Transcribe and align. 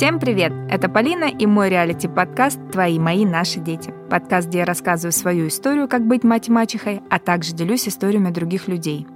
Всем 0.00 0.18
привет! 0.18 0.50
Это 0.70 0.88
Полина 0.88 1.24
и 1.24 1.44
мой 1.44 1.68
реалити-подкаст 1.68 2.58
«Твои, 2.72 2.98
мои, 2.98 3.26
наши 3.26 3.60
дети». 3.60 3.92
Подкаст, 4.08 4.48
где 4.48 4.60
я 4.60 4.64
рассказываю 4.64 5.12
свою 5.12 5.48
историю, 5.48 5.88
как 5.88 6.06
быть 6.06 6.24
мать-мачехой, 6.24 7.02
а 7.10 7.18
также 7.18 7.52
делюсь 7.52 7.86
историями 7.86 8.30
других 8.30 8.66
людей. 8.66 9.06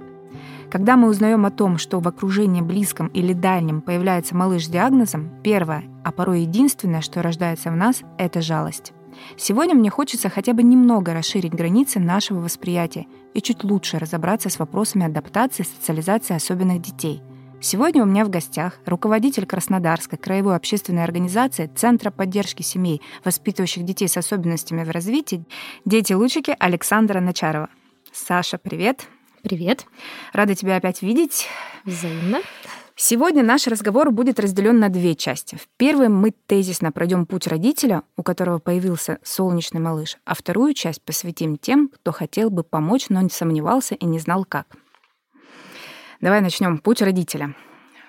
Когда 0.69 0.95
мы 0.95 1.09
узнаем 1.09 1.43
о 1.47 1.49
том, 1.49 1.79
что 1.79 1.99
в 1.99 2.07
окружении 2.07 2.61
близком 2.61 3.07
или 3.07 3.33
дальнем 3.33 3.81
появляется 3.81 4.35
малыш 4.35 4.65
с 4.65 4.69
диагнозом, 4.69 5.31
первое, 5.41 5.85
а 6.03 6.11
порой 6.11 6.41
единственное, 6.41 7.01
что 7.01 7.23
рождается 7.23 7.71
в 7.71 7.75
нас, 7.75 8.03
это 8.19 8.41
жалость. 8.41 8.93
Сегодня 9.37 9.73
мне 9.73 9.89
хочется 9.89 10.29
хотя 10.29 10.53
бы 10.53 10.61
немного 10.61 11.15
расширить 11.15 11.55
границы 11.55 11.99
нашего 11.99 12.41
восприятия 12.41 13.07
и 13.33 13.41
чуть 13.41 13.63
лучше 13.63 13.97
разобраться 13.97 14.51
с 14.51 14.59
вопросами 14.59 15.07
адаптации 15.07 15.63
и 15.63 15.65
социализации 15.65 16.35
особенных 16.35 16.79
детей. 16.83 17.23
Сегодня 17.61 18.03
у 18.03 18.05
меня 18.05 18.25
в 18.25 18.29
гостях 18.29 18.79
руководитель 18.85 19.45
Краснодарской 19.45 20.17
краевой 20.17 20.55
общественной 20.55 21.03
организации 21.03 21.71
Центра 21.75 22.11
поддержки 22.11 22.61
семей, 22.61 23.01
воспитывающих 23.23 23.83
детей 23.83 24.07
с 24.07 24.17
особенностями 24.17 24.83
в 24.83 24.91
развитии 24.91 25.45
«Дети-лучики» 25.85 26.55
Александра 26.59 27.19
Начарова. 27.19 27.69
Саша, 28.11 28.57
привет! 28.57 29.07
Привет. 29.41 29.85
Рада 30.33 30.55
тебя 30.55 30.75
опять 30.75 31.01
видеть. 31.01 31.47
Взаимно. 31.85 32.41
Сегодня 32.95 33.43
наш 33.43 33.67
разговор 33.67 34.09
будет 34.09 34.39
разделен 34.39 34.79
на 34.79 34.89
две 34.89 35.15
части. 35.15 35.55
В 35.55 35.67
первой 35.77 36.09
мы 36.09 36.31
тезисно 36.31 36.91
пройдем 36.91 37.25
путь 37.25 37.45
родителя, 37.45 38.03
у 38.17 38.23
которого 38.23 38.59
появился 38.59 39.19
солнечный 39.21 39.81
малыш, 39.81 40.17
а 40.25 40.33
вторую 40.33 40.73
часть 40.73 41.01
посвятим 41.01 41.57
тем, 41.57 41.89
кто 41.89 42.11
хотел 42.11 42.49
бы 42.49 42.63
помочь, 42.63 43.09
но 43.09 43.21
не 43.21 43.29
сомневался 43.29 43.95
и 43.95 44.05
не 44.05 44.17
знал 44.17 44.45
как. 44.45 44.67
Давай 46.25 46.41
начнем. 46.41 46.79
Путь 46.79 47.03
родителя. 47.03 47.53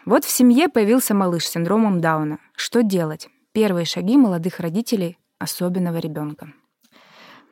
Вот 0.07 0.25
в 0.25 0.31
семье 0.31 0.71
появился 0.71 1.13
малыш 1.13 1.45
с 1.45 1.51
синдромом 1.51 2.01
Дауна. 2.01 2.39
Что 2.55 2.83
делать? 2.83 3.29
Первые 3.53 3.85
шаги 3.85 4.17
молодых 4.17 4.59
родителей 4.59 5.19
особенного 5.39 5.99
ребенка. 5.99 6.55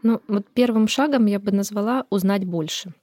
Ну, 0.02 0.22
вот 0.26 0.46
первым 0.54 0.88
шагом 0.88 1.26
я 1.26 1.38
бы 1.38 1.52
назвала 1.52 2.06
узнать 2.08 2.46
больше. 2.46 2.94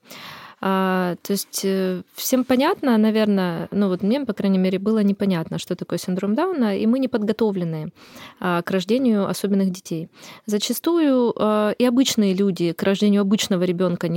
А, 0.64 1.16
то 1.24 1.32
есть 1.34 1.62
э, 1.64 2.04
всем 2.14 2.44
понятно, 2.44 2.96
наверное, 2.98 3.68
ну 3.72 3.88
вот 3.88 4.04
мне, 4.04 4.22
по 4.22 4.34
крайней 4.34 4.60
мере, 4.60 4.78
было 4.78 5.00
непонятно, 5.00 5.58
что 5.58 5.76
такое 5.76 5.98
синдром 5.98 6.36
Дауна, 6.36 6.78
и 6.78 6.86
мы 6.86 7.00
не 7.00 7.08
подготовлены 7.08 7.92
а, 8.40 8.62
к 8.62 8.70
рождению 8.70 9.28
особенных 9.28 9.72
детей. 9.72 10.08
Зачастую 10.46 11.34
а, 11.36 11.72
и 11.72 11.84
обычные 11.84 12.36
люди 12.36 12.74
к 12.74 12.84
рождению 12.84 13.22
обычного 13.22 13.64
ребенка 13.64 14.08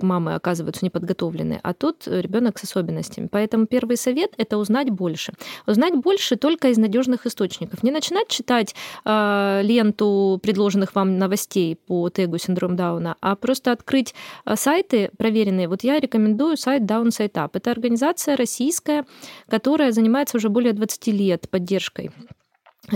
мамы 0.00 0.34
оказываются 0.34 0.84
неподготовлены, 0.84 1.60
а 1.62 1.74
тут 1.74 2.08
ребенок 2.08 2.58
с 2.58 2.64
особенностями. 2.64 3.28
Поэтому 3.30 3.66
первый 3.66 3.96
совет 3.96 4.32
это 4.36 4.58
узнать 4.58 4.90
больше. 4.90 5.32
Узнать 5.66 5.94
больше 5.94 6.34
только 6.34 6.70
из 6.70 6.76
надежных 6.76 7.24
источников. 7.24 7.84
Не 7.84 7.92
начинать 7.92 8.28
читать 8.28 8.74
ленту 9.04 10.40
предложенных 10.42 10.94
вам 10.94 11.18
новостей 11.18 11.76
по 11.86 12.10
тегу 12.10 12.38
синдром 12.38 12.74
Дауна, 12.74 13.16
а 13.20 13.36
просто 13.36 13.70
открыть 13.70 14.14
сайты 14.54 15.10
проверенные. 15.16 15.68
Вот 15.68 15.83
я 15.84 16.00
рекомендую 16.00 16.56
сайт 16.56 16.82
Downside 16.82 17.32
Up. 17.32 17.50
Это 17.52 17.70
организация 17.70 18.36
российская, 18.36 19.04
которая 19.48 19.92
занимается 19.92 20.38
уже 20.38 20.48
более 20.48 20.72
20 20.72 21.06
лет 21.08 21.48
поддержкой 21.50 22.10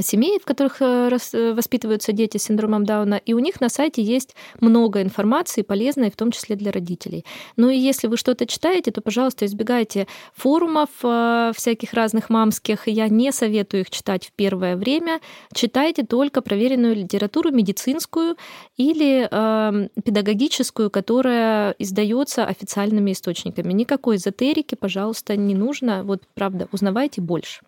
семей, 0.02 0.38
в 0.38 0.44
которых 0.44 0.80
э, 0.80 1.10
э, 1.32 1.52
воспитываются 1.52 2.12
дети 2.12 2.36
с 2.38 2.44
синдромом 2.44 2.84
Дауна, 2.84 3.14
и 3.14 3.32
у 3.32 3.38
них 3.38 3.60
на 3.60 3.68
сайте 3.68 4.02
есть 4.02 4.34
много 4.60 5.02
информации, 5.02 5.62
полезной, 5.62 6.10
в 6.10 6.16
том 6.16 6.30
числе 6.30 6.56
для 6.56 6.72
родителей. 6.72 7.24
Ну 7.56 7.70
и 7.70 7.76
если 7.76 8.06
вы 8.06 8.16
что-то 8.16 8.46
читаете, 8.46 8.90
то, 8.90 9.00
пожалуйста, 9.00 9.46
избегайте 9.46 10.06
форумов 10.34 10.88
э, 11.02 11.52
всяких 11.54 11.94
разных 11.94 12.30
мамских. 12.30 12.86
Я 12.86 13.08
не 13.08 13.32
советую 13.32 13.82
их 13.82 13.90
читать 13.90 14.26
в 14.26 14.32
первое 14.32 14.76
время. 14.76 15.20
Читайте 15.54 16.04
только 16.04 16.42
проверенную 16.42 16.94
литературу 16.94 17.50
медицинскую 17.50 18.36
или 18.76 19.28
э, 19.30 19.88
педагогическую, 20.04 20.90
которая 20.90 21.74
издается 21.78 22.44
официальными 22.44 23.12
источниками. 23.12 23.72
Никакой 23.72 24.16
эзотерики, 24.16 24.74
пожалуйста, 24.74 25.36
не 25.36 25.54
нужно. 25.54 26.02
Вот, 26.04 26.22
правда, 26.34 26.68
узнавайте 26.72 27.20
больше. 27.20 27.60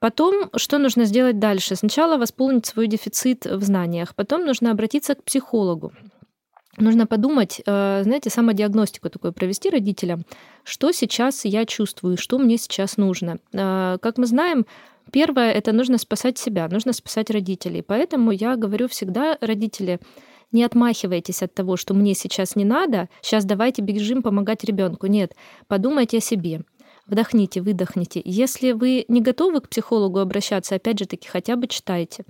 Потом, 0.00 0.50
что 0.56 0.78
нужно 0.78 1.04
сделать 1.04 1.38
дальше? 1.38 1.76
Сначала 1.76 2.18
восполнить 2.18 2.66
свой 2.66 2.86
дефицит 2.86 3.46
в 3.46 3.62
знаниях, 3.62 4.14
потом 4.14 4.44
нужно 4.44 4.70
обратиться 4.70 5.14
к 5.14 5.22
психологу. 5.22 5.92
Нужно 6.78 7.06
подумать, 7.06 7.62
э, 7.64 8.02
знаете, 8.02 8.28
самодиагностику 8.28 9.08
такую 9.08 9.32
провести 9.32 9.70
родителям, 9.70 10.24
что 10.62 10.92
сейчас 10.92 11.46
я 11.46 11.64
чувствую, 11.64 12.18
что 12.18 12.38
мне 12.38 12.58
сейчас 12.58 12.98
нужно. 12.98 13.38
Э, 13.54 13.96
как 14.00 14.18
мы 14.18 14.26
знаем, 14.26 14.66
первое 15.10 15.52
это 15.52 15.72
нужно 15.72 15.96
спасать 15.96 16.36
себя, 16.36 16.68
нужно 16.68 16.92
спасать 16.92 17.30
родителей. 17.30 17.82
Поэтому 17.82 18.30
я 18.30 18.56
говорю 18.56 18.88
всегда 18.88 19.38
родители, 19.40 20.00
не 20.52 20.64
отмахивайтесь 20.64 21.42
от 21.42 21.54
того, 21.54 21.76
что 21.76 21.94
мне 21.94 22.14
сейчас 22.14 22.56
не 22.56 22.64
надо, 22.64 23.08
сейчас 23.22 23.44
давайте 23.46 23.80
бежим 23.80 24.22
помогать 24.22 24.62
ребенку. 24.64 25.06
Нет, 25.06 25.34
подумайте 25.68 26.18
о 26.18 26.20
себе. 26.20 26.62
Вдохните, 27.06 27.60
выдохните. 27.60 28.20
Если 28.24 28.72
вы 28.72 29.04
не 29.06 29.20
готовы 29.20 29.60
к 29.60 29.68
психологу 29.68 30.18
обращаться, 30.18 30.74
опять 30.74 30.98
же 30.98 31.06
таки, 31.06 31.28
хотя 31.28 31.54
бы 31.54 31.68
читайте. 31.68 32.24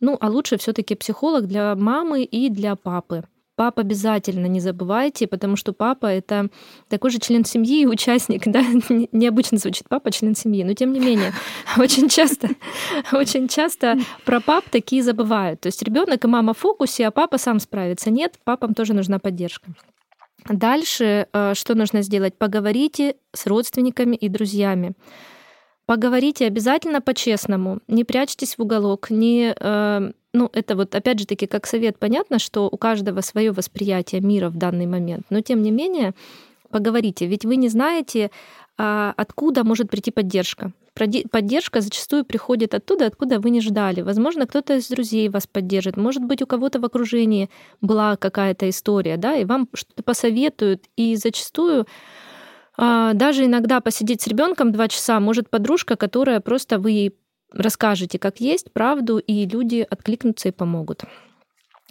Ну, 0.00 0.16
а 0.20 0.30
лучше 0.30 0.56
все 0.56 0.72
таки 0.72 0.94
психолог 0.94 1.46
для 1.46 1.74
мамы 1.76 2.24
и 2.24 2.48
для 2.48 2.74
папы. 2.74 3.24
Пап 3.54 3.78
обязательно 3.78 4.46
не 4.46 4.60
забывайте, 4.60 5.26
потому 5.26 5.56
что 5.56 5.74
папа 5.74 6.06
это 6.06 6.48
такой 6.88 7.10
же 7.10 7.18
член 7.18 7.44
семьи 7.44 7.82
и 7.82 7.86
участник, 7.86 8.42
да, 8.46 8.64
необычно 9.12 9.58
звучит 9.58 9.90
папа 9.90 10.10
член 10.10 10.34
семьи, 10.34 10.64
но 10.64 10.72
тем 10.72 10.94
не 10.94 11.00
менее 11.00 11.34
очень 11.76 12.08
часто, 12.08 12.48
очень 13.12 13.48
часто 13.48 13.98
про 14.24 14.40
пап 14.40 14.64
такие 14.70 15.02
забывают. 15.02 15.60
То 15.60 15.66
есть 15.66 15.82
ребенок 15.82 16.24
и 16.24 16.28
мама 16.28 16.54
в 16.54 16.58
фокусе, 16.58 17.06
а 17.06 17.10
папа 17.10 17.36
сам 17.36 17.60
справится. 17.60 18.10
Нет, 18.10 18.38
папам 18.44 18.72
тоже 18.72 18.94
нужна 18.94 19.18
поддержка. 19.18 19.74
Дальше, 20.48 21.28
э, 21.32 21.54
что 21.54 21.74
нужно 21.74 22.02
сделать? 22.02 22.34
Поговорите 22.36 23.16
с 23.32 23.46
родственниками 23.46 24.16
и 24.16 24.28
друзьями. 24.28 24.92
Поговорите 25.86 26.46
обязательно 26.46 27.00
по-честному. 27.00 27.80
Не 27.88 28.04
прячьтесь 28.04 28.56
в 28.56 28.62
уголок, 28.62 29.10
не 29.10 29.54
э, 29.58 30.12
ну, 30.32 30.50
это 30.52 30.76
вот 30.76 30.94
опять 30.94 31.18
же 31.18 31.26
таки 31.26 31.46
как 31.46 31.66
совет. 31.66 31.98
Понятно, 31.98 32.38
что 32.38 32.68
у 32.70 32.76
каждого 32.76 33.20
свое 33.20 33.52
восприятие 33.52 34.20
мира 34.20 34.48
в 34.48 34.56
данный 34.56 34.86
момент, 34.86 35.26
но 35.30 35.40
тем 35.40 35.62
не 35.62 35.70
менее 35.70 36.14
поговорите, 36.72 37.26
ведь 37.26 37.44
вы 37.44 37.56
не 37.56 37.68
знаете, 37.68 38.30
а, 38.76 39.14
откуда 39.16 39.64
может 39.64 39.90
прийти 39.90 40.10
поддержка. 40.10 40.72
Поддержка 41.30 41.80
зачастую 41.80 42.24
приходит 42.24 42.74
оттуда, 42.74 43.06
откуда 43.06 43.40
вы 43.40 43.50
не 43.50 43.60
ждали. 43.60 44.02
Возможно, 44.02 44.46
кто-то 44.46 44.74
из 44.74 44.88
друзей 44.88 45.28
вас 45.28 45.46
поддержит. 45.46 45.96
Может 45.96 46.22
быть, 46.24 46.42
у 46.42 46.46
кого-то 46.46 46.80
в 46.80 46.84
окружении 46.84 47.48
была 47.80 48.16
какая-то 48.16 48.68
история, 48.68 49.16
да, 49.16 49.36
и 49.36 49.44
вам 49.44 49.68
что-то 49.72 50.02
посоветуют. 50.02 50.84
И 50.96 51.16
зачастую 51.16 51.86
а, 52.76 53.12
даже 53.14 53.44
иногда 53.44 53.80
посидеть 53.80 54.22
с 54.22 54.26
ребенком 54.26 54.72
два 54.72 54.88
часа 54.88 55.20
может 55.20 55.48
подружка, 55.48 55.96
которая 55.96 56.40
просто 56.40 56.78
вы 56.78 57.14
расскажете, 57.52 58.18
как 58.18 58.40
есть, 58.40 58.72
правду, 58.72 59.18
и 59.18 59.46
люди 59.46 59.86
откликнутся 59.88 60.48
и 60.48 60.52
помогут. 60.52 61.04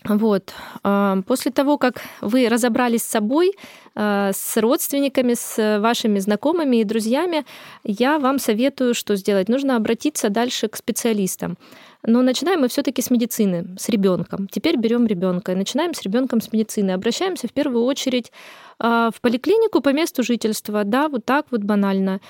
Вот. 0.04 0.54
А, 0.84 1.22
после 1.28 1.52
того, 1.52 1.78
как 1.78 2.02
вы 2.22 2.50
разобрались 2.50 3.04
с 3.04 3.10
собой, 3.10 3.54
а, 3.94 4.32
с 4.34 4.58
родственниками, 4.58 5.36
с 5.36 5.80
вашими 5.80 6.18
знакомыми 6.18 6.78
и 6.78 6.84
друзьями, 6.84 7.46
я 7.84 8.18
вам 8.18 8.40
советую, 8.40 8.96
что 8.96 9.16
сделать. 9.16 9.48
Нужно 9.48 9.76
обратиться 9.76 10.30
дальше 10.30 10.70
к 10.70 10.76
специалистам. 10.76 11.58
Но 12.04 12.24
начинаем 12.24 12.62
мы 12.62 12.68
все-таки 12.68 13.04
с 13.04 13.12
медицины, 13.12 13.76
с 13.78 13.90
ребенком. 13.90 14.48
Теперь 14.48 14.76
берем 14.78 15.06
ребенка 15.06 15.52
и 15.52 15.56
начинаем 15.56 15.94
с 15.94 16.02
ребенком 16.02 16.42
с 16.42 16.52
медицины. 16.52 16.92
Обращаемся 16.92 17.48
в 17.48 17.54
первую 17.54 17.84
очередь 17.86 18.32
а, 18.80 19.12
в 19.14 19.22
поликлинику 19.22 19.82
по 19.82 19.90
месту 19.90 20.24
жительства. 20.24 20.84
Да, 20.84 21.10
вот 21.10 21.26
так 21.26 21.46
вот 21.52 21.62
банально. 21.62 22.22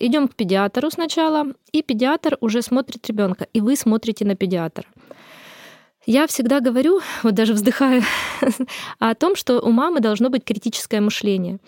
Идем 0.00 0.28
к 0.28 0.34
педиатру 0.34 0.90
сначала, 0.90 1.48
и 1.72 1.82
педиатр 1.82 2.38
уже 2.40 2.62
смотрит 2.62 3.06
ребенка, 3.06 3.48
и 3.52 3.60
вы 3.60 3.76
смотрите 3.76 4.24
на 4.24 4.34
педиатра. 4.34 4.86
Я 6.10 6.26
всегда 6.26 6.60
говорю, 6.60 7.00
вот 7.22 7.34
даже 7.34 7.52
вздыхаю, 7.52 8.02
о 8.98 9.14
том, 9.14 9.36
что 9.36 9.60
у 9.60 9.70
мамы 9.70 10.00
должно 10.00 10.30
быть 10.30 10.42
критическое 10.42 11.02
мышление. 11.02 11.58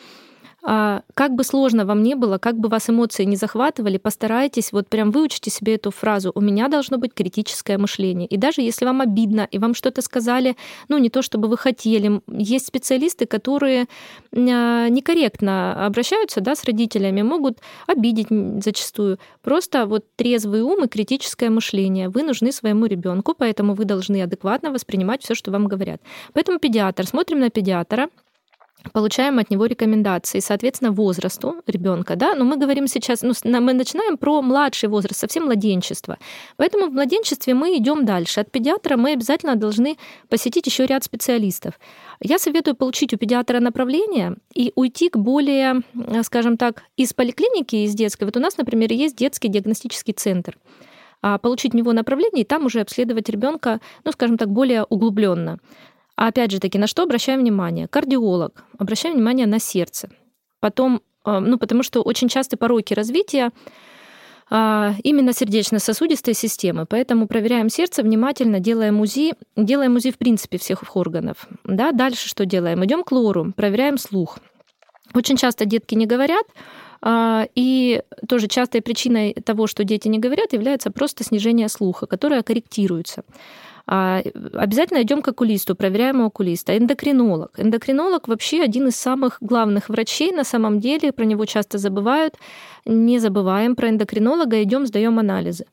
А, 0.62 1.02
как 1.14 1.34
бы 1.34 1.44
сложно 1.44 1.84
вам 1.84 2.02
не 2.02 2.14
было, 2.14 2.38
как 2.38 2.58
бы 2.58 2.68
вас 2.68 2.90
эмоции 2.90 3.24
не 3.24 3.36
захватывали, 3.36 3.96
постарайтесь, 3.96 4.72
вот 4.72 4.88
прям 4.88 5.10
выучите 5.10 5.50
себе 5.50 5.76
эту 5.76 5.90
фразу 5.90 6.32
«у 6.34 6.40
меня 6.40 6.68
должно 6.68 6.98
быть 6.98 7.14
критическое 7.14 7.78
мышление». 7.78 8.26
И 8.26 8.36
даже 8.36 8.60
если 8.60 8.84
вам 8.84 9.00
обидно, 9.00 9.48
и 9.50 9.58
вам 9.58 9.74
что-то 9.74 10.02
сказали, 10.02 10.56
ну, 10.88 10.98
не 10.98 11.08
то, 11.08 11.22
чтобы 11.22 11.48
вы 11.48 11.56
хотели, 11.56 12.20
есть 12.28 12.66
специалисты, 12.66 13.26
которые 13.26 13.86
а, 14.32 14.88
некорректно 14.88 15.86
обращаются 15.86 16.40
да, 16.40 16.54
с 16.54 16.64
родителями, 16.64 17.22
могут 17.22 17.58
обидеть 17.86 18.28
зачастую. 18.62 19.18
Просто 19.42 19.86
вот 19.86 20.04
трезвый 20.16 20.60
ум 20.62 20.84
и 20.84 20.88
критическое 20.88 21.48
мышление. 21.48 22.08
Вы 22.10 22.22
нужны 22.22 22.52
своему 22.52 22.86
ребенку, 22.86 23.34
поэтому 23.36 23.74
вы 23.74 23.84
должны 23.86 24.22
адекватно 24.22 24.70
воспринимать 24.70 25.22
все, 25.22 25.34
что 25.34 25.50
вам 25.50 25.66
говорят. 25.68 26.00
Поэтому 26.34 26.58
педиатр. 26.58 27.06
Смотрим 27.06 27.40
на 27.40 27.50
педиатра, 27.50 28.08
получаем 28.92 29.38
от 29.38 29.50
него 29.50 29.66
рекомендации, 29.66 30.40
соответственно, 30.40 30.92
возрасту 30.92 31.56
ребенка, 31.66 32.16
да, 32.16 32.34
но 32.34 32.44
мы 32.44 32.56
говорим 32.56 32.86
сейчас, 32.86 33.22
ну, 33.22 33.32
мы 33.44 33.72
начинаем 33.72 34.16
про 34.16 34.42
младший 34.42 34.88
возраст, 34.88 35.20
совсем 35.20 35.44
младенчество. 35.44 36.18
Поэтому 36.56 36.86
в 36.86 36.92
младенчестве 36.92 37.54
мы 37.54 37.76
идем 37.76 38.04
дальше. 38.04 38.40
От 38.40 38.50
педиатра 38.50 38.96
мы 38.96 39.12
обязательно 39.12 39.56
должны 39.56 39.96
посетить 40.28 40.66
еще 40.66 40.86
ряд 40.86 41.04
специалистов. 41.04 41.74
Я 42.20 42.38
советую 42.38 42.74
получить 42.74 43.14
у 43.14 43.16
педиатра 43.16 43.60
направление 43.60 44.36
и 44.54 44.72
уйти 44.74 45.08
к 45.08 45.16
более, 45.16 45.82
скажем 46.22 46.56
так, 46.56 46.82
из 46.96 47.12
поликлиники, 47.12 47.76
из 47.76 47.94
детской. 47.94 48.24
Вот 48.24 48.36
у 48.36 48.40
нас, 48.40 48.56
например, 48.56 48.92
есть 48.92 49.16
детский 49.16 49.48
диагностический 49.48 50.14
центр 50.14 50.56
а 51.22 51.38
получить 51.38 51.72
в 51.72 51.76
него 51.76 51.92
направление 51.92 52.42
и 52.42 52.46
там 52.46 52.66
уже 52.66 52.80
обследовать 52.80 53.28
ребенка, 53.28 53.80
ну, 54.04 54.12
скажем 54.12 54.38
так, 54.38 54.48
более 54.48 54.84
углубленно. 54.84 55.58
А 56.20 56.26
опять 56.26 56.50
же 56.50 56.58
таки, 56.60 56.78
на 56.78 56.86
что 56.86 57.04
обращаем 57.04 57.40
внимание? 57.40 57.88
Кардиолог. 57.88 58.62
Обращаем 58.78 59.14
внимание 59.14 59.46
на 59.46 59.58
сердце. 59.58 60.10
Потом, 60.60 61.00
а, 61.24 61.40
ну, 61.40 61.56
потому 61.56 61.82
что 61.82 62.02
очень 62.02 62.28
часто 62.28 62.58
пороки 62.58 62.92
развития 62.92 63.52
а, 64.50 64.92
именно 65.02 65.32
сердечно-сосудистой 65.32 66.34
системы. 66.34 66.84
Поэтому 66.84 67.26
проверяем 67.26 67.70
сердце 67.70 68.02
внимательно, 68.02 68.60
делаем 68.60 69.00
УЗИ, 69.00 69.32
делаем 69.56 69.96
УЗИ 69.96 70.10
в 70.10 70.18
принципе 70.18 70.58
всех 70.58 70.94
органов. 70.94 71.48
Да, 71.64 71.90
дальше 71.90 72.28
что 72.28 72.44
делаем? 72.44 72.84
Идем 72.84 73.02
к 73.02 73.12
лору, 73.12 73.54
проверяем 73.56 73.96
слух. 73.96 74.40
Очень 75.14 75.38
часто 75.38 75.64
детки 75.64 75.94
не 75.94 76.04
говорят, 76.04 76.44
а, 77.00 77.46
и 77.54 78.02
тоже 78.28 78.46
частой 78.46 78.82
причиной 78.82 79.32
того, 79.32 79.66
что 79.66 79.84
дети 79.84 80.08
не 80.08 80.18
говорят, 80.18 80.52
является 80.52 80.90
просто 80.90 81.24
снижение 81.24 81.70
слуха, 81.70 82.06
которое 82.06 82.42
корректируется. 82.42 83.24
А, 83.92 84.22
обязательно 84.52 85.02
идем 85.02 85.20
к 85.20 85.26
окулисту, 85.26 85.74
проверяем 85.74 86.20
у 86.20 86.26
окулиста. 86.26 86.78
Эндокринолог. 86.78 87.58
Эндокринолог 87.58 88.28
вообще 88.28 88.62
один 88.62 88.86
из 88.86 88.94
самых 88.94 89.38
главных 89.40 89.88
врачей 89.88 90.30
на 90.30 90.44
самом 90.44 90.78
деле, 90.78 91.10
про 91.10 91.24
него 91.24 91.44
часто 91.44 91.76
забывают. 91.78 92.36
Не 92.84 93.18
забываем 93.18 93.74
про 93.74 93.88
эндокринолога, 93.88 94.62
идем, 94.62 94.86
сдаем 94.86 95.18
анализы. 95.18 95.66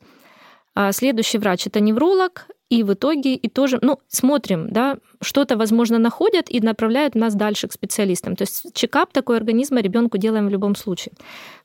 А 0.73 0.91
следующий 0.93 1.37
врач 1.37 1.67
это 1.67 1.79
невролог, 1.79 2.47
и 2.69 2.81
в 2.81 2.93
итоге 2.93 3.35
и 3.35 3.49
тоже, 3.49 3.77
ну, 3.83 3.99
смотрим, 4.07 4.71
да, 4.71 4.97
что-то, 5.21 5.55
возможно, 5.55 5.99
находят 5.99 6.49
и 6.49 6.59
направляют 6.59 7.13
нас 7.13 7.35
дальше 7.35 7.67
к 7.67 7.73
специалистам. 7.73 8.35
То 8.35 8.43
есть 8.43 8.73
чекап 8.73 9.13
такой 9.13 9.37
организма 9.37 9.79
ребенку 9.79 10.17
делаем 10.17 10.47
в 10.47 10.51
любом 10.51 10.75
случае. 10.75 11.13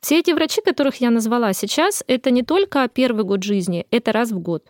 Все 0.02 0.18
эти 0.18 0.32
врачи, 0.32 0.60
которых 0.60 0.96
я 0.96 1.10
назвала 1.10 1.54
сейчас, 1.54 2.04
это 2.08 2.30
не 2.30 2.42
только 2.42 2.86
первый 2.88 3.24
год 3.24 3.42
жизни, 3.42 3.86
это 3.90 4.12
раз 4.12 4.32
в 4.32 4.38
год. 4.38 4.64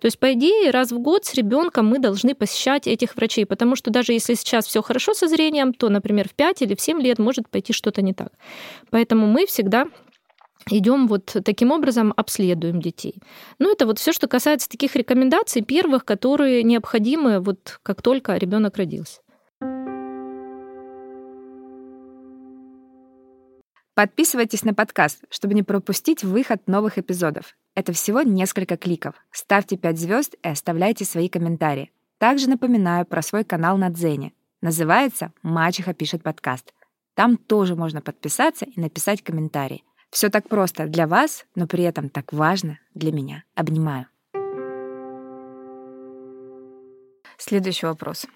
То 0.00 0.06
есть, 0.06 0.18
по 0.18 0.32
идее, 0.32 0.70
раз 0.70 0.92
в 0.92 0.98
год 0.98 1.24
с 1.24 1.34
ребенком 1.34 1.86
мы 1.86 1.98
должны 1.98 2.34
посещать 2.34 2.86
этих 2.86 3.16
врачей, 3.16 3.46
потому 3.46 3.76
что 3.76 3.90
даже 3.90 4.12
если 4.12 4.34
сейчас 4.34 4.66
все 4.66 4.82
хорошо 4.82 5.14
со 5.14 5.28
зрением, 5.28 5.72
то, 5.74 5.88
например, 5.88 6.28
в 6.28 6.34
5 6.34 6.62
или 6.62 6.74
в 6.74 6.80
7 6.80 7.00
лет 7.00 7.18
может 7.18 7.48
пойти 7.48 7.72
что-то 7.72 8.02
не 8.02 8.14
так. 8.14 8.32
Поэтому 8.90 9.26
мы 9.26 9.46
всегда 9.46 9.86
идем 10.70 11.08
вот 11.08 11.36
таким 11.44 11.72
образом, 11.72 12.12
обследуем 12.16 12.80
детей. 12.80 13.14
Ну, 13.58 13.72
это 13.72 13.86
вот 13.86 13.98
все, 13.98 14.12
что 14.12 14.28
касается 14.28 14.68
таких 14.68 14.94
рекомендаций 14.96 15.62
первых, 15.62 16.04
которые 16.04 16.62
необходимы 16.62 17.40
вот 17.40 17.80
как 17.82 18.02
только 18.02 18.36
ребенок 18.36 18.76
родился. 18.76 19.20
Подписывайтесь 23.94 24.64
на 24.64 24.72
подкаст, 24.72 25.22
чтобы 25.28 25.52
не 25.52 25.62
пропустить 25.62 26.24
выход 26.24 26.66
новых 26.66 26.96
эпизодов. 26.96 27.54
Это 27.74 27.92
всего 27.92 28.22
несколько 28.22 28.78
кликов. 28.78 29.14
Ставьте 29.30 29.76
5 29.76 29.98
звезд 29.98 30.34
и 30.42 30.48
оставляйте 30.48 31.04
свои 31.04 31.28
комментарии. 31.28 31.92
Также 32.16 32.48
напоминаю 32.48 33.04
про 33.04 33.20
свой 33.20 33.44
канал 33.44 33.76
на 33.76 33.90
Дзене. 33.90 34.32
Называется 34.62 35.32
«Мачеха 35.42 35.92
пишет 35.92 36.22
подкаст». 36.22 36.72
Там 37.14 37.36
тоже 37.36 37.76
можно 37.76 38.00
подписаться 38.00 38.64
и 38.64 38.80
написать 38.80 39.22
комментарий. 39.22 39.84
Все 40.08 40.30
так 40.30 40.48
просто 40.48 40.86
для 40.86 41.06
вас, 41.06 41.44
но 41.54 41.66
при 41.66 41.84
этом 41.84 42.08
так 42.08 42.32
важно 42.32 42.78
для 42.94 43.12
меня. 43.12 43.44
Обнимаю. 43.54 44.06
Следующий 47.36 47.84
вопрос. 47.84 48.26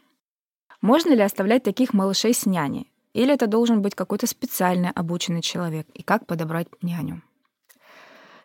Можно 0.83 1.15
ли 1.15 1.23
оставлять 1.23 1.63
таких 1.63 1.95
малышей 1.95 2.35
с 2.35 2.45
няней? 2.45 2.93
Или 3.17 3.35
это 3.35 3.47
должен 3.47 3.83
быть 3.83 3.95
какой-то 3.95 4.27
специально 4.27 4.91
обученный 4.95 5.43
человек? 5.43 5.87
И 5.95 6.03
как 6.03 6.27
подобрать 6.27 6.69
няню? 6.83 7.23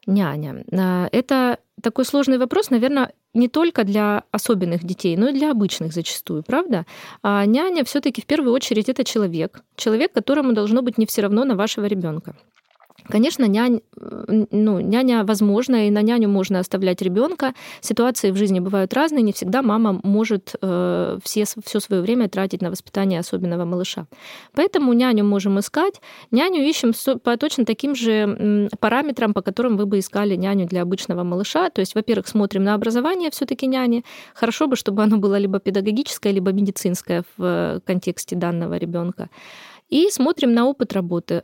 няня. 0.08 0.64
А, 0.72 1.08
это 1.12 1.60
такой 1.82 2.06
сложный 2.06 2.38
вопрос, 2.38 2.70
наверное, 2.70 3.14
не 3.34 3.48
только 3.48 3.84
для 3.84 4.24
особенных 4.32 4.84
детей, 4.84 5.16
но 5.18 5.30
и 5.30 5.34
для 5.34 5.52
обычных 5.52 5.94
зачастую, 5.94 6.44
правда? 6.44 6.86
А 7.22 7.46
няня 7.46 7.84
все-таки 7.84 8.22
в 8.22 8.26
первую 8.26 8.54
очередь 8.54 8.90
это 8.90 9.04
человек, 9.04 9.64
человек, 9.76 10.12
которому 10.12 10.54
должно 10.54 10.82
быть 10.82 10.98
не 10.98 11.06
все 11.06 11.22
равно 11.22 11.46
на 11.46 11.56
вашего 11.56 11.86
ребенка. 11.86 12.36
Конечно, 13.12 13.46
нянь, 13.46 13.82
ну, 14.52 14.80
няня 14.80 15.24
возможна, 15.26 15.88
и 15.88 15.92
на 15.92 16.02
няню 16.02 16.30
можно 16.30 16.60
оставлять 16.60 17.02
ребенка. 17.02 17.54
Ситуации 17.82 18.32
в 18.32 18.38
жизни 18.38 18.62
бывают 18.62 18.94
разные, 18.94 19.22
не 19.22 19.34
всегда 19.34 19.62
мама 19.62 20.00
может 20.04 20.56
э, 20.62 21.20
все, 21.22 21.44
все 21.44 21.80
свое 21.82 22.02
время 22.02 22.30
тратить 22.30 22.62
на 22.62 22.70
воспитание 22.70 23.20
особенного 23.20 23.66
малыша. 23.66 24.08
Поэтому 24.56 24.94
няню 24.94 25.26
можем 25.26 25.60
искать. 25.60 26.02
Няню 26.32 26.64
ищем 26.64 26.94
по 27.20 27.36
точно 27.36 27.66
таким 27.66 27.96
же 27.96 28.70
параметрам, 28.80 29.34
по 29.34 29.42
которым 29.42 29.76
вы 29.76 29.86
бы 29.86 30.00
искали 30.00 30.38
няню 30.38 30.66
для 30.66 30.82
обычного 30.82 31.24
малыша. 31.24 31.70
То 31.70 31.82
есть, 31.82 31.96
во-первых, 31.96 32.28
смотрим 32.28 32.64
на 32.64 32.76
образование 32.76 33.30
все-таки 33.30 33.68
няни. 33.68 34.06
Хорошо 34.34 34.68
бы, 34.68 34.78
чтобы 34.78 35.04
оно 35.04 35.18
было 35.18 35.38
либо 35.38 35.60
педагогическое, 35.60 36.32
либо 36.32 36.54
медицинское 36.54 37.24
в 37.36 37.44
э, 37.44 37.80
контексте 37.86 38.38
данного 38.38 38.78
ребенка. 38.78 39.30
И 39.90 40.10
смотрим 40.10 40.54
на 40.54 40.68
опыт 40.68 40.94
работы 40.94 41.44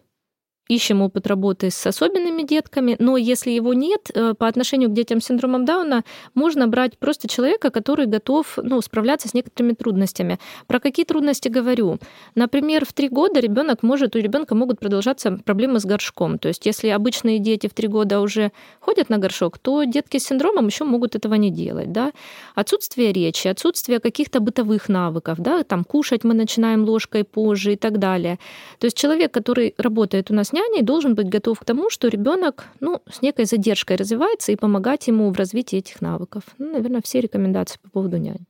ищем 0.69 1.01
опыт 1.01 1.27
работы 1.27 1.71
с 1.71 1.87
особенными 1.87 2.43
детками, 2.43 2.95
но 2.99 3.17
если 3.17 3.51
его 3.51 3.73
нет, 3.73 4.11
э, 4.13 4.33
по 4.33 4.47
отношению 4.47 4.89
к 4.89 4.93
детям 4.93 5.21
с 5.21 5.25
синдромом 5.25 5.65
Дауна 5.65 6.03
можно 6.33 6.67
брать 6.67 6.97
просто 6.97 7.27
человека, 7.27 7.69
который 7.69 8.05
готов 8.05 8.57
ну, 8.61 8.81
справляться 8.81 9.27
с 9.27 9.33
некоторыми 9.33 9.73
трудностями. 9.73 10.39
Про 10.67 10.79
какие 10.79 11.05
трудности 11.05 11.47
говорю? 11.47 11.99
Например, 12.35 12.85
в 12.85 12.93
три 12.93 13.09
года 13.09 13.39
ребенок 13.39 13.83
может, 13.83 14.15
у 14.15 14.19
ребенка 14.19 14.55
могут 14.55 14.79
продолжаться 14.79 15.31
проблемы 15.45 15.79
с 15.79 15.85
горшком. 15.85 16.37
То 16.39 16.49
есть, 16.49 16.65
если 16.65 16.89
обычные 16.89 17.39
дети 17.39 17.67
в 17.67 17.73
три 17.73 17.87
года 17.87 18.21
уже 18.21 18.51
ходят 18.79 19.09
на 19.09 19.17
горшок, 19.17 19.57
то 19.57 19.83
детки 19.83 20.17
с 20.17 20.25
синдромом 20.25 20.67
еще 20.67 20.83
могут 20.83 21.15
этого 21.15 21.35
не 21.35 21.51
делать. 21.51 21.91
Да? 21.91 22.11
Отсутствие 22.55 23.13
речи, 23.13 23.47
отсутствие 23.47 23.99
каких-то 23.99 24.39
бытовых 24.39 24.89
навыков, 24.89 25.39
да? 25.39 25.63
там 25.63 25.83
кушать 25.83 26.23
мы 26.23 26.33
начинаем 26.33 26.83
ложкой 26.83 27.23
позже 27.23 27.73
и 27.73 27.75
так 27.75 27.99
далее. 27.99 28.39
То 28.79 28.85
есть 28.85 28.97
человек, 28.97 29.33
который 29.33 29.73
работает 29.77 30.31
у 30.31 30.33
нас 30.33 30.53
няней 30.57 30.81
должен 30.81 31.15
быть 31.15 31.30
готов 31.30 31.59
к 31.59 31.65
тому, 31.65 31.89
что 31.89 32.07
ребенок 32.07 32.65
ну, 32.80 33.02
с 33.09 33.21
некой 33.21 33.45
задержкой 33.45 33.97
развивается 33.97 34.52
и 34.52 34.56
помогать 34.56 35.07
ему 35.07 35.30
в 35.31 35.37
развитии 35.37 35.78
этих 35.78 36.02
навыков. 36.02 36.44
Ну, 36.57 36.73
наверное, 36.73 37.02
все 37.02 37.21
рекомендации 37.21 37.80
по 37.81 37.90
поводу 37.90 38.18
няни. 38.18 38.45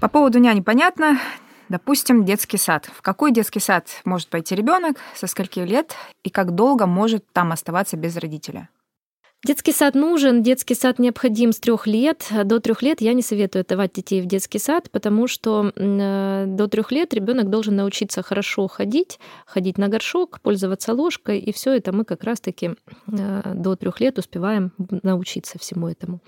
По 0.00 0.08
поводу 0.08 0.38
няни 0.38 0.60
понятно. 0.60 1.18
Допустим, 1.68 2.24
детский 2.24 2.58
сад. 2.58 2.86
В 2.94 3.02
какой 3.02 3.32
детский 3.32 3.60
сад 3.60 3.88
может 4.04 4.28
пойти 4.28 4.54
ребенок, 4.54 4.98
со 5.14 5.26
скольки 5.26 5.58
лет 5.58 5.94
и 6.22 6.30
как 6.30 6.54
долго 6.54 6.86
может 6.86 7.24
там 7.32 7.50
оставаться 7.50 7.96
без 7.96 8.16
родителя? 8.16 8.68
Детский 9.46 9.70
сад 9.70 9.94
нужен, 9.94 10.42
детский 10.42 10.74
сад 10.74 10.98
необходим 10.98 11.52
с 11.52 11.60
трех 11.60 11.86
лет. 11.86 12.26
До 12.44 12.58
трех 12.58 12.82
лет 12.82 13.00
я 13.00 13.12
не 13.12 13.22
советую 13.22 13.60
отдавать 13.60 13.92
детей 13.92 14.20
в 14.20 14.26
детский 14.26 14.58
сад, 14.58 14.90
потому 14.90 15.28
что 15.28 15.70
э, 15.76 16.44
до 16.48 16.66
трех 16.66 16.90
лет 16.90 17.14
ребенок 17.14 17.48
должен 17.48 17.76
научиться 17.76 18.24
хорошо 18.24 18.66
ходить, 18.66 19.20
ходить 19.46 19.78
на 19.78 19.86
горшок, 19.86 20.40
пользоваться 20.40 20.92
ложкой, 20.92 21.38
и 21.38 21.52
все 21.52 21.76
это 21.76 21.92
мы 21.92 22.04
как 22.04 22.24
раз-таки 22.24 22.74
э, 23.06 23.52
до 23.54 23.76
трех 23.76 24.00
лет 24.00 24.18
успеваем 24.18 24.72
научиться 25.04 25.60
всему 25.60 25.86
этому. 25.86 26.18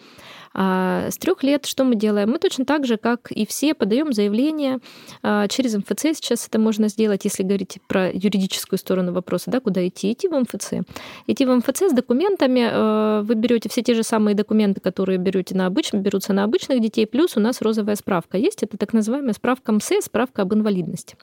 А 0.55 1.11
с 1.11 1.19
трех 1.19 1.43
лет 1.43 1.67
что 1.67 1.85
мы 1.85 1.95
делаем? 1.95 2.31
Мы 2.31 2.39
точно 2.39 2.65
так 2.65 2.87
же, 2.87 2.97
как 2.97 3.31
и 3.31 3.47
все, 3.47 3.75
подаем 3.75 4.13
заявление 4.13 4.79
а, 5.23 5.47
через 5.49 5.77
МФЦ. 5.77 6.17
Сейчас 6.17 6.47
это 6.47 6.59
можно 6.59 6.89
сделать, 6.89 7.25
если 7.25 7.43
говорить 7.43 7.79
про 7.87 8.11
юридическую 8.11 8.79
сторону 8.79 9.13
вопроса, 9.13 9.51
да, 9.51 9.61
куда 9.61 9.87
идти? 9.87 10.13
Идти 10.13 10.29
в 10.29 10.39
МФЦ. 10.39 10.85
Идти 11.27 11.45
в 11.45 11.55
МФЦ 11.55 11.91
с 11.91 11.93
документами. 11.93 12.61
А, 13.09 13.23
вы 13.23 13.35
берете 13.35 13.69
все 13.69 13.83
те 13.83 13.95
же 13.95 14.03
самые 14.03 14.35
документы, 14.35 14.81
которые 14.81 15.19
берете 15.19 15.55
на 15.55 15.67
обычных, 15.67 16.03
берутся 16.03 16.33
на 16.33 16.45
обычных 16.45 16.81
детей, 16.81 17.07
плюс 17.07 17.37
у 17.37 17.41
нас 17.41 17.61
розовая 17.63 17.97
справка 17.97 18.37
есть. 18.37 18.63
Это 18.63 18.77
так 18.77 18.93
называемая 18.93 19.33
справка 19.33 19.73
МСЭ, 19.73 20.01
справка 20.03 20.43
об 20.43 20.55
инвалидности. 20.55 21.17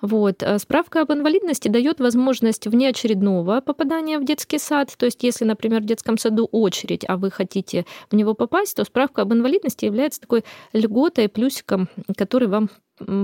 Вот. 0.00 0.42
Э, 0.42 0.58
справка 0.58 1.02
об 1.02 1.12
инвалидности 1.12 1.68
дает 1.68 2.00
возможность 2.00 2.66
внеочередного 2.66 3.60
попадания 3.60 4.18
в 4.18 4.24
детский 4.24 4.58
сад. 4.58 4.94
То 4.96 5.06
есть, 5.06 5.22
если, 5.22 5.44
например, 5.44 5.82
в 5.82 5.86
детском 5.86 6.18
саду 6.18 6.48
очередь, 6.52 7.04
а 7.08 7.16
вы 7.16 7.30
хотите 7.30 7.86
в 8.10 8.14
него 8.14 8.34
попасть, 8.34 8.76
то 8.76 8.84
справка 8.84 9.22
об 9.22 9.32
инвалидности 9.32 9.84
является 9.84 10.20
такой 10.20 10.44
льготой, 10.72 11.28
плюсиком, 11.28 11.88
который 12.16 12.48
вам 12.48 12.70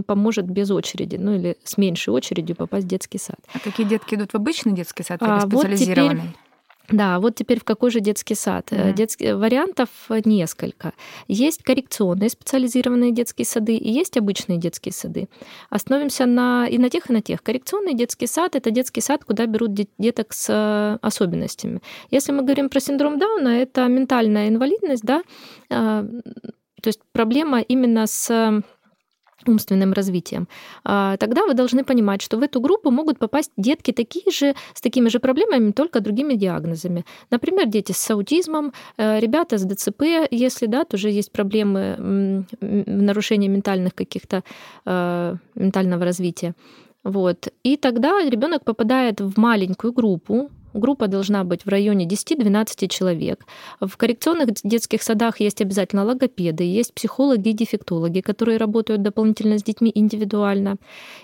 поможет 0.06 0.44
без 0.44 0.70
очереди, 0.70 1.16
ну 1.16 1.34
или 1.34 1.56
с 1.64 1.78
меньшей 1.78 2.10
очередью 2.10 2.56
попасть 2.56 2.84
в 2.84 2.88
детский 2.88 3.16
сад. 3.18 3.38
А 3.54 3.58
какие 3.58 3.86
детки 3.86 4.14
идут 4.14 4.32
в 4.32 4.34
обычный 4.34 4.72
детский 4.72 5.02
сад 5.02 5.22
или 5.22 5.30
а, 5.30 5.40
специализированный? 5.40 6.20
Вот 6.20 6.28
теперь 6.28 6.41
Да, 6.88 7.20
вот 7.20 7.36
теперь 7.36 7.60
в 7.60 7.64
какой 7.64 7.90
же 7.90 8.00
детский 8.00 8.34
сад? 8.34 8.70
Mm-hmm. 8.70 8.92
Детских 8.94 9.34
вариантов 9.36 9.88
несколько. 10.24 10.92
Есть 11.28 11.62
коррекционные 11.62 12.28
специализированные 12.28 13.12
детские 13.12 13.46
сады 13.46 13.76
и 13.76 13.90
есть 13.90 14.16
обычные 14.16 14.58
детские 14.58 14.92
сады. 14.92 15.28
Остановимся 15.70 16.26
на 16.26 16.66
и 16.66 16.78
на 16.78 16.90
тех, 16.90 17.08
и 17.08 17.12
на 17.12 17.22
тех. 17.22 17.42
Коррекционный 17.42 17.94
детский 17.94 18.26
сад 18.26 18.56
это 18.56 18.70
детский 18.70 19.00
сад, 19.00 19.24
куда 19.24 19.46
берут 19.46 19.72
деток 19.98 20.32
с 20.32 20.46
э, 20.50 20.98
особенностями. 21.00 21.80
Если 22.10 22.32
мы 22.32 22.42
говорим 22.42 22.68
про 22.68 22.80
синдром 22.80 23.18
Дауна, 23.18 23.48
это 23.48 23.86
ментальная 23.86 24.48
инвалидность, 24.48 25.04
да, 25.04 25.22
а, 25.70 26.04
то 26.82 26.88
есть 26.88 27.00
проблема 27.12 27.60
именно 27.60 28.06
с 28.06 28.62
умственным 29.46 29.92
развитием, 29.92 30.48
а, 30.84 31.16
тогда 31.16 31.46
вы 31.46 31.54
должны 31.54 31.84
понимать, 31.84 32.22
что 32.22 32.36
в 32.38 32.42
эту 32.42 32.60
группу 32.60 32.90
могут 32.90 33.18
попасть 33.18 33.52
детки 33.56 33.92
такие 33.92 34.30
же, 34.30 34.54
с 34.74 34.80
такими 34.80 35.08
же 35.08 35.18
проблемами, 35.18 35.72
только 35.72 36.00
другими 36.00 36.34
диагнозами. 36.34 37.04
Например, 37.30 37.66
дети 37.66 37.92
с 37.92 38.10
аутизмом, 38.10 38.72
э, 38.98 39.20
ребята 39.20 39.58
с 39.58 39.64
ДЦП, 39.64 40.02
если 40.30 40.66
да, 40.66 40.84
тоже 40.84 41.10
есть 41.10 41.32
проблемы 41.32 42.46
нарушения 42.60 43.48
ментальных 43.48 43.94
каких-то 43.94 44.42
э, 44.86 45.36
ментального 45.54 46.04
развития. 46.04 46.54
Вот. 47.04 47.48
И 47.64 47.76
тогда 47.76 48.22
ребенок 48.28 48.64
попадает 48.64 49.20
в 49.20 49.38
маленькую 49.38 49.92
группу, 49.92 50.50
Группа 50.74 51.06
должна 51.08 51.44
быть 51.44 51.64
в 51.64 51.68
районе 51.68 52.06
10-12 52.06 52.88
человек. 52.88 53.46
В 53.80 53.96
коррекционных 53.96 54.50
детских 54.64 55.02
садах 55.02 55.40
есть 55.40 55.60
обязательно 55.60 56.04
логопеды, 56.04 56.64
есть 56.64 56.94
психологи 56.94 57.50
и 57.50 57.52
дефектологи, 57.52 58.20
которые 58.20 58.58
работают 58.58 59.02
дополнительно 59.02 59.58
с 59.58 59.62
детьми 59.62 59.90
индивидуально. 59.94 60.76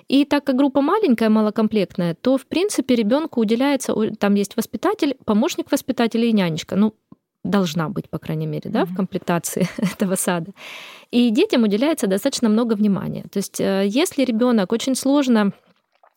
И 0.09 0.25
так 0.25 0.45
как 0.45 0.57
группа 0.57 0.81
маленькая, 0.81 1.29
малокомплектная, 1.29 2.15
то, 2.15 2.37
в 2.37 2.47
принципе, 2.47 2.95
ребенку 2.95 3.41
уделяется, 3.41 3.95
там 4.19 4.35
есть 4.35 4.57
воспитатель, 4.57 5.17
помощник 5.25 5.71
воспитателя 5.71 6.25
и 6.25 6.33
нянечка. 6.33 6.77
Ну, 6.77 6.95
должна 7.45 7.89
быть, 7.89 8.09
по 8.11 8.19
крайней 8.19 8.47
мере, 8.47 8.71
да, 8.71 8.85
в 8.85 8.95
комплектации 8.95 9.69
этого 9.79 10.17
сада. 10.17 10.53
И 11.11 11.31
детям 11.31 11.63
уделяется 11.63 12.07
достаточно 12.07 12.49
много 12.49 12.75
внимания. 12.75 13.25
То 13.31 13.39
есть, 13.39 13.61
э, 13.61 13.87
если 13.87 14.25
ребенок 14.25 14.73
очень 14.73 14.95
сложно 14.95 15.53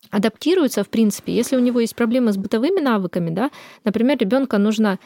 адаптируется, 0.10 0.84
в 0.84 0.90
принципе, 0.90 1.34
если 1.34 1.56
у 1.56 1.60
него 1.60 1.80
есть 1.80 1.96
проблемы 1.96 2.34
с 2.34 2.38
бытовыми 2.38 2.80
навыками, 2.80 3.30
да, 3.30 3.52
например, 3.84 4.18
ребенка 4.18 4.58
нужно 4.58 5.00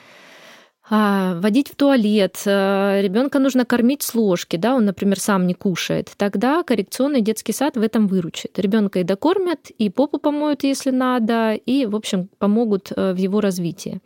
а, 0.87 1.39
водить 1.39 1.69
в 1.69 1.75
туалет, 1.75 2.41
а, 2.45 3.01
ребенка 3.01 3.39
нужно 3.39 3.65
кормить 3.65 4.03
с 4.03 4.13
ложки, 4.13 4.55
да, 4.55 4.75
он, 4.75 4.85
например, 4.85 5.19
сам 5.19 5.47
не 5.47 5.53
кушает, 5.53 6.11
тогда 6.15 6.63
коррекционный 6.63 7.21
детский 7.21 7.53
сад 7.53 7.75
в 7.75 7.81
этом 7.81 8.07
выручит. 8.07 8.57
Ребенка 8.59 8.99
и 8.99 9.03
докормят, 9.03 9.71
и 9.71 9.89
попу 9.89 10.19
помоют, 10.19 10.63
если 10.63 10.91
надо, 10.91 11.53
и, 11.53 11.85
в 11.85 11.95
общем, 11.95 12.29
помогут 12.37 12.91
э, 12.95 13.13
в 13.13 13.17
его 13.17 13.41
развитии. 13.41 13.99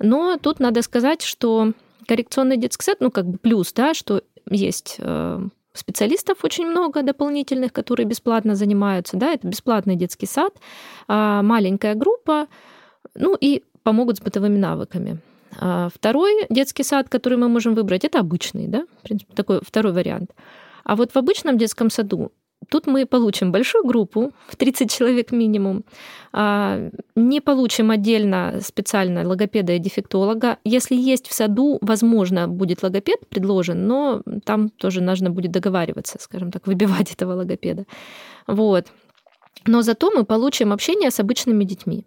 Но 0.00 0.36
тут 0.36 0.58
надо 0.58 0.82
сказать, 0.82 1.22
что 1.22 1.72
коррекционный 2.06 2.56
детский 2.56 2.84
сад, 2.84 2.98
ну, 3.00 3.10
как 3.10 3.26
бы 3.26 3.38
плюс, 3.38 3.72
да, 3.72 3.94
что 3.94 4.22
есть 4.50 4.96
э, 4.98 5.40
специалистов 5.78 6.44
очень 6.44 6.66
много 6.66 7.02
дополнительных, 7.02 7.72
которые 7.72 8.06
бесплатно 8.06 8.54
занимаются. 8.54 9.16
Да, 9.16 9.32
это 9.32 9.46
бесплатный 9.46 9.96
детский 9.96 10.26
сад, 10.26 10.54
а, 11.08 11.42
маленькая 11.42 11.94
группа, 11.94 12.46
ну 13.14 13.36
и 13.40 13.62
помогут 13.82 14.16
с 14.16 14.20
бытовыми 14.20 14.58
навыками. 14.58 15.18
А 15.58 15.88
второй 15.94 16.46
детский 16.50 16.82
сад, 16.82 17.08
который 17.08 17.38
мы 17.38 17.48
можем 17.48 17.74
выбрать, 17.74 18.04
это 18.04 18.20
обычный, 18.20 18.66
да, 18.66 18.84
в 19.00 19.02
принципе, 19.02 19.32
такой 19.34 19.60
второй 19.62 19.92
вариант. 19.92 20.32
А 20.84 20.96
вот 20.96 21.12
в 21.12 21.16
обычном 21.16 21.58
детском 21.58 21.90
саду 21.90 22.32
Тут 22.68 22.86
мы 22.86 23.06
получим 23.06 23.52
большую 23.52 23.84
группу, 23.84 24.32
в 24.48 24.56
30 24.56 24.90
человек 24.90 25.32
минимум. 25.32 25.84
А, 26.32 26.90
не 27.14 27.40
получим 27.40 27.90
отдельно 27.90 28.58
специально 28.60 29.26
логопеда 29.26 29.72
и 29.72 29.78
дефектолога. 29.78 30.58
Если 30.64 30.96
есть 30.96 31.28
в 31.28 31.32
саду, 31.32 31.78
возможно, 31.80 32.48
будет 32.48 32.82
логопед 32.82 33.28
предложен, 33.28 33.86
но 33.86 34.22
там 34.44 34.68
тоже 34.70 35.00
нужно 35.00 35.30
будет 35.30 35.52
договариваться, 35.52 36.18
скажем 36.20 36.50
так, 36.50 36.66
выбивать 36.66 37.12
этого 37.14 37.34
логопеда. 37.34 37.84
Вот. 38.46 38.86
Но 39.66 39.82
зато 39.82 40.10
мы 40.10 40.24
получим 40.24 40.72
общение 40.72 41.10
с 41.10 41.20
обычными 41.20 41.64
детьми. 41.64 42.04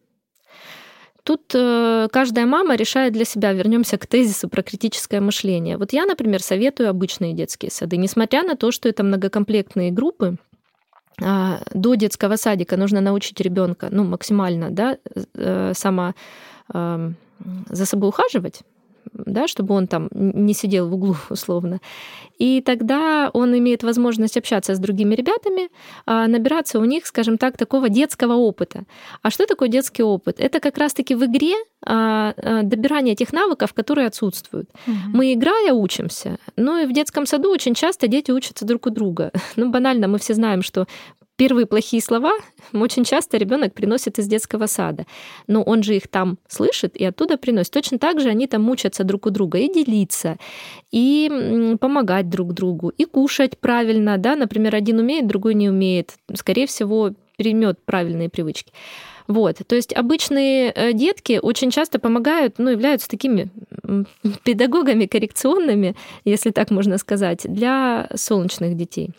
Тут 1.30 1.52
э, 1.54 2.08
каждая 2.12 2.48
мама 2.48 2.76
решает 2.76 3.14
для 3.14 3.24
себя. 3.24 3.54
Вернемся 3.54 4.00
к 4.00 4.08
тезису 4.08 4.50
про 4.50 4.64
критическое 4.64 5.22
мышление. 5.22 5.78
Вот 5.78 5.94
я, 5.94 6.08
например, 6.08 6.42
советую 6.42 6.90
обычные 6.90 7.34
детские 7.34 7.70
сады. 7.70 7.98
Несмотря 7.98 8.42
на 8.42 8.56
то, 8.56 8.72
что 8.72 8.90
это 8.90 9.04
многокомплектные 9.04 9.92
группы, 9.92 10.38
а, 11.22 11.62
до 11.72 11.94
детского 11.94 12.36
садика 12.36 12.78
нужно 12.78 13.00
научить 13.00 13.40
ребенка, 13.42 13.90
ну, 13.92 14.06
максимально, 14.06 14.72
да, 14.72 14.98
э, 15.36 15.74
сама 15.76 16.16
за 16.74 17.86
собой 17.86 18.10
ухаживать, 18.10 18.62
да, 19.14 19.48
чтобы 19.48 19.76
он 19.76 19.88
там 19.88 20.10
не 20.12 20.54
сидел 20.54 20.90
в 20.90 20.94
углу 20.94 21.16
условно. 21.30 21.80
И 22.38 22.62
тогда 22.62 23.30
он 23.34 23.58
имеет 23.58 23.84
возможность 23.84 24.38
общаться 24.38 24.74
с 24.74 24.80
другими 24.80 25.16
ребятами, 25.16 25.70
а, 26.06 26.28
набираться 26.28 26.80
у 26.80 26.86
них, 26.86 27.06
скажем 27.06 27.38
так, 27.38 27.58
такого 27.58 27.90
детского 27.90 28.34
опыта. 28.34 28.84
А 29.22 29.30
что 29.30 29.46
такое 29.46 29.68
детский 29.68 30.04
опыт? 30.04 30.40
Это 30.40 30.60
как 30.62 30.78
раз-таки 30.78 31.16
в 31.16 31.26
игре 31.26 31.56
а, 31.86 32.34
а, 32.38 32.64
добирание 32.64 33.16
тех 33.16 33.34
навыков, 33.34 33.74
которые 33.74 34.08
отсутствуют. 34.08 34.70
Угу. 34.88 35.18
Мы 35.18 35.34
играя 35.34 35.74
учимся, 35.74 36.38
но 36.56 36.80
и 36.80 36.86
в 36.86 36.94
детском 36.94 37.26
саду 37.26 37.52
очень 37.52 37.74
часто 37.74 38.08
дети 38.08 38.32
учатся 38.32 38.66
друг 38.66 38.88
у 38.88 38.90
друга. 38.90 39.32
Ну, 39.56 39.72
банально, 39.72 40.08
мы 40.08 40.20
все 40.20 40.36
знаем, 40.36 40.62
что 40.62 40.86
первые 41.40 41.66
плохие 41.66 42.04
слова 42.04 42.34
очень 42.74 43.06
часто 43.06 43.38
ребенок 43.38 43.74
приносит 43.74 44.20
из 44.20 44.28
детского 44.28 44.68
сада. 44.68 45.06
Но 45.48 45.64
он 45.64 45.84
же 45.84 45.96
их 45.96 46.10
там 46.10 46.38
слышит 46.50 46.98
и 46.98 47.06
оттуда 47.06 47.38
приносит. 47.38 47.72
Точно 47.72 47.98
так 47.98 48.20
же 48.20 48.28
они 48.28 48.46
там 48.46 48.62
мучатся 48.62 49.06
друг 49.06 49.26
у 49.26 49.30
друга 49.30 49.58
и 49.58 49.74
делиться, 49.74 50.38
и 50.92 51.78
помогать 51.80 52.30
друг 52.30 52.54
другу, 52.54 52.90
и 52.90 53.06
кушать 53.06 53.58
правильно. 53.58 54.18
Да? 54.18 54.36
Например, 54.36 54.76
один 54.76 55.00
умеет, 55.00 55.28
другой 55.28 55.54
не 55.54 55.70
умеет. 55.70 56.16
Скорее 56.36 56.68
всего, 56.68 57.12
переймет 57.38 57.80
правильные 57.86 58.28
привычки. 58.28 58.74
Вот, 59.30 59.58
то 59.66 59.76
есть 59.76 59.96
обычные 59.96 60.72
э, 60.76 60.92
детки 60.92 61.40
очень 61.40 61.70
часто 61.70 62.00
помогают, 62.00 62.56
ну, 62.58 62.72
являются 62.72 63.08
такими 63.08 63.50
педагогами 64.44 65.06
коррекционными, 65.06 65.96
если 66.26 66.50
так 66.50 66.72
можно 66.72 66.98
сказать, 66.98 67.42
для 67.44 68.10
солнечных 68.16 68.76
детей. 68.76 69.12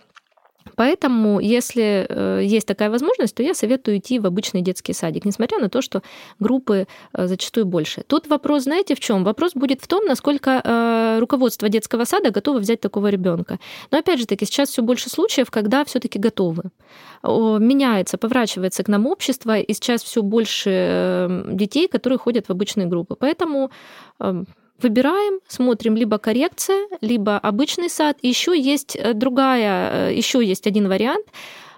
Поэтому, 0.77 1.41
если 1.41 2.07
э, 2.09 2.41
есть 2.43 2.67
такая 2.67 2.91
возможность, 2.91 3.35
то 3.35 3.43
я 3.43 3.55
советую 3.55 3.99
идти 3.99 4.19
в 4.19 4.27
обычный 4.27 4.63
детский 4.63 4.93
садик, 4.93 5.25
несмотря 5.25 5.59
на 5.59 5.69
то, 5.69 5.83
что 5.83 6.03
группы 6.39 6.87
э, 7.13 7.27
зачастую 7.27 7.67
больше. 7.67 8.03
Тут 8.07 8.29
вопрос, 8.29 8.65
знаете, 8.65 8.95
в 8.95 9.01
чем? 9.01 9.25
Вопрос 9.25 9.53
будет 9.55 9.81
в 9.81 9.89
том, 9.89 10.05
насколько 10.05 10.61
э, 10.65 11.19
руководство 11.21 11.69
детского 11.69 12.05
сада 12.05 12.31
готово 12.31 12.59
взять 12.59 12.81
такого 12.81 13.09
ребенка. 13.09 13.59
Но 13.91 13.99
опять 13.99 14.19
же 14.21 14.27
таки, 14.27 14.45
сейчас 14.45 14.71
все 14.71 14.83
больше 14.83 15.11
случаев, 15.11 15.51
когда 15.51 15.85
все-таки 15.85 16.19
готовы. 16.19 16.65
Меняется, 17.23 18.17
поворачивается 18.19 18.83
к 18.83 18.89
нам 18.89 19.07
общество, 19.07 19.59
и 19.59 19.75
сейчас 19.75 20.03
все 20.03 20.23
больше 20.23 21.45
детей, 21.53 21.89
которые 21.89 22.19
ходят 22.19 22.47
в 22.47 22.51
обычные 22.51 22.87
группы. 22.87 23.17
Поэтому 23.19 23.71
эм, 24.21 24.47
выбираем, 24.83 25.41
смотрим 25.49 25.97
либо 25.97 26.19
коррекция, 26.19 26.87
либо 27.01 27.39
обычный 27.39 27.91
сад. 27.91 28.19
Еще 28.23 28.59
есть 28.59 28.97
э, 28.97 29.15
другая, 29.15 30.11
э, 30.11 30.15
еще 30.15 30.45
есть 30.45 30.67
один 30.67 30.89
вариант. 30.89 31.27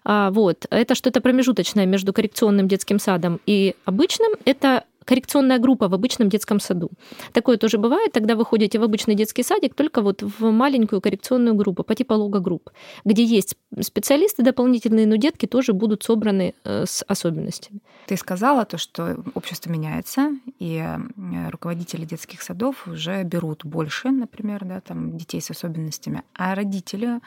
А, 0.04 0.30
вот, 0.30 0.66
это 0.70 0.94
что-то 0.94 1.20
промежуточное 1.20 1.86
между 1.86 2.12
коррекционным 2.12 2.68
детским 2.68 2.98
садом 2.98 3.40
и 3.46 3.74
обычным. 3.84 4.32
Это 4.44 4.84
коррекционная 5.04 5.58
группа 5.58 5.88
в 5.88 5.94
обычном 5.94 6.28
детском 6.28 6.60
саду. 6.60 6.90
Такое 7.32 7.56
тоже 7.56 7.78
бывает, 7.78 8.12
тогда 8.12 8.36
вы 8.36 8.44
ходите 8.44 8.78
в 8.78 8.82
обычный 8.82 9.14
детский 9.14 9.42
садик, 9.42 9.74
только 9.74 10.02
вот 10.02 10.22
в 10.22 10.50
маленькую 10.50 11.00
коррекционную 11.00 11.54
группу 11.54 11.82
по 11.82 11.94
типу 11.94 12.14
логогрупп, 12.14 12.70
где 13.04 13.24
есть 13.24 13.56
специалисты 13.80 14.42
дополнительные, 14.42 15.06
но 15.06 15.16
детки 15.16 15.46
тоже 15.46 15.72
будут 15.72 16.02
собраны 16.02 16.54
э, 16.64 16.84
с 16.86 17.04
особенностями. 17.08 17.80
Ты 18.06 18.16
сказала 18.16 18.64
то, 18.64 18.78
что 18.78 19.16
общество 19.34 19.70
меняется, 19.70 20.30
и 20.58 20.76
э, 20.78 21.50
руководители 21.50 22.04
детских 22.04 22.42
садов 22.42 22.86
уже 22.86 23.22
берут 23.22 23.64
больше, 23.64 24.10
например, 24.10 24.64
да, 24.64 24.80
там, 24.80 25.16
детей 25.16 25.40
с 25.40 25.50
особенностями, 25.50 26.22
а 26.34 26.54
родители 26.54 27.20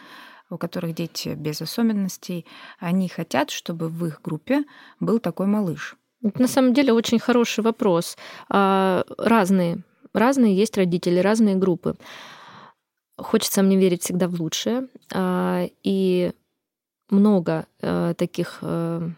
у 0.49 0.57
которых 0.57 0.93
дети 0.93 1.29
без 1.29 1.61
особенностей, 1.61 2.45
они 2.79 3.09
хотят, 3.09 3.49
чтобы 3.49 3.89
в 3.89 4.05
их 4.05 4.21
группе 4.21 4.63
был 4.99 5.19
такой 5.19 5.47
малыш. 5.47 5.95
На 6.33 6.47
самом 6.47 6.73
деле 6.73 6.93
очень 6.93 7.19
хороший 7.19 7.63
вопрос. 7.63 8.17
А, 8.49 9.03
разные, 9.17 9.77
разные 10.13 10.55
есть 10.55 10.77
родители, 10.77 11.19
разные 11.19 11.55
группы. 11.55 11.95
Хочется 13.17 13.61
мне 13.61 13.77
верить 13.77 14.03
всегда 14.03 14.27
в 14.27 14.39
лучшее. 14.41 14.87
А, 15.13 15.67
и 15.83 16.31
много 17.09 17.67
э, 17.81 18.15
таких 18.17 18.59
э, 18.61 19.09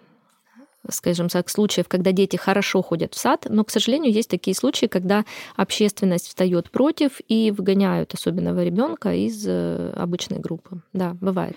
скажем 0.89 1.29
так, 1.29 1.49
случаев, 1.49 1.87
когда 1.87 2.11
дети 2.11 2.35
хорошо 2.35 2.81
ходят 2.81 3.13
в 3.13 3.17
сад, 3.17 3.47
но, 3.49 3.63
к 3.63 3.71
сожалению, 3.71 4.11
есть 4.11 4.29
такие 4.29 4.55
случаи, 4.55 4.87
когда 4.87 5.25
общественность 5.55 6.27
встает 6.27 6.69
против 6.69 7.19
и 7.27 7.51
выгоняют 7.51 8.13
особенного 8.13 8.63
ребенка 8.63 9.13
из 9.13 9.45
э, 9.47 9.93
обычной 9.95 10.39
группы. 10.39 10.81
Да, 10.93 11.15
бывает. 11.21 11.55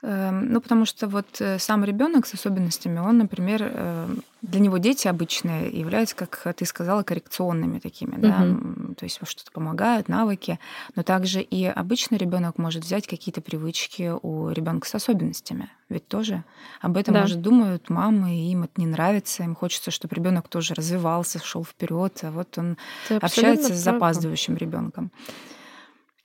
Эм, 0.00 0.52
ну, 0.52 0.60
потому 0.60 0.84
что 0.84 1.08
вот 1.08 1.26
э, 1.40 1.58
сам 1.58 1.84
ребенок 1.84 2.24
с 2.26 2.34
особенностями, 2.34 3.00
он, 3.00 3.18
например, 3.18 3.62
эм, 3.64 4.22
для 4.42 4.60
него 4.60 4.78
дети 4.78 5.08
обычные 5.08 5.70
являются, 5.70 6.14
как 6.14 6.54
ты 6.54 6.64
сказала, 6.66 7.02
коррекционными 7.02 7.80
такими, 7.80 8.14
да, 8.16 8.38
Мгм. 8.38 8.94
то 8.94 9.04
есть 9.04 9.18
что-то 9.24 9.50
помогают, 9.50 10.08
навыки, 10.08 10.60
но 10.94 11.02
также 11.02 11.42
и 11.42 11.64
обычный 11.64 12.16
ребенок 12.16 12.58
может 12.58 12.84
взять 12.84 13.08
какие-то 13.08 13.40
привычки 13.40 14.12
у 14.22 14.50
ребенка 14.50 14.86
с 14.86 14.94
особенностями. 14.94 15.68
Ведь 15.88 16.06
тоже 16.06 16.44
об 16.80 16.96
этом, 16.96 17.14
Да. 17.14 17.22
может, 17.22 17.40
думают 17.42 17.90
мамы, 17.90 18.36
и 18.36 18.52
им 18.52 18.62
это 18.62 18.80
не 18.80 18.86
нравится, 18.86 19.42
им 19.42 19.56
хочется, 19.56 19.90
чтобы 19.90 20.14
ребенок 20.14 20.46
тоже 20.46 20.74
развивался, 20.74 21.40
шел 21.44 21.64
вперед, 21.64 22.20
а 22.22 22.30
вот 22.30 22.56
он 22.56 22.76
Ты 23.08 23.16
общается 23.16 23.74
с 23.74 23.78
запаздывающим 23.78 24.56
ребенком. 24.56 25.10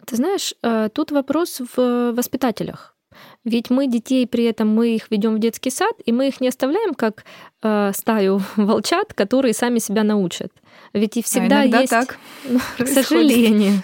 Ты 0.05 0.17
знаешь, 0.17 0.53
э, 0.61 0.89
тут 0.93 1.11
вопрос 1.11 1.61
в 1.75 2.11
воспитателях. 2.11 2.92
Ведь 3.43 3.69
мы 3.69 3.87
детей 3.87 4.27
при 4.27 4.45
этом 4.45 4.69
мы 4.69 4.95
их 4.95 5.09
ведем 5.11 5.35
в 5.35 5.39
детский 5.39 5.69
сад, 5.69 5.93
и 6.05 6.11
мы 6.11 6.27
их 6.27 6.41
не 6.41 6.47
оставляем 6.47 6.93
как 6.93 7.25
э, 7.61 7.91
стаю 7.93 8.41
волчат, 8.55 9.13
которые 9.13 9.53
сами 9.53 9.79
себя 9.79 10.03
научат. 10.03 10.51
Ведь 10.93 11.17
и 11.17 11.23
всегда 11.23 11.61
а 11.61 11.65
есть, 11.65 11.89
так 11.89 12.17
ну, 12.47 12.59
к 12.77 12.87
сожалению, 12.87 13.83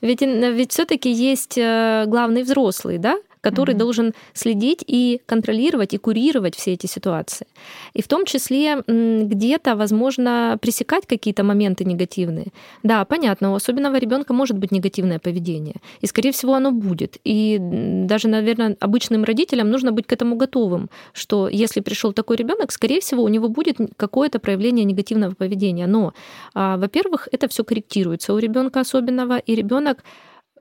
ведь, 0.00 0.22
ин- 0.22 0.54
ведь 0.54 0.72
все-таки 0.72 1.10
есть 1.10 1.58
э, 1.58 2.04
главный 2.06 2.42
взрослый, 2.42 2.98
да, 2.98 3.16
который 3.40 3.74
Мгм. 3.74 3.78
должен 3.78 4.14
следить 4.34 4.84
и 4.86 5.20
контролировать 5.26 5.94
и 5.94 5.98
курировать 5.98 6.56
все 6.56 6.72
эти 6.72 6.86
ситуации. 6.86 7.46
И 7.94 8.02
в 8.02 8.08
том 8.08 8.24
числе 8.24 8.82
где-то, 8.86 9.76
возможно, 9.76 10.58
пресекать 10.60 11.06
какие-то 11.06 11.42
моменты 11.44 11.84
негативные. 11.84 12.48
Да, 12.82 13.04
понятно, 13.04 13.52
у 13.52 13.54
особенного 13.54 13.96
ребенка 13.96 14.32
может 14.32 14.58
быть 14.58 14.72
негативное 14.72 15.18
поведение. 15.18 15.76
И, 16.00 16.06
скорее 16.06 16.32
всего, 16.32 16.54
оно 16.54 16.70
будет. 16.70 17.18
И 17.24 17.58
даже, 17.60 18.28
наверное, 18.28 18.76
обычным 18.80 19.24
родителям 19.24 19.70
нужно 19.70 19.92
быть 19.92 20.06
к 20.06 20.12
этому 20.12 20.36
готовым, 20.36 20.90
что 21.12 21.48
если 21.48 21.80
пришел 21.80 22.12
такой 22.12 22.36
ребенок, 22.36 22.72
скорее 22.72 23.00
всего, 23.00 23.22
у 23.22 23.28
него 23.28 23.48
будет 23.48 23.76
какое-то 23.96 24.38
проявление 24.38 24.84
негативного 24.84 25.34
поведения. 25.34 25.86
Но, 25.86 26.12
а, 26.54 26.76
во-первых, 26.76 27.28
это 27.32 27.48
все 27.48 27.64
корректируется 27.64 28.34
у 28.34 28.38
ребенка 28.38 28.80
особенного, 28.80 29.38
и 29.38 29.54
ребенок 29.54 30.04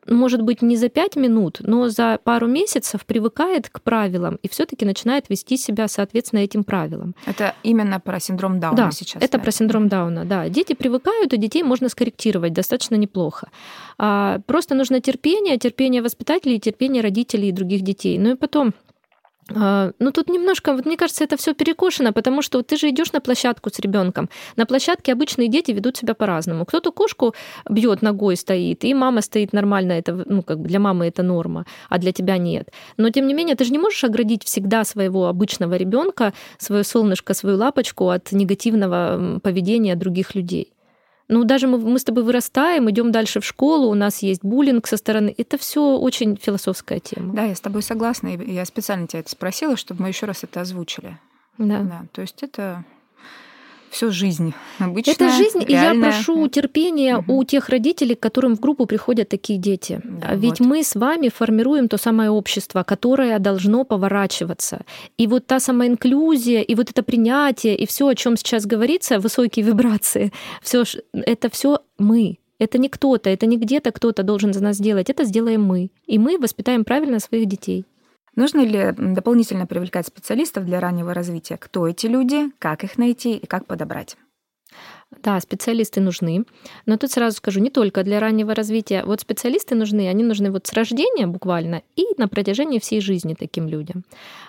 может 0.09 0.41
быть, 0.41 0.61
не 0.61 0.75
за 0.75 0.89
пять 0.89 1.15
минут, 1.15 1.57
но 1.61 1.89
за 1.89 2.19
пару 2.23 2.47
месяцев 2.47 3.05
привыкает 3.05 3.69
к 3.69 3.81
правилам 3.81 4.39
и 4.41 4.49
все-таки 4.49 4.85
начинает 4.85 5.29
вести 5.29 5.57
себя 5.57 5.87
соответственно 5.87 6.39
этим 6.39 6.63
правилам. 6.63 7.15
Это 7.25 7.55
именно 7.63 7.99
про 7.99 8.19
синдром 8.19 8.59
Дауна 8.59 8.77
Да, 8.77 8.91
сейчас. 8.91 9.21
это 9.21 9.37
да. 9.37 9.43
про 9.43 9.51
синдром 9.51 9.87
Дауна, 9.87 10.25
да. 10.25 10.49
Дети 10.49 10.73
привыкают, 10.73 11.33
и 11.33 11.37
детей 11.37 11.63
можно 11.63 11.89
скорректировать 11.89 12.53
достаточно 12.53 12.95
неплохо. 12.95 13.49
А, 13.97 14.39
просто 14.45 14.75
нужно 14.75 15.01
терпение, 15.01 15.57
терпение 15.57 16.01
воспитателей, 16.01 16.59
терпение 16.59 17.01
родителей 17.03 17.49
и 17.49 17.51
других 17.51 17.81
детей. 17.81 18.17
Ну 18.17 18.31
и 18.31 18.35
потом, 18.35 18.73
а, 18.87 18.88
ну 19.49 20.11
тут 20.11 20.29
немножко, 20.29 20.73
вот 20.73 20.85
мне 20.85 20.97
кажется, 20.97 21.23
это 21.23 21.37
все 21.37 21.53
перекошено, 21.53 22.13
потому 22.13 22.41
что 22.41 22.59
вот 22.59 22.67
ты 22.67 22.77
же 22.77 22.89
идешь 22.89 23.11
на 23.11 23.19
площадку 23.21 23.69
с 23.69 23.79
ребенком. 23.79 24.29
На 24.55 24.65
площадке 24.65 25.13
обычные 25.13 25.47
дети 25.47 25.71
ведут 25.71 25.97
себя 25.97 26.13
по-разному. 26.13 26.65
Кто-то 26.65 26.91
кошку 26.91 27.33
бьет 27.69 28.01
ногой 28.01 28.35
стоит, 28.35 28.83
и 28.83 28.93
мама 28.93 29.21
стоит 29.21 29.53
нормально, 29.53 29.93
это 29.93 30.23
ну 30.25 30.43
как 30.43 30.59
бы 30.59 30.67
для 30.67 30.79
мамы 30.79 31.07
это 31.07 31.23
норма, 31.23 31.65
а 31.89 31.97
для 31.97 32.11
тебя 32.11 32.37
нет. 32.37 32.69
Но 32.97 33.09
тем 33.09 33.27
не 33.27 33.33
менее 33.33 33.55
ты 33.55 33.65
же 33.65 33.71
не 33.71 33.79
можешь 33.79 34.03
оградить 34.03 34.43
всегда 34.43 34.83
своего 34.83 35.27
обычного 35.27 35.75
ребенка, 35.75 36.33
свое 36.57 36.83
солнышко, 36.83 37.33
свою 37.33 37.57
лапочку 37.57 38.09
от 38.09 38.31
негативного 38.31 39.39
поведения 39.41 39.95
других 39.95 40.35
людей. 40.35 40.73
Ну, 41.29 41.43
даже 41.43 41.67
мы, 41.67 41.77
мы 41.77 41.99
с 41.99 42.03
тобой 42.03 42.23
вырастаем, 42.23 42.89
идем 42.89 43.11
дальше 43.11 43.39
в 43.39 43.45
школу, 43.45 43.87
у 43.87 43.93
нас 43.93 44.23
есть 44.23 44.43
буллинг 44.43 44.87
со 44.87 44.97
стороны. 44.97 45.33
Это 45.37 45.59
все 45.59 45.95
очень 45.97 46.35
философская 46.35 46.99
тема. 46.99 47.35
Да, 47.35 47.43
я 47.43 47.55
с 47.55 47.61
тобой 47.61 47.83
согласна. 47.83 48.29
Я 48.29 48.65
специально 48.65 49.07
тебя 49.07 49.19
это 49.19 49.29
спросила, 49.29 49.77
чтобы 49.77 50.01
мы 50.01 50.07
еще 50.07 50.25
раз 50.25 50.43
это 50.43 50.61
озвучили. 50.61 51.17
Да. 51.59 51.83
Да, 51.83 52.05
то 52.11 52.21
есть 52.21 52.41
это 52.41 52.83
все 53.89 54.11
жизнь 54.11 54.53
обычная, 54.79 55.13
Это 55.13 55.29
жизнь, 55.29 55.63
и 55.67 55.71
я 55.71 55.81
реальная. 55.83 56.11
прошу 56.11 56.47
терпения 56.47 57.17
Мгм. 57.17 57.31
у 57.31 57.43
тех 57.43 57.69
родителей, 57.69 58.15
к 58.15 58.19
которым 58.19 58.55
в 58.55 58.59
группу 58.59 58.85
приходят 58.85 59.29
такие 59.29 59.59
дети. 59.59 60.01
Да, 60.03 60.27
А 60.29 60.35
Ведь 60.35 60.59
вот. 60.59 60.67
мы 60.67 60.83
с 60.83 60.95
вами 60.95 61.29
формируем 61.29 61.87
то 61.87 61.97
самое 61.97 62.29
общество, 62.29 62.83
которое 62.83 63.39
должно 63.39 63.83
поворачиваться. 63.83 64.81
И 65.17 65.27
вот 65.27 65.45
та 65.47 65.59
самая 65.59 65.89
инклюзия, 65.89 66.61
и 66.61 66.75
вот 66.75 66.89
это 66.89 67.03
принятие, 67.03 67.75
и 67.75 67.85
все, 67.85 68.07
о 68.07 68.15
чем 68.15 68.37
сейчас 68.37 68.65
говорится, 68.65 69.19
высокие 69.19 69.65
вибрации, 69.65 70.31
все 70.61 70.83
это 71.13 71.49
все 71.49 71.79
мы. 71.97 72.37
Это 72.59 72.77
не 72.77 72.89
кто-то, 72.89 73.29
это 73.29 73.45
не 73.45 73.57
где-то 73.57 73.91
кто-то 73.91 74.21
должен 74.23 74.53
за 74.53 74.61
нас 74.61 74.75
сделать, 74.75 75.09
это 75.09 75.23
сделаем 75.23 75.63
мы. 75.63 75.91
И 76.07 76.19
мы 76.19 76.37
воспитаем 76.37 76.83
правильно 76.83 77.19
своих 77.19 77.47
детей. 77.47 77.85
Нужно 78.39 78.61
ли 78.61 78.93
дополнительно 78.97 79.67
привлекать 79.67 80.07
специалистов 80.07 80.63
для 80.63 80.79
раннего 80.79 81.13
развития? 81.13 81.57
Кто 81.57 81.85
эти 81.89 82.07
люди, 82.07 82.49
как 82.57 82.85
их 82.85 82.97
найти 82.97 83.35
и 83.35 83.45
как 83.45 83.65
подобрать? 83.65 84.15
Да, 85.23 85.39
специалисты 85.39 86.01
нужны. 86.01 86.45
Но 86.85 86.95
тут 86.97 87.11
сразу 87.11 87.37
скажу, 87.37 87.59
не 87.59 87.69
только 87.69 88.03
для 88.03 88.19
раннего 88.19 88.53
развития. 88.53 89.03
Вот 89.05 89.19
специалисты 89.21 89.75
нужны, 89.75 90.07
они 90.07 90.23
нужны 90.23 90.51
вот 90.51 90.67
с 90.67 90.73
рождения 90.73 91.25
буквально 91.25 91.81
и 91.95 92.05
на 92.17 92.27
протяжении 92.27 92.79
всей 92.79 93.01
жизни 93.01 93.33
таким 93.33 93.67
людям. 93.67 94.03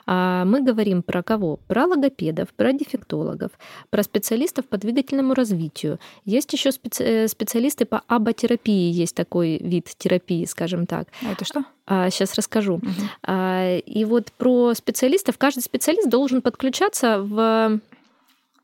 А 0.07 0.45
мы 0.45 0.63
говорим 0.63 1.03
про 1.03 1.23
кого? 1.23 1.59
Про 1.67 1.87
логопедов, 1.87 2.49
про 2.51 2.73
дефектологов, 2.73 3.51
про 3.89 4.03
специалистов 4.03 4.67
по 4.67 4.77
двигательному 4.77 5.35
развитию. 5.35 5.99
Есть 6.27 6.53
еще 6.53 6.69
специ- 6.71 7.05
э, 7.05 7.29
специалисты 7.29 7.87
по 7.87 8.03
аботерапии, 8.07 8.93
есть 8.93 9.15
такой 9.15 9.59
вид 9.59 9.89
терапии, 9.97 10.45
скажем 10.45 10.87
так. 10.87 11.09
А 11.27 11.33
это 11.33 11.45
что? 11.45 11.65
сейчас 12.11 12.35
расскажу. 12.37 12.77
Мгм. 12.77 12.93
А, 13.25 13.79
И 13.79 14.05
вот 14.05 14.31
про 14.39 14.75
специалистов. 14.75 15.39
Каждый 15.39 15.61
специалист 15.63 16.09
должен 16.09 16.41
подключаться 16.41 17.21
в 17.21 17.81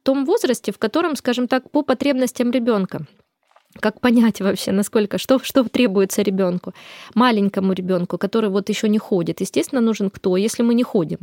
том 0.06 0.24
возрасте, 0.24 0.70
в 0.72 0.78
котором, 0.78 1.16
скажем 1.16 1.48
так, 1.48 1.70
по 1.70 1.82
потребностям 1.82 2.52
ребенка. 2.52 3.06
Как 3.80 4.00
понять 4.00 4.40
вообще, 4.40 4.72
насколько, 4.72 5.18
что, 5.18 5.38
что 5.42 5.64
требуется 5.64 6.22
ребенку, 6.22 6.72
маленькому 7.14 7.72
ребенку, 7.72 8.16
который 8.16 8.48
вот 8.48 8.68
еще 8.68 8.88
не 8.88 8.98
ходит. 8.98 9.40
Естественно, 9.40 9.80
нужен 9.82 10.08
кто, 10.10 10.36
если 10.36 10.62
мы 10.62 10.74
не 10.74 10.84
ходим. 10.84 11.18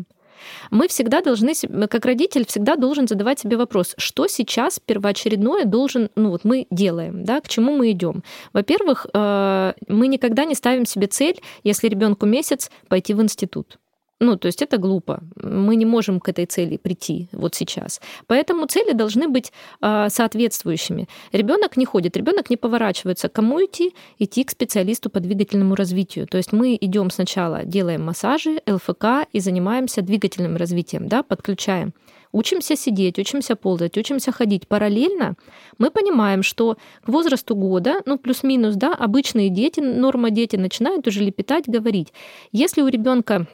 Мы 0.72 0.88
всегда 0.88 1.22
должны, 1.22 1.54
как 1.88 2.06
родитель, 2.06 2.46
всегда 2.46 2.76
должен 2.76 3.08
задавать 3.08 3.40
себе 3.40 3.56
вопрос, 3.56 3.96
что 3.98 4.28
сейчас 4.28 4.80
первоочередное 4.80 5.64
должен, 5.66 6.10
ну 6.16 6.30
вот 6.30 6.44
мы 6.44 6.68
делаем, 6.70 7.24
да, 7.24 7.40
к 7.40 7.48
чему 7.48 7.78
мы 7.78 7.92
идем. 7.92 8.24
Во-первых, 8.52 9.08
э, 9.14 9.74
мы 9.88 10.08
никогда 10.08 10.44
не 10.44 10.56
ставим 10.56 10.86
себе 10.86 11.08
цель, 11.08 11.40
если 11.64 11.88
ребенку 11.88 12.26
месяц, 12.26 12.70
пойти 12.90 13.14
в 13.14 13.22
институт. 13.22 13.78
Ну, 14.20 14.38
то 14.38 14.48
есть 14.48 14.62
это 14.62 14.78
глупо. 14.78 15.22
Мы 15.36 15.76
не 15.76 15.86
можем 15.86 16.20
к 16.20 16.30
этой 16.30 16.46
цели 16.46 16.78
прийти 16.78 17.28
вот 17.34 17.56
сейчас. 17.56 18.00
Поэтому 18.28 18.68
цели 18.68 18.94
должны 18.94 19.28
быть 19.28 19.52
э, 19.82 20.08
соответствующими. 20.10 21.08
Ребенок 21.34 21.78
не 21.78 21.86
ходит, 21.86 22.16
ребенок 22.16 22.50
не 22.50 22.58
поворачивается. 22.58 23.28
Кому 23.28 23.60
идти? 23.60 23.94
Идти 24.20 24.44
к 24.44 24.52
специалисту 24.52 25.10
по 25.10 25.20
двигательному 25.20 25.76
развитию. 25.76 26.28
То 26.28 26.38
есть 26.38 26.54
мы 26.54 26.78
идем 26.80 27.10
сначала, 27.10 27.64
делаем 27.66 28.06
массажи, 28.06 28.62
ЛФК 28.68 29.28
и 29.34 29.40
занимаемся 29.40 30.02
двигательным 30.02 30.56
развитием, 30.56 31.08
да, 31.08 31.24
подключаем. 31.24 31.94
Учимся 32.34 32.76
сидеть, 32.76 33.20
учимся 33.20 33.56
ползать, 33.56 33.96
учимся 33.96 34.32
ходить. 34.32 34.68
Параллельно 34.68 35.36
мы 35.78 35.92
понимаем, 35.92 36.42
что 36.42 36.78
к 37.04 37.08
возрасту 37.08 37.56
года, 37.56 38.02
ну 38.08 38.18
плюс-минус, 38.18 38.76
да, 38.76 38.94
обычные 38.94 39.50
дети, 39.50 39.82
норма 39.82 40.32
дети 40.32 40.56
начинают 40.56 41.08
уже 41.08 41.24
лепетать, 41.24 41.66
говорить. 41.68 42.12
Если 42.52 42.82
у 42.82 42.88
ребенка 42.88 43.48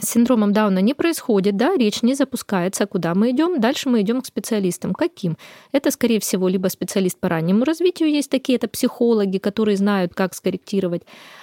синдромом 0.00 0.52
Дауна 0.52 0.80
не 0.80 0.94
происходит, 0.94 1.56
да, 1.56 1.76
речь 1.76 2.02
не 2.02 2.14
запускается, 2.14 2.86
куда 2.86 3.14
мы 3.14 3.30
идем, 3.30 3.60
дальше 3.60 3.88
мы 3.88 4.00
идем 4.02 4.20
к 4.20 4.26
специалистам. 4.26 4.94
Каким? 4.94 5.36
Это, 5.72 5.90
скорее 5.90 6.20
всего, 6.20 6.48
либо 6.48 6.68
специалист 6.68 7.18
по 7.18 7.28
раннему 7.28 7.64
развитию, 7.64 8.10
есть 8.10 8.30
такие, 8.30 8.56
это 8.56 8.68
психологи, 8.68 9.38
которые 9.38 9.76
знают, 9.76 10.14
как 10.14 10.34
скорректировать. 10.34 11.02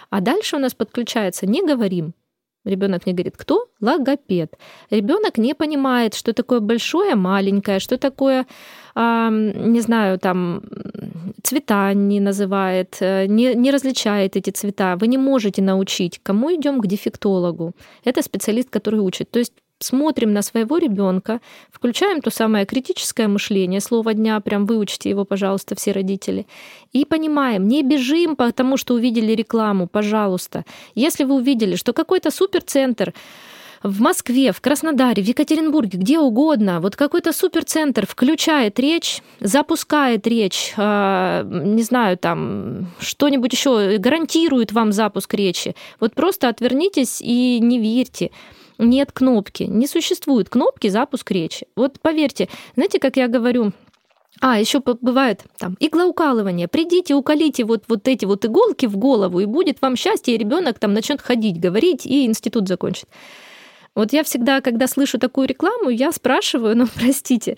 А 0.09 0.21
дальше 0.21 0.55
у 0.55 0.59
нас 0.59 0.73
подключается 0.73 1.45
«не 1.45 1.63
говорим», 1.65 2.13
Ребенок 2.65 3.05
не 3.05 3.13
говорит, 3.13 3.37
кто? 3.37 3.67
Логопед. 3.79 4.57
Ребенок 4.89 5.37
не 5.37 5.53
понимает, 5.53 6.15
что 6.15 6.33
такое 6.33 6.59
большое, 6.59 7.13
маленькое, 7.13 7.79
что 7.79 7.99
такое, 7.99 8.47
не 8.95 9.81
знаю, 9.81 10.19
там 10.19 10.61
цвета 11.43 11.93
не 11.93 12.19
называет, 12.19 12.97
э, 13.01 13.25
не, 13.27 13.53
не 13.55 13.71
различает 13.71 14.37
эти 14.37 14.51
цвета. 14.51 14.95
Вы 14.95 15.07
не 15.07 15.17
можете 15.17 15.61
научить. 15.61 16.19
Кому 16.23 16.49
идем 16.55 16.79
к 16.79 16.87
дефектологу? 16.87 17.73
Это 18.05 18.21
специалист, 18.21 18.69
который 18.69 18.99
учит. 19.01 19.29
То 19.31 19.39
есть 19.39 19.53
смотрим 19.79 20.33
на 20.33 20.41
своего 20.41 20.77
ребенка, 20.77 21.41
включаем 21.71 22.21
то 22.21 22.29
самое 22.29 22.65
критическое 22.65 23.27
мышление, 23.27 23.81
слово 23.81 24.13
дня, 24.13 24.39
прям 24.39 24.65
выучите 24.65 25.09
его, 25.09 25.25
пожалуйста, 25.25 25.75
все 25.75 25.91
родители, 25.91 26.45
и 26.93 27.05
понимаем, 27.05 27.67
не 27.67 27.83
бежим, 27.83 28.35
потому 28.35 28.77
что 28.77 28.93
увидели 28.93 29.33
рекламу, 29.33 29.87
пожалуйста. 29.87 30.63
Если 30.95 31.25
вы 31.25 31.35
увидели, 31.35 31.75
что 31.75 31.93
какой-то 31.93 32.31
суперцентр 32.31 33.13
в 33.83 34.01
Москве, 34.01 34.51
в 34.51 34.61
Краснодаре, 34.61 35.23
в 35.23 35.27
Екатеринбурге, 35.27 35.97
где 35.97 36.19
угодно, 36.19 36.79
вот 36.79 36.95
какой-то 36.95 37.33
суперцентр 37.33 38.05
включает 38.07 38.79
речь, 38.79 39.21
запускает 39.39 40.27
речь, 40.27 40.73
э, 40.77 41.43
не 41.45 41.83
знаю, 41.83 42.17
там 42.17 42.87
что-нибудь 42.99 43.53
еще 43.53 43.97
гарантирует 43.97 44.71
вам 44.71 44.91
запуск 44.91 45.33
речи. 45.33 45.75
Вот 45.99 46.13
просто 46.13 46.49
отвернитесь 46.49 47.21
и 47.21 47.59
не 47.61 47.79
верьте. 47.79 48.31
нет 48.77 49.13
кнопки, 49.13 49.63
не 49.63 49.87
существует 49.87 50.49
кнопки 50.49 50.89
запуск 50.89 51.31
речи. 51.31 51.65
Вот 51.77 51.99
поверьте, 52.01 52.49
знаете, 52.75 52.99
как 52.99 53.15
я 53.15 53.29
говорю, 53.29 53.71
а, 54.41 54.59
еще 54.59 54.79
бывает 54.79 55.43
там 55.57 55.77
иглоукалывание. 55.79 56.67
Придите, 56.67 57.15
уколите 57.15 57.63
вот, 57.63 57.83
вот 57.87 58.07
эти 58.07 58.25
вот 58.25 58.45
иголки 58.45 58.85
в 58.85 58.97
голову, 58.97 59.39
и 59.39 59.45
будет 59.45 59.81
вам 59.81 59.95
счастье, 59.95 60.35
и 60.35 60.37
ребенок 60.37 60.77
там 60.79 60.93
начнет 60.93 61.21
ходить, 61.21 61.59
говорить, 61.59 62.05
и 62.05 62.25
институт 62.25 62.67
закончит. 62.67 63.07
Вот 63.95 64.11
я 64.13 64.23
всегда, 64.23 64.61
когда 64.61 64.87
слышу 64.87 65.17
такую 65.17 65.47
рекламу, 65.47 65.89
я 65.89 66.11
спрашиваю, 66.11 66.77
ну, 66.77 66.85
простите, 66.95 67.57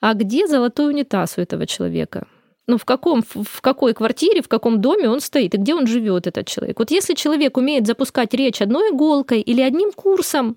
а 0.00 0.14
где 0.14 0.46
золотой 0.46 0.90
унитаз 0.92 1.38
у 1.38 1.40
этого 1.40 1.66
человека? 1.66 2.26
Ну, 2.66 2.78
в, 2.78 2.84
каком, 2.84 3.22
в 3.22 3.60
какой 3.60 3.94
квартире, 3.94 4.42
в 4.42 4.48
каком 4.48 4.80
доме 4.80 5.08
он 5.08 5.20
стоит, 5.20 5.54
и 5.54 5.58
где 5.58 5.74
он 5.74 5.86
живет, 5.86 6.28
этот 6.28 6.46
человек. 6.46 6.78
Вот 6.78 6.92
если 6.92 7.14
человек 7.14 7.56
умеет 7.56 7.86
запускать 7.86 8.32
речь 8.32 8.62
одной 8.62 8.90
иголкой 8.90 9.40
или 9.40 9.60
одним 9.60 9.90
курсом, 9.90 10.56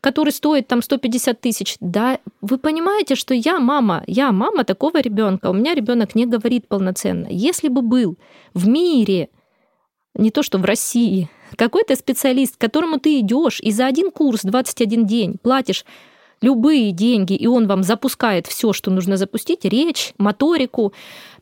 который 0.00 0.30
стоит 0.30 0.68
там 0.68 0.82
150 0.82 1.40
тысяч. 1.40 1.76
Да, 1.80 2.18
вы 2.42 2.58
понимаете, 2.58 3.14
что 3.14 3.32
я 3.32 3.58
мама, 3.58 4.04
я 4.06 4.30
мама 4.32 4.64
такого 4.64 5.00
ребенка, 5.00 5.48
у 5.48 5.54
меня 5.54 5.74
ребенок 5.74 6.14
не 6.14 6.26
говорит 6.26 6.68
полноценно. 6.68 7.26
Если 7.30 7.68
бы 7.68 7.80
был 7.80 8.18
в 8.52 8.68
мире, 8.68 9.30
не 10.14 10.30
то 10.30 10.42
что 10.42 10.58
в 10.58 10.64
России, 10.64 11.30
какой-то 11.56 11.94
специалист, 11.96 12.56
к 12.56 12.60
которому 12.60 12.98
ты 12.98 13.20
идешь 13.20 13.60
и 13.60 13.70
за 13.70 13.86
один 13.86 14.10
курс 14.10 14.42
21 14.42 15.06
день 15.06 15.36
платишь 15.40 15.84
любые 16.42 16.92
деньги, 16.92 17.34
и 17.34 17.46
он 17.46 17.66
вам 17.66 17.82
запускает 17.82 18.46
все, 18.46 18.72
что 18.72 18.90
нужно 18.90 19.16
запустить, 19.16 19.64
речь, 19.64 20.12
моторику, 20.18 20.92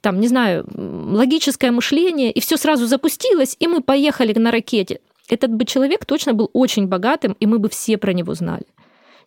там, 0.01 0.21
не 0.21 0.29
знаю, 0.29 0.67
логическое 0.75 1.73
мышление, 1.73 2.31
и 2.31 2.41
все 2.41 2.57
сразу 2.57 2.87
запустилось, 2.87 3.57
и 3.59 3.67
мы 3.67 3.83
поехали 3.83 4.39
на 4.39 4.51
ракете 4.51 5.01
этот 5.29 5.53
бы 5.53 5.65
человек 5.65 6.05
точно 6.05 6.35
был 6.35 6.51
очень 6.53 6.87
богатым, 6.87 7.37
и 7.41 7.47
мы 7.47 7.59
бы 7.59 7.69
все 7.69 7.99
про 7.99 8.13
него 8.13 8.35
знали. 8.35 8.65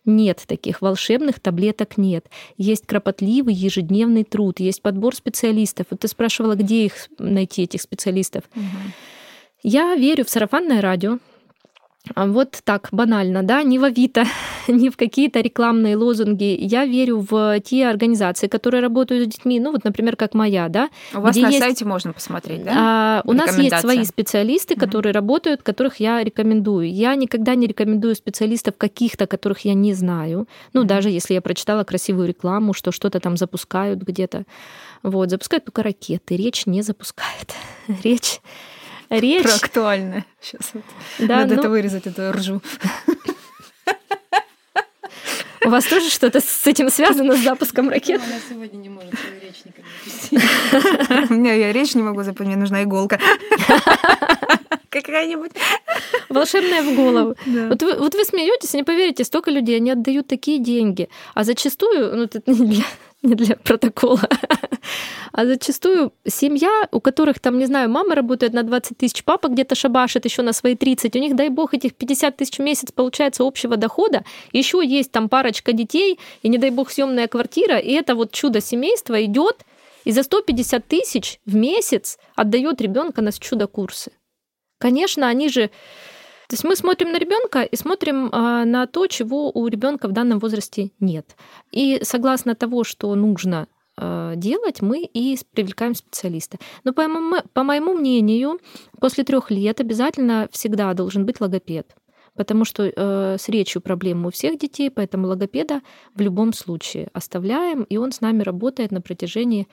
Нет 0.04 0.44
таких 0.46 0.80
волшебных 0.80 1.40
таблеток 1.40 1.98
нет. 1.98 2.26
Есть 2.56 2.86
кропотливый 2.86 3.52
ежедневный 3.52 4.24
труд, 4.24 4.60
есть 4.60 4.80
подбор 4.80 5.14
специалистов. 5.14 5.86
Вот 5.90 6.00
ты 6.00 6.08
спрашивала, 6.08 6.54
где 6.54 6.86
их 6.86 7.08
найти, 7.18 7.64
этих 7.64 7.82
специалистов. 7.82 8.44
Угу. 8.54 8.64
Я 9.62 9.96
верю 9.96 10.24
в 10.24 10.30
сарафанное 10.30 10.80
радио, 10.80 11.18
а 12.14 12.26
вот 12.26 12.60
так 12.64 12.88
банально, 12.92 13.42
да, 13.42 13.62
не 13.62 13.78
в 13.78 13.84
Авито, 13.84 14.24
не 14.68 14.88
в 14.88 14.96
какие-то 14.96 15.40
рекламные 15.40 15.96
лозунги. 15.96 16.56
Я 16.58 16.86
верю 16.86 17.26
в 17.28 17.60
те 17.60 17.86
организации, 17.86 18.46
которые 18.46 18.80
работают 18.80 19.24
с 19.24 19.36
детьми, 19.36 19.60
ну 19.60 19.72
вот, 19.72 19.84
например, 19.84 20.16
как 20.16 20.34
моя, 20.34 20.68
да. 20.68 20.90
У 21.14 21.20
вас 21.20 21.36
на 21.36 21.48
есть... 21.48 21.58
сайте 21.58 21.84
можно 21.84 22.12
посмотреть, 22.12 22.64
да? 22.64 22.72
А, 22.74 23.22
у 23.24 23.32
нас 23.32 23.58
есть 23.58 23.78
свои 23.80 24.04
специалисты, 24.04 24.76
которые 24.76 25.10
mm-hmm. 25.10 25.14
работают, 25.14 25.62
которых 25.62 26.00
я 26.00 26.22
рекомендую. 26.22 26.90
Я 26.90 27.14
никогда 27.14 27.54
не 27.54 27.66
рекомендую 27.66 28.14
специалистов 28.14 28.74
каких-то, 28.76 29.26
которых 29.26 29.60
я 29.60 29.74
не 29.74 29.92
знаю. 29.92 30.48
Ну, 30.72 30.82
mm-hmm. 30.82 30.86
даже 30.86 31.10
если 31.10 31.34
я 31.34 31.42
прочитала 31.42 31.84
красивую 31.84 32.28
рекламу, 32.28 32.72
что 32.72 32.92
что-то 32.92 33.20
там 33.20 33.36
запускают 33.36 34.00
где-то. 34.00 34.44
Вот, 35.02 35.30
запускают 35.30 35.64
только 35.64 35.82
ракеты, 35.82 36.36
речь 36.36 36.66
не 36.66 36.82
запускает. 36.82 37.54
речь 38.02 38.40
речь... 39.10 39.42
Про 39.42 39.54
актуальное. 39.54 40.26
Сейчас 40.40 40.70
вот. 40.74 40.84
Да, 41.18 41.36
Надо 41.38 41.54
ну... 41.54 41.60
это 41.60 41.70
вырезать, 41.70 42.06
эту 42.06 42.32
ржу. 42.32 42.62
У 45.64 45.70
вас 45.70 45.84
тоже 45.84 46.08
что-то 46.08 46.40
с 46.40 46.66
этим 46.66 46.88
связано 46.88 47.36
с 47.36 47.40
запуском 47.40 47.90
ракет? 47.90 48.22
Она 48.24 48.38
сегодня 48.48 48.78
не 48.78 48.88
может 48.88 49.12
свою 49.18 49.40
речь 49.40 51.30
У 51.30 51.34
меня 51.34 51.52
я 51.52 51.72
речь 51.72 51.94
не 51.94 52.02
могу 52.02 52.22
запомнить, 52.22 52.54
мне 52.54 52.60
нужна 52.60 52.84
иголка. 52.84 53.18
Какая-нибудь. 54.90 55.52
Волшебная 56.30 56.82
в 56.82 56.94
голову. 56.94 57.34
Да. 57.44 57.68
Вот, 57.68 57.82
вы, 57.82 57.98
вот 57.98 58.14
вы 58.14 58.24
смеетесь, 58.24 58.72
не 58.72 58.82
поверите, 58.82 59.24
столько 59.24 59.50
людей, 59.50 59.76
они 59.76 59.90
отдают 59.90 60.26
такие 60.26 60.58
деньги. 60.58 61.10
А 61.34 61.44
зачастую, 61.44 62.16
ну, 62.16 62.22
это 62.24 62.40
не 62.46 62.66
для, 62.66 62.84
не 63.22 63.34
для 63.34 63.56
протокола, 63.56 64.28
а 65.32 65.46
зачастую 65.46 66.12
семья, 66.26 66.88
у 66.92 67.00
которых 67.00 67.40
там, 67.40 67.58
не 67.58 67.66
знаю, 67.66 67.90
мама 67.90 68.14
работает 68.14 68.52
на 68.52 68.62
20 68.62 68.96
тысяч, 68.96 69.24
папа 69.24 69.48
где-то 69.48 69.74
шабашит 69.74 70.24
еще 70.24 70.42
на 70.42 70.52
свои 70.52 70.76
30, 70.76 71.16
у 71.16 71.18
них, 71.18 71.34
дай 71.34 71.48
бог, 71.48 71.74
этих 71.74 71.94
50 71.94 72.36
тысяч 72.36 72.58
в 72.58 72.62
месяц 72.62 72.92
получается 72.92 73.44
общего 73.44 73.76
дохода, 73.76 74.24
еще 74.52 74.80
есть 74.84 75.10
там 75.10 75.28
парочка 75.28 75.72
детей, 75.72 76.18
и, 76.42 76.48
не 76.48 76.58
дай 76.58 76.70
бог, 76.70 76.90
съемная 76.90 77.28
квартира, 77.28 77.78
и 77.78 77.92
это 77.92 78.14
вот 78.14 78.32
чудо 78.32 78.60
семейства 78.60 79.24
идет 79.24 79.64
и 80.04 80.12
за 80.12 80.22
150 80.22 80.86
тысяч 80.86 81.40
в 81.44 81.54
месяц 81.54 82.18
отдает 82.34 82.80
ребенка 82.80 83.20
на 83.20 83.32
чудо-курсы. 83.32 84.12
Конечно, 84.78 85.28
они 85.28 85.48
же 85.48 85.70
то 86.48 86.54
есть 86.54 86.64
мы 86.64 86.76
смотрим 86.76 87.12
на 87.12 87.18
ребенка 87.18 87.62
и 87.62 87.76
смотрим 87.76 88.30
а, 88.32 88.64
на 88.64 88.86
то, 88.86 89.06
чего 89.06 89.50
у 89.50 89.66
ребенка 89.66 90.08
в 90.08 90.12
данном 90.12 90.38
возрасте 90.38 90.92
нет. 90.98 91.36
И 91.72 92.00
согласно 92.02 92.54
того, 92.54 92.84
что 92.84 93.14
нужно 93.14 93.68
а, 93.98 94.34
делать, 94.34 94.80
мы 94.80 95.02
и 95.02 95.38
привлекаем 95.52 95.94
специалиста. 95.94 96.56
Но 96.84 96.94
по 96.94 97.06
моему, 97.06 97.36
по 97.52 97.64
моему 97.64 97.92
мнению, 97.92 98.60
после 98.98 99.24
трех 99.24 99.50
лет 99.50 99.78
обязательно 99.80 100.48
всегда 100.50 100.94
должен 100.94 101.26
быть 101.26 101.38
логопед. 101.38 101.94
Потому 102.34 102.64
что 102.64 102.84
э, 102.84 103.36
с 103.36 103.48
речью 103.48 103.82
проблемы 103.82 104.28
у 104.28 104.30
всех 104.30 104.58
детей, 104.58 104.90
поэтому 104.90 105.26
логопеда 105.26 105.82
в 106.14 106.20
любом 106.20 106.52
случае 106.52 107.10
оставляем, 107.12 107.82
и 107.82 107.96
он 107.96 108.12
с 108.12 108.20
нами 108.20 108.42
работает 108.42 108.92
на 108.92 109.00
протяжении 109.00 109.66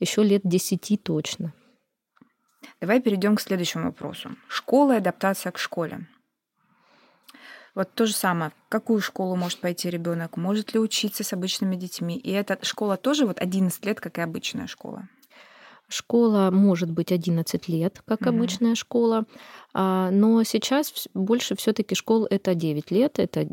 еще 0.00 0.24
лет 0.24 0.40
10 0.42 1.02
точно. 1.02 1.52
Давай 2.80 3.00
перейдем 3.00 3.36
к 3.36 3.40
следующему 3.40 3.84
вопросу. 3.84 4.30
Школа 4.48 4.94
и 4.94 4.96
адаптация 4.96 5.52
к 5.52 5.58
школе. 5.58 6.06
Вот 7.76 7.92
то 7.94 8.06
же 8.06 8.14
самое. 8.14 8.52
В 8.66 8.70
какую 8.70 9.02
школу 9.02 9.36
может 9.36 9.60
пойти 9.60 9.90
ребенок? 9.90 10.38
Может 10.38 10.72
ли 10.72 10.80
учиться 10.80 11.22
с 11.22 11.34
обычными 11.34 11.76
детьми? 11.76 12.16
И 12.16 12.30
эта 12.32 12.58
школа 12.62 12.96
тоже 12.96 13.26
вот 13.26 13.38
11 13.38 13.84
лет, 13.84 14.00
как 14.00 14.16
и 14.16 14.22
обычная 14.22 14.66
школа. 14.66 15.08
Школа 15.86 16.50
может 16.50 16.90
быть 16.90 17.12
11 17.12 17.68
лет, 17.68 18.02
как 18.06 18.22
mm-hmm. 18.22 18.28
обычная 18.30 18.74
школа, 18.74 19.24
а, 19.72 20.10
но 20.10 20.42
сейчас 20.42 21.06
больше 21.14 21.54
все-таки 21.54 21.94
школ 21.94 22.26
это 22.28 22.54
9 22.54 22.90
лет, 22.90 23.18
это 23.18 23.46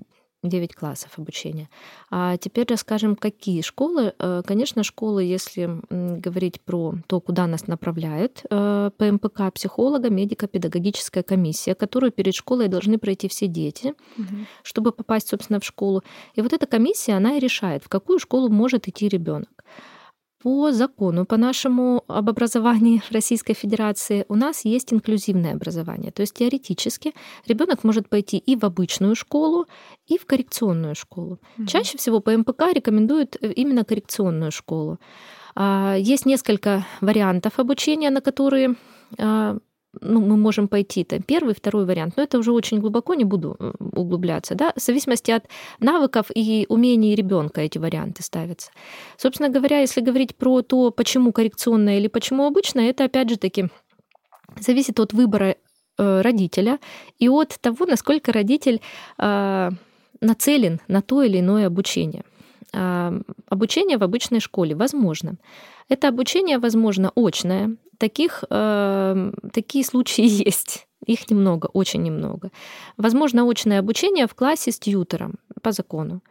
9 0.44 0.76
классов 0.76 1.12
обучения. 1.18 1.70
А 2.12 2.38
теперь 2.38 2.66
расскажем, 2.70 3.16
какие 3.16 3.62
школы. 3.62 4.14
Э, 4.20 4.42
конечно, 4.46 4.84
школы, 4.84 5.24
если 5.24 5.82
говорить 5.90 6.62
про 6.62 6.96
то, 7.08 7.22
куда 7.22 7.48
нас 7.48 7.68
направляет 7.68 8.44
э, 8.50 8.92
ПМПК, 8.98 9.52
психолога, 9.54 10.10
медико-педагогическая 10.10 11.24
комиссия, 11.24 11.76
которую 11.76 12.12
перед 12.12 12.36
школой 12.36 12.68
должны 12.68 12.98
пройти 12.98 13.28
все 13.28 13.48
дети, 13.48 13.94
угу. 14.18 14.46
чтобы 14.64 14.92
попасть, 14.92 15.30
собственно, 15.30 15.60
в 15.60 15.66
школу. 15.66 16.04
И 16.36 16.42
вот 16.42 16.54
эта 16.54 16.68
комиссия, 16.68 17.14
она 17.14 17.38
и 17.38 17.40
решает, 17.40 17.84
в 17.84 17.90
какую 17.90 18.20
школу 18.20 18.50
может 18.50 18.88
идти 18.88 19.08
ребенок 19.08 19.53
по 20.44 20.74
закону, 20.74 21.26
по 21.26 21.38
нашему 21.38 22.04
об 22.08 22.30
образовании 22.30 23.02
Российской 23.12 23.54
Федерации, 23.54 24.26
у 24.28 24.36
нас 24.36 24.66
есть 24.66 24.94
инклюзивное 24.94 25.54
образование. 25.54 26.12
То 26.12 26.22
есть 26.22 26.34
теоретически 26.34 27.14
ребенок 27.48 27.84
может 27.86 28.10
пойти 28.10 28.38
и 28.38 28.58
в 28.58 28.66
обычную 28.66 29.16
школу, 29.16 29.66
и 30.06 30.18
в 30.18 30.26
коррекционную 30.26 30.96
школу. 30.96 31.40
Угу. 31.58 31.68
Чаще 31.68 31.98
всего 31.98 32.20
по 32.20 32.38
МПК 32.38 32.74
рекомендуют 32.74 33.38
э, 33.42 33.54
именно 33.54 33.86
коррекционную 33.86 34.52
школу. 34.52 35.00
А, 35.56 35.96
есть 35.98 36.26
несколько 36.26 36.86
вариантов 37.02 37.60
обучения, 37.60 38.10
на 38.10 38.20
которые 38.20 38.76
а, 39.18 39.58
ну, 40.02 40.22
мы 40.22 40.38
можем 40.38 40.68
пойти 40.68 41.04
там 41.04 41.22
первый, 41.22 41.54
второй 41.54 41.86
вариант, 41.86 42.18
но 42.18 42.24
это 42.24 42.38
уже 42.38 42.52
очень 42.52 42.80
глубоко, 42.80 43.14
не 43.14 43.24
буду 43.24 43.58
углубляться, 43.80 44.56
да, 44.56 44.74
в 44.76 44.82
зависимости 44.82 45.32
от 45.32 45.46
навыков 45.80 46.28
и 46.34 46.66
умений 46.70 47.16
ребенка 47.16 47.62
эти 47.62 47.78
варианты 47.78 48.24
ставятся. 48.24 48.72
Собственно 49.18 49.50
говоря, 49.50 49.80
если 49.80 50.02
говорить 50.02 50.36
про 50.36 50.62
то, 50.62 50.92
почему 50.92 51.32
коррекционное 51.32 52.00
или 52.00 52.08
почему 52.08 52.46
обычное, 52.46 52.90
это 52.90 53.06
опять 53.06 53.30
же 53.30 53.38
таки 53.38 53.70
зависит 54.60 55.00
от 55.00 55.14
выбора 55.14 55.56
э, 55.98 56.22
родителя 56.22 56.80
и 57.20 57.30
от 57.30 57.58
того, 57.62 57.86
насколько 57.86 58.32
родитель 58.32 58.82
э, 59.18 59.70
нацелен 60.22 60.80
на 60.88 61.02
то 61.02 61.22
или 61.24 61.40
иное 61.40 61.68
обучение. 61.68 62.24
Обучение 63.50 64.00
в 64.00 64.04
обычной 64.04 64.40
школе 64.40 64.74
возможно. 64.74 65.36
Это 65.90 66.08
обучение 66.08 66.58
возможно 66.58 67.12
очное, 67.16 67.76
таких, 68.04 68.44
э, 68.50 69.32
такие 69.54 69.86
случаи 69.86 70.26
есть. 70.48 70.88
Их 71.08 71.32
немного, 71.32 71.70
очень 71.74 72.04
немного. 72.04 72.50
Возможно, 72.98 73.50
очное 73.50 73.80
обучение 73.80 74.28
в 74.28 74.36
классе 74.36 74.72
с 74.72 74.80
тьютером 74.80 75.36
по 75.62 75.72
закону. 75.72 76.22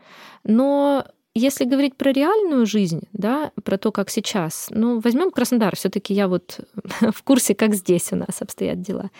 Но 0.44 1.04
если 1.34 1.64
говорить 1.64 1.96
про 1.96 2.12
реальную 2.12 2.66
жизнь, 2.66 3.00
да, 3.12 3.52
про 3.64 3.78
то, 3.78 3.90
как 3.92 4.10
сейчас, 4.10 4.68
ну, 4.70 5.00
возьмем 5.00 5.30
Краснодар, 5.30 5.76
все-таки 5.76 6.14
я 6.14 6.28
вот 6.28 6.60
в 7.00 7.22
курсе, 7.22 7.54
как 7.54 7.74
здесь 7.74 8.12
у 8.12 8.16
нас 8.16 8.42
обстоят 8.42 8.80
дела. 8.80 9.10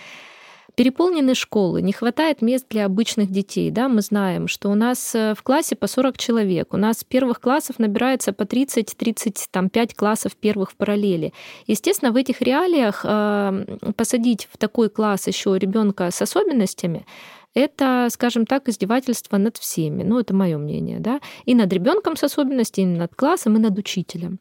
Переполнены 0.75 1.35
школы, 1.35 1.83
не 1.83 1.93
хватает 1.93 2.41
мест 2.41 2.67
для 2.71 2.87
обычных 2.87 3.31
детей. 3.31 3.71
Да? 3.71 3.89
Мы 3.89 4.01
знаем, 4.01 4.49
что 4.49 4.71
у 4.71 4.75
нас 4.75 5.15
э, 5.15 5.35
в 5.37 5.43
классе 5.43 5.77
по 5.77 5.87
40 5.87 6.17
человек, 6.17 6.73
у 6.73 6.79
нас 6.79 7.01
с 7.01 7.05
первых 7.05 7.41
классов 7.41 7.79
набирается 7.79 8.33
по 8.33 8.45
30-35 8.45 9.95
классов 9.95 10.35
первых 10.35 10.71
в 10.71 10.77
параллели. 10.77 11.35
Естественно, 11.67 12.11
в 12.11 12.17
этих 12.17 12.41
реалиях 12.41 13.03
э, 13.05 13.65
посадить 13.97 14.49
в 14.51 14.57
такой 14.57 14.89
класс 14.89 15.27
еще 15.27 15.59
ребенка 15.59 16.11
с 16.11 16.23
особенностями 16.23 17.05
это, 17.55 18.09
скажем 18.11 18.47
так, 18.47 18.69
издевательство 18.69 19.37
над 19.37 19.57
всеми. 19.57 20.03
Ну, 20.03 20.19
это 20.19 20.35
мое 20.35 20.57
мнение, 20.59 21.01
да. 21.01 21.21
И 21.45 21.55
над 21.55 21.73
ребенком 21.73 22.17
с 22.17 22.23
особенностями, 22.23 22.95
и 22.95 22.99
над 22.99 23.15
классом, 23.15 23.57
и 23.57 23.61
над 23.61 23.79
учителем. 23.79 24.39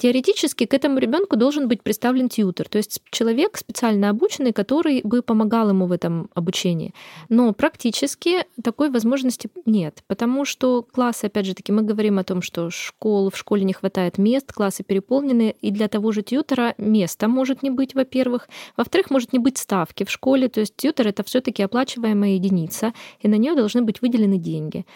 Теоретически 0.00 0.64
к 0.64 0.72
этому 0.72 0.98
ребенку 0.98 1.36
должен 1.36 1.68
быть 1.68 1.82
представлен 1.82 2.30
тьютер, 2.30 2.66
то 2.70 2.78
есть 2.78 3.02
человек 3.10 3.58
специально 3.58 4.08
обученный, 4.08 4.54
который 4.54 5.02
бы 5.04 5.20
помогал 5.20 5.68
ему 5.68 5.84
в 5.84 5.92
этом 5.92 6.30
обучении. 6.32 6.94
Но 7.28 7.52
практически 7.52 8.46
такой 8.64 8.88
возможности 8.88 9.50
нет, 9.66 10.02
потому 10.06 10.46
что 10.46 10.80
классы, 10.82 11.26
опять 11.26 11.44
же 11.44 11.54
таки, 11.54 11.70
мы 11.70 11.82
говорим 11.82 12.18
о 12.18 12.24
том, 12.24 12.40
что 12.40 12.70
школ, 12.70 13.28
в 13.28 13.36
школе 13.36 13.62
не 13.64 13.74
хватает 13.74 14.16
мест, 14.16 14.50
классы 14.54 14.84
переполнены, 14.84 15.54
и 15.60 15.70
для 15.70 15.86
того 15.86 16.12
же 16.12 16.22
тьютера 16.22 16.74
места 16.78 17.28
может 17.28 17.62
не 17.62 17.68
быть, 17.68 17.94
во-первых. 17.94 18.48
Во-вторых, 18.78 19.10
может 19.10 19.34
не 19.34 19.38
быть 19.38 19.58
ставки 19.58 20.04
в 20.04 20.10
школе, 20.10 20.48
то 20.48 20.60
есть 20.60 20.76
тьютер— 20.76 21.08
это 21.08 21.24
все 21.24 21.42
таки 21.42 21.62
оплачиваемая 21.62 22.36
единица, 22.36 22.94
и 23.20 23.28
на 23.28 23.34
нее 23.34 23.54
должны 23.54 23.82
быть 23.82 24.00
выделены 24.00 24.38
деньги. 24.38 24.86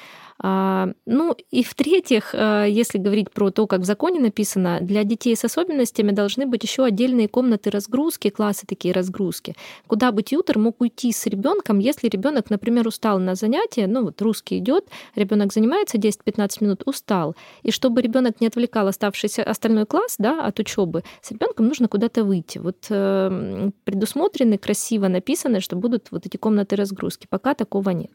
А, 0.41 0.89
ну 1.07 1.37
и 1.51 1.63
в-третьих, 1.63 2.35
а, 2.35 2.65
если 2.65 2.99
говорить 2.99 3.31
про 3.31 3.51
то, 3.51 3.67
как 3.67 3.81
в 3.81 3.85
законе 3.85 4.21
написано, 4.21 4.79
для 4.81 5.05
детей 5.05 5.37
с 5.37 5.45
особенностями 5.45 6.11
должны 6.11 6.47
быть 6.47 6.63
еще 6.65 6.85
отдельные 6.85 7.29
комнаты 7.29 7.71
разгрузки, 7.71 8.31
классы 8.31 8.67
такие 8.67 8.93
разгрузки, 8.93 9.55
куда 9.87 10.11
бы 10.11 10.23
тьютер 10.23 10.59
мог 10.59 10.81
уйти 10.81 11.13
с 11.13 11.27
ребенком, 11.27 11.79
если 11.79 12.09
ребенок, 12.09 12.51
например, 12.51 12.87
устал 12.89 13.19
на 13.19 13.35
занятие, 13.35 13.87
ну 13.87 14.05
вот 14.05 14.21
русский 14.23 14.59
идет, 14.59 14.89
ребенок 15.15 15.53
занимается 15.53 15.99
10-15 15.99 16.49
минут, 16.61 16.83
устал, 16.87 17.37
и 17.63 17.71
чтобы 17.71 18.03
ребенок 18.03 18.41
не 18.41 18.49
отвлекал 18.49 18.89
оставшийся 18.89 19.45
остальной 19.45 19.87
класс 19.87 20.17
да, 20.19 20.45
от 20.45 20.59
учебы, 20.59 21.05
с 21.23 21.31
ребенком 21.31 21.69
нужно 21.69 21.87
куда-то 21.89 22.25
выйти. 22.25 22.59
Вот 22.59 22.87
э, 22.91 23.71
предусмотрены, 23.85 24.59
красиво 24.59 25.09
написано, 25.09 25.61
что 25.61 25.77
будут 25.77 26.09
вот 26.11 26.27
эти 26.27 26.37
комнаты 26.37 26.77
разгрузки. 26.77 27.27
Пока 27.31 27.55
такого 27.55 27.91
нет. 27.91 28.11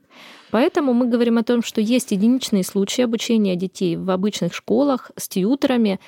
Поэтому 0.52 0.94
мы 0.94 1.08
говорим 1.08 1.38
о 1.38 1.44
том, 1.44 1.62
что 1.62 1.80
есть 1.82 2.09
единичные 2.12 2.64
случаи 2.64 3.02
обучения 3.02 3.56
детей 3.56 3.96
в 3.96 4.10
обычных 4.10 4.54
школах 4.54 5.12
с 5.16 5.28
тьютерами, 5.28 6.00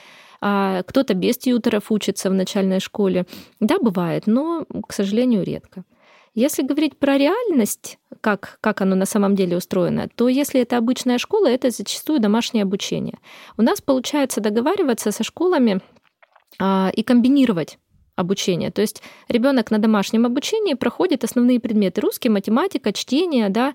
а 0.41 0.83
кто-то 0.83 1.13
без 1.13 1.37
тьютеров 1.37 1.91
учится 1.91 2.29
в 2.29 2.33
начальной 2.33 2.79
школе. 2.79 3.25
Да, 3.59 3.77
бывает, 3.79 4.25
но, 4.25 4.65
к 4.87 4.93
сожалению, 4.93 5.43
редко. 5.43 5.83
Если 6.33 6.63
говорить 6.63 6.97
про 6.97 7.17
реальность, 7.17 7.99
как, 8.21 8.57
как 8.61 8.81
оно 8.81 8.95
на 8.95 9.05
самом 9.05 9.35
деле 9.35 9.57
устроено, 9.57 10.07
то 10.15 10.29
если 10.29 10.61
это 10.61 10.77
обычная 10.77 11.17
школа, 11.17 11.47
это 11.47 11.71
зачастую 11.71 12.21
домашнее 12.21 12.63
обучение. 12.63 13.19
У 13.57 13.61
нас 13.61 13.81
получается 13.81 14.39
договариваться 14.39 15.11
со 15.11 15.23
школами 15.23 15.81
а, 16.57 16.89
и 16.95 17.03
комбинировать 17.03 17.77
обучение. 18.15 18.71
То 18.71 18.81
есть 18.81 19.03
ребенок 19.27 19.71
на 19.71 19.77
домашнем 19.77 20.25
обучении 20.25 20.75
проходит 20.75 21.25
основные 21.25 21.59
предметы 21.59 21.99
русский, 21.99 22.29
математика, 22.29 22.93
чтение, 22.93 23.49
да, 23.49 23.73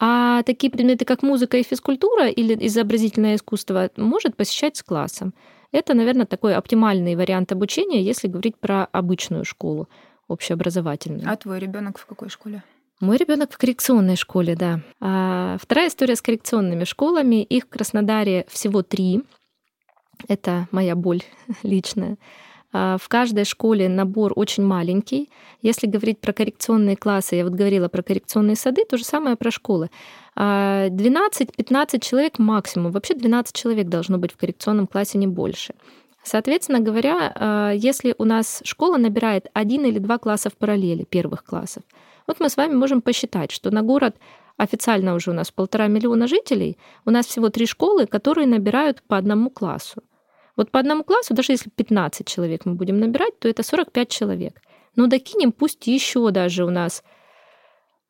а 0.00 0.42
такие 0.44 0.70
предметы, 0.70 1.04
как 1.04 1.22
музыка 1.22 1.56
и 1.56 1.62
физкультура 1.62 2.28
или 2.28 2.56
изобразительное 2.66 3.36
искусство, 3.36 3.90
может 3.96 4.36
посещать 4.36 4.76
с 4.76 4.82
классом. 4.82 5.34
Это, 5.72 5.94
наверное, 5.94 6.26
такой 6.26 6.54
оптимальный 6.54 7.16
вариант 7.16 7.52
обучения, 7.52 8.02
если 8.02 8.28
говорить 8.28 8.56
про 8.56 8.84
обычную 8.84 9.44
школу, 9.44 9.88
общеобразовательную. 10.28 11.30
А 11.30 11.36
твой 11.36 11.58
ребенок 11.58 11.98
в 11.98 12.06
какой 12.06 12.28
школе? 12.28 12.62
Мой 13.00 13.16
ребенок 13.16 13.52
в 13.52 13.58
коррекционной 13.58 14.16
школе, 14.16 14.56
да. 14.56 14.80
А 15.00 15.56
вторая 15.60 15.88
история 15.88 16.16
с 16.16 16.22
коррекционными 16.22 16.84
школами. 16.84 17.42
Их 17.42 17.64
в 17.64 17.68
Краснодаре 17.68 18.46
всего 18.48 18.82
три. 18.82 19.22
Это 20.26 20.66
моя 20.72 20.96
боль 20.96 21.22
личная. 21.62 22.16
А, 22.72 22.96
в 22.98 23.08
каждой 23.08 23.44
школе 23.44 23.88
набор 23.88 24.32
очень 24.36 24.64
маленький. 24.64 25.30
Если 25.62 25.86
говорить 25.86 26.20
про 26.20 26.32
коррекционные 26.32 26.96
классы, 26.96 27.36
я 27.36 27.44
вот 27.44 27.54
говорила 27.54 27.88
про 27.88 28.02
коррекционные 28.02 28.56
сады, 28.56 28.84
то 28.84 28.96
же 28.96 29.04
самое 29.04 29.36
про 29.36 29.50
школы. 29.50 29.90
12-15 30.36 30.36
а, 30.36 31.98
человек 31.98 32.38
максимум. 32.38 32.92
Вообще 32.92 33.14
12 33.14 33.54
человек 33.54 33.88
должно 33.88 34.18
быть 34.18 34.32
в 34.32 34.36
коррекционном 34.36 34.86
классе, 34.86 35.18
не 35.18 35.26
больше. 35.26 35.74
Соответственно 36.22 36.80
говоря, 36.80 37.32
а, 37.34 37.72
если 37.72 38.14
у 38.18 38.24
нас 38.24 38.60
школа 38.64 38.98
набирает 38.98 39.46
один 39.54 39.86
или 39.86 39.98
два 39.98 40.18
класса 40.18 40.50
в 40.50 40.56
параллели, 40.56 41.04
первых 41.04 41.44
классов, 41.44 41.82
вот 42.26 42.38
мы 42.40 42.50
с 42.50 42.56
вами 42.58 42.74
можем 42.74 43.00
посчитать, 43.00 43.50
что 43.50 43.70
на 43.70 43.82
город 43.82 44.16
официально 44.58 45.14
уже 45.14 45.30
у 45.30 45.34
нас 45.34 45.50
полтора 45.50 45.86
миллиона 45.86 46.26
жителей, 46.26 46.76
у 47.06 47.10
нас 47.10 47.26
всего 47.26 47.48
три 47.48 47.64
школы, 47.64 48.06
которые 48.06 48.46
набирают 48.46 49.02
по 49.02 49.16
одному 49.16 49.48
классу. 49.48 50.02
Вот 50.58 50.72
по 50.72 50.80
одному 50.80 51.04
классу, 51.04 51.34
даже 51.34 51.52
если 51.52 51.70
15 51.70 52.26
человек 52.26 52.66
мы 52.66 52.74
будем 52.74 52.98
набирать, 52.98 53.38
то 53.38 53.48
это 53.48 53.62
45 53.62 54.08
человек. 54.08 54.60
Но 54.96 55.06
докинем 55.06 55.52
пусть 55.52 55.86
еще 55.86 56.30
даже 56.32 56.64
у 56.64 56.70
нас 56.70 57.04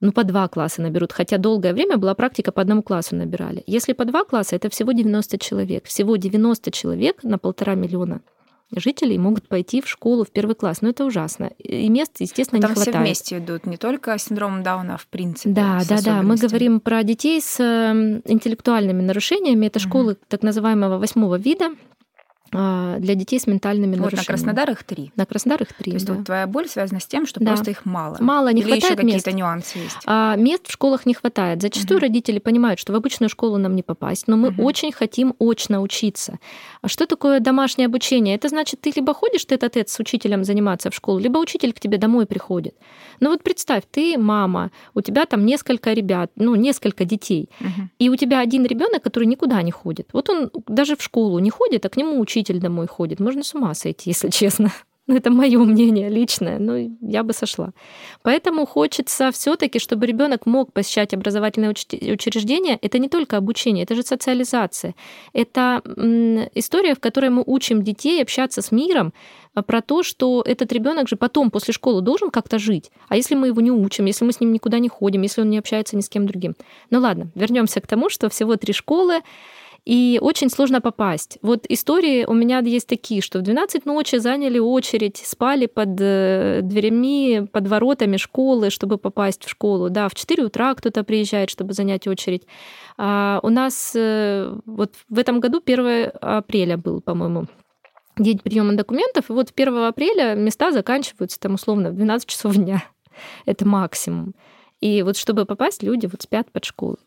ну, 0.00 0.12
по 0.12 0.24
два 0.24 0.48
класса 0.48 0.80
наберут, 0.80 1.12
хотя 1.12 1.36
долгое 1.36 1.74
время 1.74 1.98
была 1.98 2.14
практика 2.14 2.50
по 2.50 2.62
одному 2.62 2.82
классу 2.82 3.16
набирали. 3.16 3.62
Если 3.66 3.92
по 3.92 4.06
два 4.06 4.24
класса, 4.24 4.56
это 4.56 4.70
всего 4.70 4.92
90 4.92 5.36
человек. 5.38 5.84
Всего 5.84 6.16
90 6.16 6.70
человек 6.70 7.22
на 7.22 7.36
полтора 7.36 7.74
миллиона 7.74 8.22
жителей 8.74 9.18
могут 9.18 9.46
пойти 9.48 9.82
в 9.82 9.88
школу 9.88 10.24
в 10.24 10.30
первый 10.30 10.54
класс. 10.54 10.80
Но 10.80 10.88
это 10.88 11.04
ужасно. 11.04 11.50
И 11.58 11.86
мест, 11.90 12.12
естественно, 12.18 12.62
Там 12.62 12.70
не 12.70 12.74
хватает. 12.76 12.96
все 12.96 13.02
вместе 13.04 13.38
идут, 13.38 13.66
не 13.66 13.76
только 13.76 14.16
синдромом 14.18 14.62
Дауна, 14.62 14.96
в 14.96 15.06
принципе. 15.08 15.50
Да, 15.50 15.80
да, 15.86 16.00
да. 16.02 16.22
Мы 16.22 16.36
говорим 16.36 16.80
про 16.80 17.02
детей 17.02 17.42
с 17.42 17.60
эм, 17.60 18.22
интеллектуальными 18.24 19.02
нарушениями. 19.02 19.66
Это 19.66 19.80
школы 19.80 20.12
угу. 20.12 20.20
так 20.28 20.42
называемого 20.42 20.98
восьмого 20.98 21.36
вида. 21.36 21.72
А, 22.52 22.98
для 22.98 23.14
детей 23.14 23.38
с 23.38 23.46
ментальными 23.46 23.96
вот 23.96 24.12
нарушениями. 24.12 24.26
на 24.26 24.32
Краснодар 24.32 24.70
их 24.70 24.84
три. 24.84 25.12
На 25.16 25.26
Краснодар 25.26 25.62
их 25.62 25.72
три. 25.74 25.92
То 25.92 25.96
есть 25.96 26.06
да. 26.06 26.14
вот 26.14 26.24
твоя 26.24 26.46
боль 26.46 26.68
связана 26.68 27.00
с 27.00 27.06
тем, 27.06 27.26
что 27.26 27.40
да. 27.40 27.52
просто 27.52 27.70
их 27.70 27.84
мало. 27.84 28.16
Мало, 28.20 28.52
не 28.52 28.62
Или 28.62 28.70
хватает 28.70 28.84
еще 28.84 28.96
какие-то 28.96 29.32
нюансы 29.32 29.78
есть. 29.78 29.98
А, 30.06 30.36
мест 30.36 30.66
в 30.66 30.72
школах 30.72 31.04
не 31.04 31.14
хватает. 31.14 31.60
Зачастую 31.60 31.98
угу. 31.98 32.06
родители 32.06 32.38
понимают, 32.38 32.80
что 32.80 32.92
в 32.92 32.96
обычную 32.96 33.28
школу 33.28 33.58
нам 33.58 33.76
не 33.76 33.82
попасть, 33.82 34.28
но 34.28 34.36
мы 34.36 34.48
угу. 34.48 34.62
очень 34.62 34.92
хотим 34.92 35.34
очно 35.38 35.82
учиться. 35.82 36.38
А 36.80 36.88
что 36.88 37.06
такое 37.06 37.40
домашнее 37.40 37.86
обучение? 37.86 38.34
Это 38.34 38.48
значит, 38.48 38.80
ты 38.80 38.92
либо 38.96 39.12
ходишь 39.12 39.44
ты 39.44 39.54
этот 39.54 39.88
с 39.88 39.98
учителем 40.00 40.44
заниматься 40.44 40.90
в 40.90 40.94
школу, 40.94 41.18
либо 41.18 41.38
учитель 41.38 41.72
к 41.72 41.80
тебе 41.80 41.98
домой 41.98 42.26
приходит. 42.26 42.74
Ну 43.20 43.30
вот 43.30 43.42
представь, 43.42 43.82
ты 43.90 44.16
мама, 44.16 44.70
у 44.94 45.00
тебя 45.00 45.26
там 45.26 45.44
несколько 45.44 45.92
ребят, 45.92 46.30
ну 46.36 46.54
несколько 46.54 47.04
детей, 47.04 47.50
угу. 47.60 47.88
и 47.98 48.08
у 48.08 48.16
тебя 48.16 48.40
один 48.40 48.64
ребенок, 48.64 49.02
который 49.02 49.26
никуда 49.26 49.60
не 49.62 49.70
ходит. 49.70 50.08
Вот 50.12 50.30
он 50.30 50.50
даже 50.66 50.96
в 50.96 51.02
школу 51.02 51.38
не 51.38 51.50
ходит, 51.50 51.84
а 51.84 51.88
к 51.88 51.96
нему 51.96 52.18
учитель 52.20 52.37
домой 52.42 52.86
ходит. 52.86 53.20
Можно 53.20 53.42
с 53.42 53.54
ума 53.54 53.74
сойти, 53.74 54.10
если 54.10 54.30
честно. 54.30 54.72
Ну, 55.08 55.16
это 55.16 55.30
мое 55.30 55.58
мнение 55.64 56.10
личное, 56.10 56.58
но 56.58 56.76
я 57.00 57.22
бы 57.22 57.32
сошла. 57.32 57.70
Поэтому 58.22 58.66
хочется 58.66 59.30
все-таки, 59.32 59.78
чтобы 59.78 60.06
ребенок 60.06 60.44
мог 60.44 60.70
посещать 60.74 61.14
образовательное 61.14 61.70
учреждение. 61.70 62.78
Это 62.82 62.98
не 62.98 63.08
только 63.08 63.38
обучение, 63.38 63.84
это 63.84 63.94
же 63.94 64.02
социализация. 64.02 64.94
Это 65.32 65.80
история, 66.54 66.94
в 66.94 67.00
которой 67.00 67.30
мы 67.30 67.42
учим 67.46 67.82
детей 67.82 68.22
общаться 68.22 68.60
с 68.60 68.70
миром, 68.70 69.14
а, 69.54 69.62
про 69.62 69.80
то, 69.80 70.02
что 70.02 70.42
этот 70.46 70.72
ребенок 70.72 71.08
же 71.08 71.16
потом 71.16 71.50
после 71.50 71.72
школы 71.72 72.02
должен 72.02 72.30
как-то 72.30 72.58
жить. 72.58 72.90
А 73.08 73.16
если 73.16 73.34
мы 73.34 73.46
его 73.46 73.62
не 73.62 73.70
учим, 73.70 74.04
если 74.04 74.26
мы 74.26 74.32
с 74.32 74.40
ним 74.40 74.52
никуда 74.52 74.78
не 74.78 74.90
ходим, 74.90 75.22
если 75.22 75.40
он 75.40 75.48
не 75.48 75.58
общается 75.58 75.96
ни 75.96 76.02
с 76.02 76.10
кем 76.10 76.26
другим. 76.26 76.54
Ну 76.90 77.00
ладно, 77.00 77.30
вернемся 77.34 77.80
к 77.80 77.86
тому, 77.86 78.10
что 78.10 78.28
всего 78.28 78.56
три 78.56 78.74
школы, 78.74 79.22
и 79.88 80.18
очень 80.20 80.50
сложно 80.50 80.82
попасть. 80.82 81.38
Вот 81.40 81.64
истории 81.66 82.26
у 82.26 82.34
меня 82.34 82.58
есть 82.58 82.86
такие, 82.86 83.22
что 83.22 83.38
в 83.38 83.42
12 83.42 83.86
ночи 83.86 84.16
заняли 84.16 84.58
очередь, 84.58 85.16
спали 85.16 85.64
под 85.64 85.98
э, 85.98 86.60
дверями, 86.62 87.46
под 87.46 87.68
воротами 87.68 88.18
школы, 88.18 88.68
чтобы 88.68 88.98
попасть 88.98 89.46
в 89.46 89.48
школу. 89.48 89.88
Да, 89.88 90.10
в 90.10 90.14
4 90.14 90.44
утра 90.44 90.74
кто-то 90.74 91.04
приезжает, 91.04 91.48
чтобы 91.48 91.72
занять 91.72 92.06
очередь. 92.06 92.42
А 92.98 93.40
у 93.42 93.48
нас 93.48 93.92
э, 93.94 94.54
вот 94.66 94.92
в 95.08 95.18
этом 95.18 95.40
году 95.40 95.62
1 95.64 96.10
апреля 96.20 96.76
был, 96.76 97.00
по-моему, 97.00 97.46
день 98.18 98.40
приема 98.40 98.74
документов, 98.74 99.30
и 99.30 99.32
вот 99.32 99.54
1 99.56 99.74
апреля 99.84 100.34
места 100.34 100.70
заканчиваются 100.70 101.40
там 101.40 101.54
условно 101.54 101.92
в 101.92 101.94
12 101.94 102.28
часов 102.28 102.54
дня. 102.56 102.84
Это 103.46 103.66
максимум. 103.66 104.34
И 104.82 105.02
вот 105.02 105.16
чтобы 105.16 105.46
попасть, 105.46 105.82
люди 105.82 106.04
вот 106.04 106.20
спят 106.20 106.52
под 106.52 106.66
школой. 106.66 106.98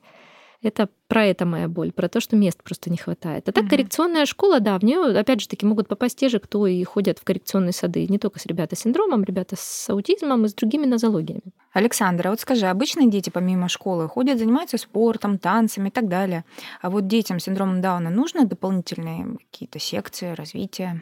Это 0.63 0.89
про 1.08 1.26
это 1.26 1.45
моя 1.45 1.67
боль, 1.67 1.91
про 1.91 2.08
то, 2.08 2.19
что 2.19 2.36
мест 2.36 2.62
просто 2.63 2.91
не 2.91 2.97
хватает. 2.97 3.50
А 3.50 3.52
так 3.52 3.63
угу. 3.63 3.71
коррекционная 3.71 4.26
школа, 4.26 4.60
да, 4.60 4.78
в 4.78 4.84
нее 4.84 5.17
опять 5.17 5.41
же 5.41 5.47
таки 5.47 5.65
могут 5.65 5.88
попасть 5.88 6.19
те 6.19 6.30
же, 6.30 6.39
кто 6.39 6.67
и 6.67 6.84
ходят 6.84 7.17
в 7.17 7.24
коррекционные 7.24 7.74
сады, 7.74 8.08
не 8.08 8.19
только 8.19 8.39
с 8.39 8.45
ребята 8.45 8.76
с 8.76 8.80
синдромом, 8.80 9.24
ребята 9.24 9.56
с 9.58 9.89
аутизмом 9.89 10.45
и 10.45 10.50
с 10.50 10.54
другими 10.54 10.86
нозологиями. 10.86 11.54
Александра, 11.74 12.30
вот 12.30 12.39
скажи, 12.39 12.67
обычные 12.67 13.10
дети 13.10 13.32
помимо 13.32 13.69
школы 13.69 14.08
ходят, 14.08 14.38
занимаются 14.38 14.78
спортом, 14.78 15.39
танцами 15.39 15.89
и 15.89 15.91
так 15.91 16.08
далее. 16.08 16.45
А 16.82 16.89
вот 16.89 17.08
детям 17.08 17.39
с 17.39 17.43
синдромом 17.43 17.82
Дауна 17.82 18.12
нужны 18.12 18.45
дополнительные 18.45 19.38
какие-то 19.52 19.80
секции, 19.80 20.34
развития? 20.34 21.02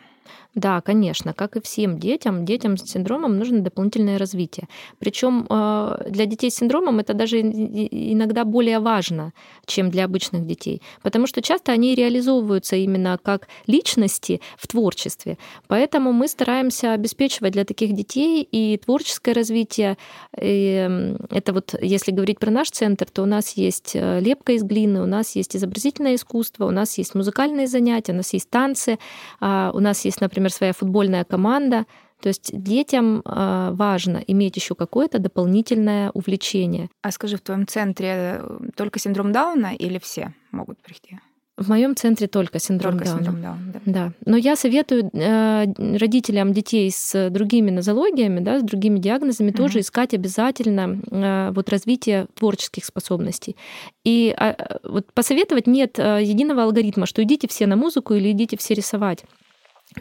Да, 0.55 0.81
конечно, 0.81 1.33
как 1.33 1.57
и 1.57 1.62
всем 1.62 1.99
детям, 1.99 2.43
детям 2.43 2.75
с 2.75 2.83
синдромом 2.83 3.38
нужно 3.38 3.62
дополнительное 3.62 4.17
развитие. 4.17 4.67
Причем 4.97 5.45
э, 5.47 6.09
для 6.09 6.25
детей 6.25 6.49
с 6.49 6.55
синдромом 6.55 6.97
это 6.97 7.13
даже 7.13 7.39
иногда 7.39 8.45
более 8.45 8.79
важно, 8.79 9.31
чем 9.67 9.91
для 9.91 10.05
обычных 10.05 10.47
детей, 10.47 10.81
потому 11.03 11.27
что 11.27 11.43
часто 11.43 11.71
они 11.71 11.93
реализовываются 11.93 12.75
именно 12.77 13.19
как 13.21 13.47
личности 13.67 14.41
в 14.57 14.67
творчестве. 14.67 15.38
Поэтому 15.67 16.13
мы 16.13 16.27
стараемся 16.27 16.93
обеспечивать 16.93 17.53
для 17.53 17.63
таких 17.63 17.93
детей 17.93 18.41
и 18.41 18.77
творческое 18.77 19.33
развитие. 19.33 19.97
И 20.41 20.89
это 21.29 21.53
вот, 21.53 21.75
если 21.79 22.12
говорить 22.12 22.39
про 22.39 22.49
наш 22.49 22.71
центр, 22.71 23.05
то 23.05 23.21
у 23.21 23.27
нас 23.27 23.51
есть 23.51 23.91
э, 23.93 24.19
лепка 24.19 24.53
из 24.53 24.63
глины, 24.63 25.03
у 25.03 25.05
нас 25.05 25.35
есть 25.35 25.55
изобразительное 25.55 26.15
искусство, 26.15 26.65
у 26.65 26.71
нас 26.71 26.97
есть 26.97 27.13
музыкальные 27.13 27.67
занятия, 27.67 28.13
у 28.13 28.15
нас 28.15 28.33
есть 28.33 28.49
танцы, 28.49 28.97
а, 29.39 29.69
у 29.75 29.79
нас 29.79 30.03
есть, 30.05 30.21
например, 30.21 30.38
своя 30.47 30.71
футбольная 30.71 31.25
команда. 31.25 31.86
То 32.21 32.28
есть 32.28 32.52
детям 32.54 33.21
а, 33.25 33.71
важно 33.71 34.17
иметь 34.28 34.56
еще 34.56 34.75
какое-то 34.75 35.19
дополнительное 35.19 36.12
увлечение. 36.12 36.89
А 37.02 37.12
скажи, 37.12 37.38
в 37.38 37.41
твоем 37.41 37.65
центре 37.65 38.39
э, 38.41 38.60
только 38.75 38.99
синдром 38.99 39.32
Дауна 39.32 39.73
или 39.73 39.99
все 39.99 40.34
могут 40.52 40.82
прийти? 40.82 41.19
В 41.60 41.67
моем 41.67 41.93
центре 41.93 42.28
только 42.28 42.58
синдром 42.58 42.93
только 42.93 43.06
Дауна. 43.06 43.23
Синдром 43.23 43.41
Дауна 43.41 43.73
да. 43.73 43.82
да. 43.86 44.13
Но 44.25 44.38
я 44.38 44.56
советую 44.56 45.10
э, 45.12 45.65
родителям 45.97 46.54
детей 46.54 46.89
с 46.89 47.30
другими 47.30 47.69
нозологиями, 47.69 48.39
да, 48.39 48.60
с 48.60 48.63
другими 48.63 48.97
диагнозами 48.97 49.49
угу. 49.49 49.58
тоже 49.58 49.82
искать 49.82 50.13
обязательно 50.13 51.02
э, 51.12 51.52
вот 51.54 51.69
развитие 51.69 52.28
творческих 52.34 52.86
способностей. 52.86 53.58
И 54.06 54.34
э, 54.39 54.56
вот 54.84 55.12
посоветовать 55.13 55.67
нет 55.67 55.99
э, 55.99 56.19
единого 56.23 56.63
алгоритма, 56.63 57.06
что 57.06 57.23
идите 57.23 57.49
все 57.49 57.67
на 57.67 57.75
музыку 57.75 58.13
или 58.13 58.32
идите 58.32 58.56
все 58.58 58.73
рисовать. 58.73 59.25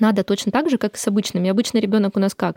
Надо 0.01 0.25
точно 0.25 0.53
так 0.53 0.69
же, 0.71 0.79
как 0.79 0.95
и 0.95 0.99
с 0.99 1.07
обычными. 1.09 1.49
Обычный 1.49 1.81
ребенок 1.81 2.17
у 2.17 2.21
нас 2.21 2.35
как? 2.35 2.57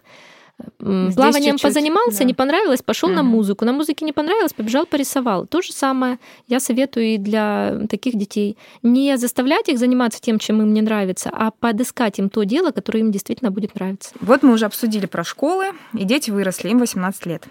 Здесь 0.80 1.15
Плаванием 1.15 1.56
чуть-чуть, 1.56 1.62
позанимался, 1.62 2.20
да. 2.20 2.24
не 2.26 2.34
понравилось, 2.34 2.82
пошел 2.82 3.10
угу. 3.10 3.15
на 3.15 3.24
музыку. 3.24 3.65
На 3.65 3.74
музыке 3.74 4.06
не 4.06 4.13
понравилось, 4.13 4.54
побежал, 4.54 4.86
порисовал. 4.86 5.48
То 5.48 5.62
же 5.62 5.74
самое 5.74 6.20
я 6.48 6.60
советую 6.60 7.08
и 7.08 7.17
для 7.17 7.88
таких 7.89 8.15
детей. 8.15 8.58
Не 8.84 9.17
заставлять 9.17 9.70
их 9.70 9.80
заниматься 9.80 10.22
тем, 10.22 10.39
чем 10.39 10.62
им 10.62 10.74
не 10.74 10.82
нравится, 10.82 11.30
а 11.34 11.52
подыскать 11.52 12.20
им 12.20 12.30
то 12.30 12.44
дело, 12.44 12.72
которое 12.72 13.00
им 13.00 13.12
действительно 13.12 13.52
будет 13.52 13.76
нравиться. 13.76 14.12
Вот 14.20 14.44
мы 14.44 14.54
уже 14.54 14.65
обсудили 14.65 15.06
про 15.06 15.24
школы, 15.24 15.67
и 15.94 16.04
дети 16.04 16.30
выросли, 16.30 16.70
им 16.70 16.80
18 16.80 17.26
лет. 17.26 17.48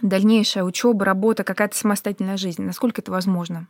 Дальнейшая 0.00 0.64
учеба, 0.64 1.04
работа, 1.04 1.44
какая-то 1.44 1.76
самостоятельная 1.76 2.36
жизнь. 2.36 2.62
Насколько 2.62 3.02
это 3.02 3.12
возможно? 3.12 3.68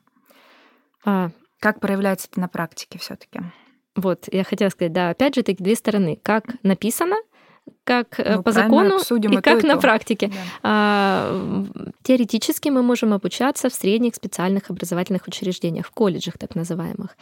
А. 1.04 1.30
Как 1.58 1.78
проявляется 1.78 2.28
это 2.30 2.40
на 2.40 2.48
практике 2.48 2.98
все-таки? 2.98 3.40
Вот, 3.94 4.28
я 4.32 4.44
хотела 4.44 4.70
сказать, 4.70 4.92
да, 4.92 5.10
опять 5.10 5.34
же, 5.34 5.42
таки 5.42 5.62
две 5.62 5.74
стороны. 5.74 6.18
Как 6.22 6.44
написано, 6.62 7.16
как 7.84 8.20
э, 8.20 8.36
ну, 8.36 8.42
по 8.42 8.52
закону 8.52 8.98
и, 8.98 9.36
как 9.40 9.64
и 9.64 9.66
на 9.66 9.74
то. 9.74 9.80
практике. 9.80 10.28
Да. 10.28 10.34
А, 10.62 11.64
теоретически 12.02 12.68
мы 12.68 12.82
можем 12.82 13.12
обучаться 13.12 13.68
в 13.68 13.74
средних 13.74 14.14
специальных 14.14 14.70
образовательных 14.70 15.26
учреждениях, 15.26 15.86
в 15.86 15.90
колледжах 15.90 16.38
так 16.38 16.54
называемых. 16.54 17.16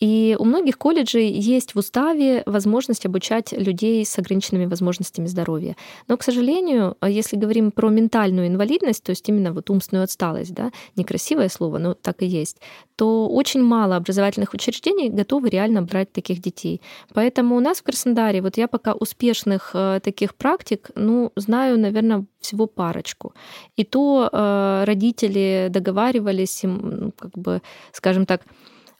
И 0.00 0.36
у 0.38 0.44
многих 0.44 0.78
колледжей 0.78 1.30
есть 1.30 1.74
в 1.74 1.78
уставе 1.78 2.42
возможность 2.46 3.04
обучать 3.06 3.52
людей 3.52 4.04
с 4.04 4.18
ограниченными 4.18 4.66
возможностями 4.66 5.26
здоровья. 5.26 5.76
Но, 6.08 6.16
к 6.16 6.22
сожалению, 6.22 6.96
если 7.06 7.36
говорим 7.36 7.70
про 7.70 7.90
ментальную 7.90 8.48
инвалидность, 8.48 9.02
то 9.02 9.10
есть 9.10 9.28
именно 9.28 9.52
вот 9.52 9.68
умственную 9.70 10.04
отсталость, 10.04 10.54
да, 10.54 10.70
некрасивое 10.96 11.48
слово, 11.48 11.78
но 11.78 11.94
так 11.94 12.22
и 12.22 12.26
есть, 12.26 12.56
то 12.96 13.28
очень 13.28 13.62
мало 13.62 13.96
образовательных 13.96 14.54
учреждений 14.54 15.10
готовы 15.10 15.50
реально 15.50 15.82
брать 15.82 16.12
таких 16.12 16.40
детей. 16.40 16.80
Поэтому 17.12 17.56
у 17.56 17.60
нас 17.60 17.78
в 17.78 17.82
Краснодаре, 17.82 18.40
вот 18.40 18.56
я 18.56 18.68
пока 18.68 18.94
успешных 18.94 19.70
э, 19.74 20.00
таких 20.06 20.34
практик, 20.34 20.90
ну, 20.94 21.32
знаю, 21.36 21.78
наверное, 21.78 22.24
всего 22.40 22.66
парочку. 22.66 23.34
И 23.78 23.84
то 23.84 24.30
э, 24.32 24.84
родители 24.84 25.66
договаривались, 25.70 26.62
ну, 26.62 27.12
как 27.18 27.32
бы, 27.32 27.60
скажем 27.92 28.24
так, 28.24 28.42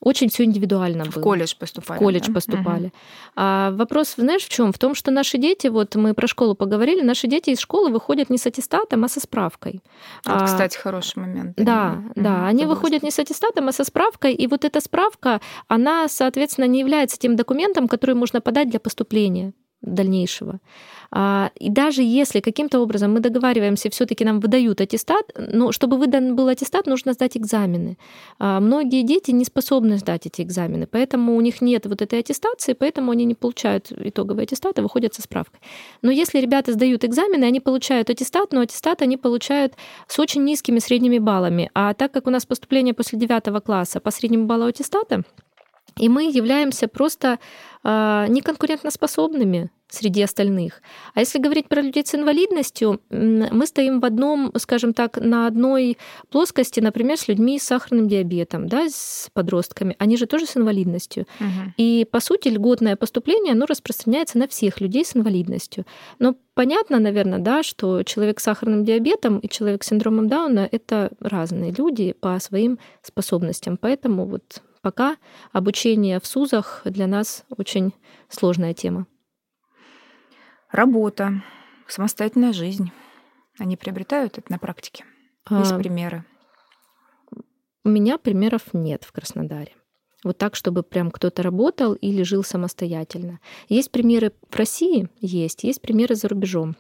очень 0.01 0.29
все 0.29 0.45
индивидуально 0.45 1.05
было. 1.05 1.21
В 1.21 1.21
колледж 1.21 1.55
поступали. 1.59 1.99
В 1.99 2.03
колледж 2.03 2.27
да? 2.27 2.35
поступали. 2.35 2.87
Угу. 2.87 2.92
А 3.37 3.71
вопрос, 3.71 4.14
знаешь, 4.16 4.45
в 4.45 4.49
чем? 4.49 4.73
В 4.73 4.79
том, 4.79 4.95
что 4.95 5.11
наши 5.11 5.38
дети, 5.38 5.69
вот 5.69 5.95
мы 5.97 6.14
про 6.14 6.27
школу 6.27 6.55
поговорили, 6.55 7.03
наши 7.03 7.27
дети 7.27 7.51
из 7.51 7.61
школы 7.61 7.90
выходят 7.90 8.31
не 8.31 8.38
с 8.38 8.47
аттестатом, 8.47 9.05
а 9.05 9.09
со 9.09 9.21
справкой. 9.21 9.83
Вот, 10.25 10.42
а, 10.42 10.45
кстати, 10.45 10.77
хороший 10.77 11.19
момент. 11.21 11.55
Да, 11.57 12.03
угу. 12.05 12.12
да. 12.16 12.47
Они 12.47 12.66
выходят 12.66 13.03
не 13.03 13.11
с 13.11 13.19
аттестатом, 13.19 13.69
а 13.69 13.73
со 13.73 13.85
справкой. 13.85 14.35
И 14.35 14.47
вот 14.47 14.64
эта 14.64 14.81
справка, 14.81 15.40
она, 15.69 16.09
соответственно, 16.09 16.66
не 16.66 16.81
является 16.81 17.19
тем 17.19 17.37
документом, 17.37 17.88
который 17.88 18.14
можно 18.14 18.40
подать 18.40 18.69
для 18.71 18.81
поступления 18.81 19.53
дальнейшего. 19.87 20.61
А, 21.11 21.51
и 21.55 21.70
даже 21.70 22.03
если 22.03 22.40
каким-то 22.40 22.81
образом 22.81 23.12
мы 23.12 23.20
договариваемся, 23.20 23.90
все-таки 23.90 24.25
нам 24.25 24.40
выдают 24.40 24.81
аттестат, 24.81 25.25
но 25.37 25.72
чтобы 25.72 25.96
выдан 25.96 26.37
был 26.37 26.49
аттестат, 26.49 26.87
нужно 26.87 27.12
сдать 27.12 27.37
экзамены. 27.37 27.96
А, 28.38 28.61
многие 28.61 29.03
дети 29.03 29.31
не 29.31 29.44
способны 29.44 29.99
сдать 29.99 30.27
эти 30.27 30.42
экзамены, 30.42 30.87
поэтому 30.87 31.37
у 31.37 31.40
них 31.40 31.61
нет 31.61 31.87
вот 31.87 32.03
этой 32.03 32.18
аттестации, 32.18 32.72
поэтому 32.72 33.12
они 33.12 33.25
не 33.25 33.35
получают 33.35 33.92
итоговый 33.92 34.44
аттестат 34.44 34.79
и 34.79 34.83
выходят 34.83 35.14
со 35.14 35.22
справкой. 35.22 35.61
Но 36.03 36.11
если 36.11 36.40
ребята 36.40 36.72
сдают 36.72 37.05
экзамены, 37.05 37.44
они 37.44 37.61
получают 37.61 38.11
аттестат, 38.11 38.53
но 38.53 38.61
аттестат 38.61 39.03
они 39.03 39.16
получают 39.16 39.75
с 40.09 40.18
очень 40.18 40.44
низкими 40.44 40.81
средними 40.81 41.18
баллами. 41.18 41.70
А 41.75 41.94
так 41.94 42.12
как 42.12 42.27
у 42.27 42.31
нас 42.31 42.46
поступление 42.46 42.94
после 42.94 43.18
девятого 43.18 43.61
класса 43.61 44.01
по 44.01 44.11
среднему 44.11 44.46
баллу 44.46 44.66
аттестата, 44.66 45.22
и 45.98 46.09
мы 46.09 46.30
являемся 46.30 46.88
просто 46.88 47.38
э, 47.85 48.26
неконкурентоспособными 48.28 49.70
среди 49.88 50.22
остальных. 50.22 50.82
А 51.14 51.20
если 51.20 51.38
говорить 51.38 51.68
про 51.68 51.80
людей 51.80 52.04
с 52.04 52.14
инвалидностью, 52.14 53.00
мы 53.09 53.66
стоим 53.66 54.00
в 54.00 54.04
одном, 54.04 54.52
скажем 54.59 54.92
так, 54.92 55.16
на 55.18 55.46
одной 55.46 55.96
плоскости, 56.28 56.80
например, 56.80 57.16
с 57.16 57.28
людьми 57.28 57.59
с 57.59 57.64
сахарным 57.64 58.09
диабетом, 58.09 58.68
да, 58.68 58.88
с 58.88 59.28
подростками. 59.32 59.94
Они 59.98 60.16
же 60.16 60.26
тоже 60.26 60.46
с 60.46 60.56
инвалидностью. 60.56 61.26
Угу. 61.40 61.72
И, 61.76 62.06
по 62.11 62.20
сути, 62.20 62.48
льготное 62.48 62.96
поступление, 62.96 63.52
оно 63.52 63.66
распространяется 63.66 64.38
на 64.38 64.48
всех 64.48 64.80
людей 64.80 65.04
с 65.04 65.14
инвалидностью. 65.14 65.87
Но 66.18 66.35
понятно, 66.54 66.98
наверное, 66.98 67.38
да, 67.38 67.62
что 67.62 68.02
человек 68.02 68.40
с 68.40 68.42
сахарным 68.42 68.85
диабетом 68.85 69.38
и 69.38 69.48
человек 69.48 69.85
с 69.85 69.88
синдромом 69.88 70.28
Дауна— 70.28 70.68
это 70.72 71.12
разные 71.20 71.72
люди 71.72 72.12
по 72.12 72.38
своим 72.40 72.78
способностям. 73.02 73.76
Поэтому 73.76 74.26
вот 74.26 74.62
пока 74.87 75.16
обучение 75.51 76.20
в 76.20 76.27
СУЗах 76.29 76.83
для 76.85 77.09
нас 77.09 77.44
очень 77.51 77.92
сложная 78.29 78.72
тема. 78.72 79.09
Работа, 80.70 81.42
самостоятельная 81.88 82.53
жизнь. 82.53 82.92
Они 83.59 83.77
приобретают 83.77 84.38
это 84.38 84.53
на 84.53 84.61
практике? 84.61 85.05
Есть 85.51 85.72
а, 85.72 85.79
примеры? 85.81 86.25
У 87.83 87.88
меня 87.88 88.16
примеров 88.16 88.62
нет 88.75 89.03
в 89.03 89.11
Краснодаре. 89.11 89.72
Вот 90.22 90.38
так, 90.38 90.55
чтобы 90.55 90.85
прям 90.85 91.11
кто-то 91.11 91.42
работал 91.42 91.94
или 91.94 92.22
жил 92.22 92.44
самостоятельно. 92.44 93.40
Есть 93.68 93.90
примеры 93.90 94.35
в 94.49 94.55
России, 94.55 95.09
есть, 95.20 95.64
есть 95.64 95.81
примеры 95.81 96.14
за 96.14 96.29
рубежом. 96.29 96.77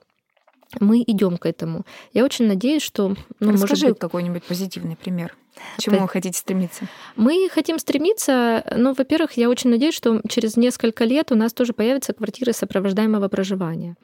Мы 0.78 1.02
идем 1.04 1.38
к 1.38 1.46
этому. 1.46 1.84
Я 2.12 2.24
очень 2.24 2.46
надеюсь, 2.46 2.82
что... 2.82 3.16
Ну, 3.40 3.50
Расскажи 3.50 3.86
может 3.86 3.88
быть... 3.88 3.98
какой-нибудь 3.98 4.44
позитивный 4.44 4.94
пример. 4.94 5.36
К 5.76 5.82
чему 5.82 6.00
вы 6.00 6.08
хотите 6.08 6.38
стремиться? 6.38 6.86
Мы 7.16 7.48
хотим 7.52 7.78
стремиться, 7.78 8.64
ну, 8.76 8.94
во-первых, 8.94 9.32
я 9.32 9.48
очень 9.48 9.70
надеюсь, 9.70 9.94
что 9.94 10.20
через 10.28 10.56
несколько 10.56 11.04
лет 11.04 11.32
у 11.32 11.34
нас 11.34 11.52
тоже 11.52 11.72
появятся 11.72 12.12
квартиры 12.12 12.52
сопровождаемого 12.52 13.28
проживания. 13.28 13.96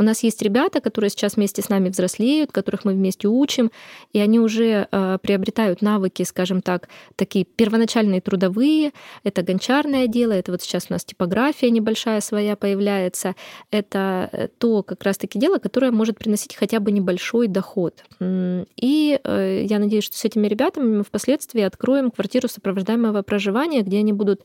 У 0.00 0.02
нас 0.02 0.22
есть 0.22 0.40
ребята, 0.40 0.80
которые 0.80 1.10
сейчас 1.10 1.36
вместе 1.36 1.60
с 1.60 1.68
нами 1.68 1.90
взрослеют, 1.90 2.52
которых 2.52 2.86
мы 2.86 2.94
вместе 2.94 3.28
учим, 3.28 3.70
и 4.14 4.18
они 4.18 4.40
уже 4.40 4.88
э, 4.90 5.18
приобретают 5.20 5.82
навыки, 5.82 6.22
скажем 6.22 6.62
так, 6.62 6.88
такие 7.16 7.44
первоначальные 7.44 8.22
трудовые. 8.22 8.92
Это 9.24 9.42
гончарное 9.42 10.06
дело, 10.06 10.32
это 10.32 10.52
вот 10.52 10.62
сейчас 10.62 10.86
у 10.88 10.94
нас 10.94 11.04
типография 11.04 11.68
небольшая 11.68 12.22
своя 12.22 12.56
появляется. 12.56 13.34
Это 13.70 14.30
э, 14.32 14.48
то 14.56 14.82
как 14.82 15.02
раз-таки 15.02 15.38
дело, 15.38 15.58
которое 15.58 15.90
может 15.90 16.16
приносить 16.16 16.56
хотя 16.56 16.80
бы 16.80 16.92
небольшой 16.92 17.46
доход. 17.46 18.02
И 18.20 19.20
э, 19.22 19.66
я 19.68 19.78
надеюсь, 19.78 20.04
что 20.04 20.16
с 20.16 20.24
этими 20.24 20.46
ребятами 20.46 20.99
мы 21.00 21.04
впоследствии 21.04 21.62
откроем 21.62 22.10
квартиру 22.10 22.48
сопровождаемого 22.48 23.22
проживания, 23.22 23.82
где 23.82 23.98
они 23.98 24.12
будут 24.12 24.42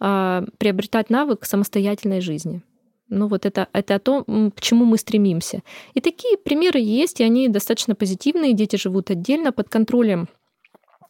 э, 0.00 0.46
приобретать 0.58 1.10
навык 1.10 1.44
самостоятельной 1.44 2.20
жизни. 2.20 2.62
Ну 3.08 3.28
вот 3.28 3.46
это, 3.46 3.68
это 3.72 3.98
то, 3.98 4.24
к 4.24 4.60
чему 4.60 4.84
мы 4.84 4.98
стремимся. 4.98 5.62
И 5.94 6.00
такие 6.00 6.36
примеры 6.36 6.80
есть, 6.80 7.20
и 7.20 7.24
они 7.24 7.48
достаточно 7.48 7.94
позитивные. 7.94 8.52
Дети 8.52 8.76
живут 8.76 9.10
отдельно 9.10 9.52
под 9.52 9.68
контролем 9.68 10.28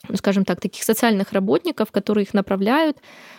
ну, 0.08 0.16
скажем 0.16 0.44
так, 0.44 0.60
таких 0.60 0.84
социальных 0.84 1.32
работников, 1.32 1.90
которые 1.90 2.24
их 2.24 2.34
направляют, 2.34 2.98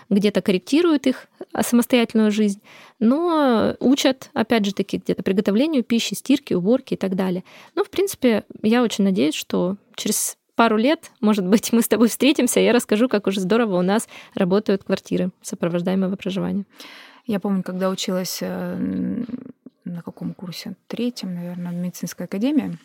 где-то 0.09 0.41
корректируют 0.41 1.07
их 1.07 1.27
а, 1.53 1.63
самостоятельную 1.63 2.31
жизнь, 2.31 2.61
но 2.99 3.75
учат, 3.79 4.29
опять 4.33 4.65
же 4.65 4.73
таки, 4.73 4.97
где-то 4.97 5.23
приготовлению 5.23 5.83
пищи, 5.83 6.13
стирке, 6.13 6.55
уборке 6.55 6.95
и 6.95 6.97
так 6.97 7.15
далее. 7.15 7.43
Ну, 7.75 7.83
в 7.83 7.89
принципе, 7.89 8.43
я 8.63 8.83
очень 8.83 9.03
надеюсь, 9.03 9.35
что 9.35 9.77
через 9.95 10.37
пару 10.57 10.75
лет, 10.75 11.11
может 11.21 11.45
быть, 11.45 11.71
мы 11.71 11.81
с 11.81 11.87
тобой 11.87 12.09
встретимся, 12.09 12.59
и 12.59 12.63
я 12.65 12.73
расскажу, 12.73 13.07
как 13.07 13.27
уже 13.27 13.39
здорово 13.39 13.77
у 13.77 13.81
нас 13.81 14.09
работают 14.35 14.83
квартиры 14.83 15.29
сопровождаемого 15.41 16.17
проживания. 16.17 16.65
Я 17.25 17.39
помню, 17.39 17.63
когда 17.63 17.89
училась 17.89 18.39
э, 18.41 19.23
на 19.85 20.01
каком 20.01 20.33
курсе? 20.33 20.75
Третьем, 20.87 21.35
наверное, 21.35 21.71
в 21.71 21.75
медицинской 21.75 22.25
академии. 22.25 22.77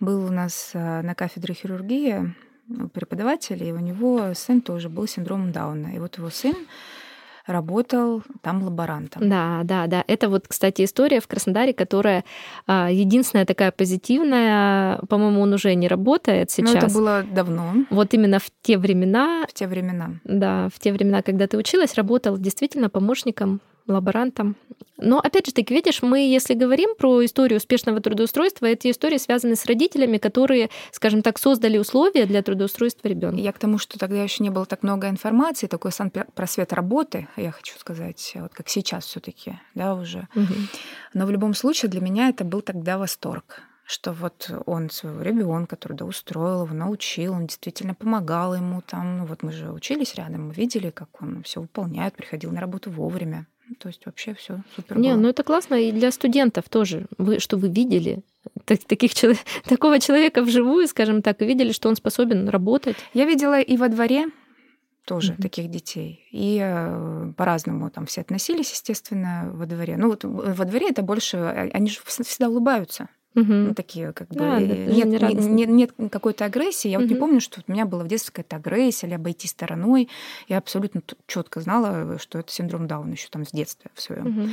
Был 0.00 0.24
у 0.24 0.30
нас 0.30 0.72
э, 0.74 1.02
на 1.02 1.14
кафедре 1.14 1.54
хирургии 1.54 2.34
преподаватель, 2.92 3.62
и 3.62 3.72
у 3.72 3.78
него 3.78 4.32
сын 4.34 4.60
тоже 4.60 4.88
был 4.88 5.06
синдромом 5.06 5.52
Дауна. 5.52 5.88
И 5.94 5.98
вот 5.98 6.18
его 6.18 6.30
сын 6.30 6.54
работал 7.50 8.22
там 8.42 8.62
лаборантом. 8.62 9.28
Да, 9.28 9.60
да, 9.64 9.86
да. 9.86 10.04
Это 10.06 10.28
вот, 10.28 10.46
кстати, 10.48 10.84
история 10.84 11.20
в 11.20 11.28
Краснодаре, 11.28 11.72
которая 11.72 12.24
а, 12.66 12.90
единственная 12.90 13.46
такая 13.46 13.72
позитивная. 13.72 14.98
По-моему, 15.08 15.40
он 15.40 15.52
уже 15.52 15.74
не 15.74 15.88
работает 15.88 16.50
сейчас. 16.50 16.72
Но 16.72 16.78
это 16.78 16.92
было 16.92 17.22
давно. 17.22 17.72
Вот 17.90 18.14
именно 18.14 18.38
в 18.38 18.50
те 18.62 18.78
времена. 18.78 19.44
В 19.48 19.54
те 19.54 19.66
времена. 19.66 20.12
Да, 20.24 20.68
в 20.74 20.78
те 20.78 20.92
времена, 20.92 21.22
когда 21.22 21.46
ты 21.46 21.56
училась, 21.56 21.94
работал 21.94 22.38
действительно 22.38 22.88
помощником 22.90 23.60
лаборантом. 23.86 24.56
Но 24.96 25.18
опять 25.18 25.46
же 25.46 25.52
таки, 25.52 25.74
видишь, 25.74 26.02
мы, 26.02 26.20
если 26.20 26.54
говорим 26.54 26.94
про 26.94 27.24
историю 27.24 27.56
успешного 27.56 28.00
трудоустройства, 28.00 28.66
эти 28.66 28.90
истории 28.90 29.16
связаны 29.16 29.56
с 29.56 29.64
родителями, 29.64 30.18
которые, 30.18 30.68
скажем 30.92 31.22
так, 31.22 31.38
создали 31.38 31.78
условия 31.78 32.26
для 32.26 32.42
трудоустройства 32.42 33.08
ребенка. 33.08 33.40
Я 33.40 33.52
к 33.52 33.58
тому, 33.58 33.78
что 33.78 33.98
тогда 33.98 34.22
еще 34.22 34.42
не 34.42 34.50
было 34.50 34.66
так 34.66 34.82
много 34.82 35.08
информации, 35.08 35.66
такой 35.66 35.92
сам 35.92 36.10
просвет 36.10 36.72
работы, 36.72 37.28
я 37.36 37.50
хочу 37.50 37.78
сказать, 37.78 38.32
вот 38.36 38.52
как 38.52 38.68
сейчас 38.68 39.06
все-таки, 39.06 39.58
да, 39.74 39.94
уже. 39.94 40.28
Угу. 40.34 40.54
Но 41.14 41.26
в 41.26 41.30
любом 41.30 41.54
случае 41.54 41.90
для 41.90 42.00
меня 42.00 42.28
это 42.28 42.44
был 42.44 42.60
тогда 42.60 42.98
восторг 42.98 43.62
что 43.90 44.12
вот 44.12 44.48
он 44.66 44.88
своего 44.88 45.20
ребенка 45.20 45.74
трудоустроил, 45.74 46.64
его 46.64 46.74
научил, 46.74 47.32
он 47.32 47.48
действительно 47.48 47.92
помогал 47.92 48.54
ему 48.54 48.82
там. 48.82 49.18
Ну 49.18 49.24
вот 49.24 49.42
мы 49.42 49.50
же 49.50 49.72
учились 49.72 50.14
рядом, 50.14 50.48
мы 50.48 50.54
видели, 50.54 50.90
как 50.90 51.20
он 51.20 51.42
все 51.42 51.60
выполняет, 51.60 52.14
приходил 52.14 52.52
на 52.52 52.60
работу 52.60 52.88
вовремя. 52.88 53.48
То 53.78 53.88
есть 53.88 54.04
вообще 54.06 54.34
все 54.34 54.62
супер. 54.74 54.98
Не, 54.98 55.12
было. 55.12 55.20
ну 55.20 55.28
это 55.28 55.42
классно 55.42 55.74
и 55.74 55.92
для 55.92 56.10
студентов 56.10 56.68
тоже. 56.68 57.06
Вы 57.18 57.38
что 57.38 57.56
вы 57.56 57.68
видели 57.68 58.22
так, 58.64 58.80
таких 58.84 59.12
такого 59.64 60.00
человека 60.00 60.42
вживую, 60.42 60.86
скажем 60.88 61.22
так, 61.22 61.42
и 61.42 61.46
видели, 61.46 61.72
что 61.72 61.88
он 61.88 61.96
способен 61.96 62.48
работать. 62.48 62.96
Я 63.14 63.24
видела 63.26 63.60
и 63.60 63.76
во 63.76 63.88
дворе 63.88 64.26
тоже 65.04 65.32
mm-hmm. 65.32 65.42
таких 65.42 65.70
детей. 65.70 66.26
И 66.30 66.58
э, 66.62 67.32
по-разному 67.36 67.90
там 67.90 68.06
все 68.06 68.20
относились, 68.20 68.70
естественно, 68.70 69.50
во 69.52 69.66
дворе. 69.66 69.96
Ну 69.96 70.08
вот 70.08 70.24
во 70.24 70.64
дворе 70.64 70.88
это 70.90 71.02
больше, 71.02 71.36
а, 71.36 71.68
они 71.72 71.90
же 71.90 71.98
всегда 72.04 72.48
улыбаются. 72.48 73.08
Угу. 73.36 73.52
Ну, 73.52 73.74
такие 73.74 74.12
как 74.12 74.28
да, 74.30 74.58
бы 74.58 74.66
да, 74.66 74.74
нет, 74.74 75.06
нет, 75.06 75.38
нет, 75.38 75.68
нет 75.68 76.10
какой-то 76.10 76.44
агрессии. 76.44 76.88
Я 76.88 76.98
угу. 76.98 77.06
вот 77.06 77.12
не 77.12 77.18
помню, 77.18 77.40
что 77.40 77.60
у 77.66 77.72
меня 77.72 77.86
была 77.86 78.02
в 78.02 78.08
детстве 78.08 78.32
какая-то 78.32 78.56
агрессия 78.56 79.06
или 79.06 79.14
обойти 79.14 79.46
стороной. 79.46 80.08
Я 80.48 80.58
абсолютно 80.58 81.02
четко 81.26 81.60
знала, 81.60 82.18
что 82.18 82.38
это 82.40 82.50
синдром 82.50 82.88
Дауна 82.88 83.12
еще 83.12 83.28
там 83.30 83.46
с 83.46 83.52
детства 83.52 83.90
в 83.94 84.00
своем. 84.00 84.26
Угу. 84.26 84.48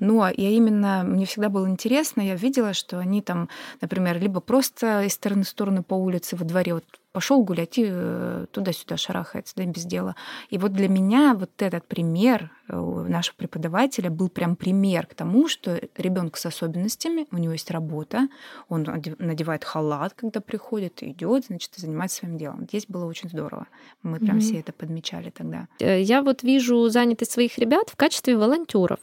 Но 0.00 0.28
я 0.28 0.50
именно 0.50 1.02
мне 1.04 1.26
всегда 1.26 1.50
было 1.50 1.68
интересно, 1.68 2.22
я 2.22 2.34
видела, 2.34 2.72
что 2.72 2.98
они 2.98 3.20
там, 3.20 3.50
например, 3.82 4.18
либо 4.18 4.40
просто 4.40 5.02
из 5.02 5.12
стороны 5.12 5.42
в 5.42 5.48
сторону 5.48 5.82
по 5.82 5.94
улице 5.94 6.36
во 6.36 6.44
дворе 6.44 6.74
вот 6.74 6.84
пошел 7.14 7.44
гулять 7.44 7.78
и 7.78 7.86
э, 7.86 8.46
туда-сюда 8.50 8.96
шарахается, 8.96 9.54
да, 9.56 9.64
без 9.64 9.84
дела. 9.84 10.16
И 10.50 10.58
вот 10.58 10.72
для 10.72 10.88
меня 10.88 11.34
вот 11.34 11.50
этот 11.58 11.86
пример 11.86 12.50
нашего 12.68 13.36
преподавателя 13.36 14.10
был 14.10 14.28
прям 14.28 14.56
пример 14.56 15.06
к 15.06 15.14
тому, 15.14 15.48
что 15.48 15.80
ребенок 15.96 16.36
с 16.36 16.46
особенностями, 16.46 17.26
у 17.30 17.38
него 17.38 17.52
есть 17.52 17.70
работа, 17.70 18.28
он 18.68 18.86
надевает 19.18 19.64
халат, 19.64 20.14
когда 20.14 20.40
приходит, 20.40 21.02
идет, 21.02 21.46
значит, 21.46 21.72
занимается 21.76 22.18
своим 22.18 22.38
делом. 22.38 22.66
Здесь 22.68 22.86
было 22.86 23.04
очень 23.04 23.28
здорово. 23.28 23.66
Мы 24.02 24.18
прям 24.18 24.38
mm-hmm. 24.38 24.40
все 24.40 24.60
это 24.60 24.72
подмечали 24.72 25.30
тогда. 25.30 25.68
Э, 25.80 26.00
я 26.00 26.22
вот 26.22 26.42
вижу 26.42 26.88
занятость 26.88 27.32
своих 27.32 27.58
ребят 27.58 27.88
в 27.90 27.96
качестве 27.96 28.36
волонтеров. 28.36 29.00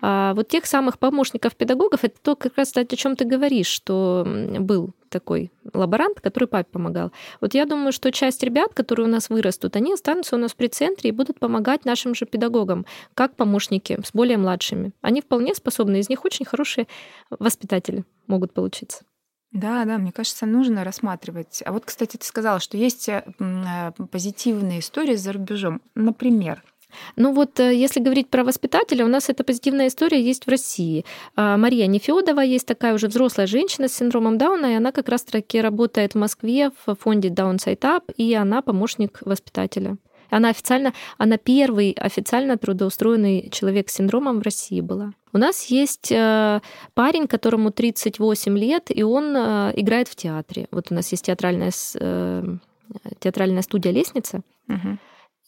А 0.00 0.34
вот 0.34 0.48
тех 0.48 0.66
самых 0.66 0.98
помощников 0.98 1.54
педагогов, 1.54 2.04
это 2.04 2.16
то, 2.22 2.36
как 2.36 2.56
раз 2.56 2.72
о 2.76 2.84
чем 2.84 3.16
ты 3.16 3.24
говоришь, 3.24 3.66
что 3.66 4.26
был 4.60 4.94
такой 5.12 5.52
лаборант, 5.74 6.20
который 6.20 6.48
папе 6.48 6.68
помогал. 6.72 7.12
Вот 7.40 7.54
я 7.54 7.66
думаю, 7.66 7.92
что 7.92 8.10
часть 8.10 8.42
ребят, 8.42 8.74
которые 8.74 9.06
у 9.06 9.10
нас 9.10 9.28
вырастут, 9.28 9.76
они 9.76 9.92
останутся 9.92 10.36
у 10.36 10.38
нас 10.38 10.54
при 10.54 10.68
центре 10.68 11.10
и 11.10 11.12
будут 11.12 11.38
помогать 11.38 11.84
нашим 11.84 12.14
же 12.14 12.24
педагогам, 12.24 12.86
как 13.14 13.36
помощники 13.36 13.98
с 14.04 14.12
более 14.12 14.38
младшими. 14.38 14.92
Они 15.00 15.20
вполне 15.20 15.54
способны, 15.54 16.00
из 16.00 16.08
них 16.08 16.24
очень 16.24 16.44
хорошие 16.44 16.86
воспитатели 17.30 18.04
могут 18.26 18.52
получиться. 18.52 19.04
Да, 19.52 19.84
да, 19.84 19.98
мне 19.98 20.12
кажется, 20.12 20.46
нужно 20.46 20.82
рассматривать. 20.82 21.62
А 21.66 21.72
вот, 21.72 21.84
кстати, 21.84 22.16
ты 22.16 22.24
сказала, 22.24 22.58
что 22.58 22.78
есть 22.78 23.08
э, 23.08 23.22
позитивные 24.10 24.80
истории 24.80 25.14
за 25.14 25.32
рубежом. 25.32 25.82
Например, 25.94 26.62
ну 27.16 27.32
вот, 27.32 27.58
э, 27.60 27.74
если 27.74 28.00
говорить 28.00 28.28
про 28.28 28.44
воспитателя, 28.44 29.04
у 29.04 29.08
нас 29.08 29.28
эта 29.28 29.44
позитивная 29.44 29.88
история 29.88 30.22
есть 30.22 30.46
в 30.46 30.50
России. 30.50 31.04
А, 31.36 31.56
Мария 31.56 31.86
Нефедова 31.86 32.40
есть 32.40 32.66
такая 32.66 32.94
уже 32.94 33.08
взрослая 33.08 33.46
женщина 33.46 33.88
с 33.88 33.94
синдромом 33.94 34.38
Дауна, 34.38 34.72
и 34.72 34.74
она 34.74 34.92
как 34.92 35.08
раз-таки 35.08 35.60
работает 35.60 36.12
в 36.12 36.18
Москве 36.18 36.70
в 36.86 36.94
фонде 36.94 37.28
Downside 37.28 37.80
Up, 37.80 38.12
и 38.16 38.34
она 38.34 38.62
помощник 38.62 39.20
воспитателя. 39.22 39.96
Она 40.32 40.48
официально, 40.48 40.92
она 41.18 41.36
первый 41.36 41.92
официально 41.92 42.56
трудоустроенный 42.56 43.50
человек 43.50 43.90
с 43.90 43.94
синдромом 43.94 44.40
в 44.40 44.42
России 44.42 44.80
была. 44.80 45.12
У 45.32 45.38
нас 45.38 45.64
есть 45.66 46.10
э, 46.10 46.60
парень, 46.94 47.26
которому 47.26 47.70
38 47.70 48.58
лет, 48.58 48.90
и 48.90 49.02
он 49.02 49.36
э, 49.36 49.72
играет 49.76 50.08
в 50.08 50.16
театре. 50.16 50.66
Вот 50.70 50.90
у 50.90 50.94
нас 50.94 51.12
есть 51.12 51.26
театральная, 51.26 51.72
театральная 53.18 53.62
студия 53.62 53.92
«Лестница». 53.92 54.42
Угу. 54.68 54.98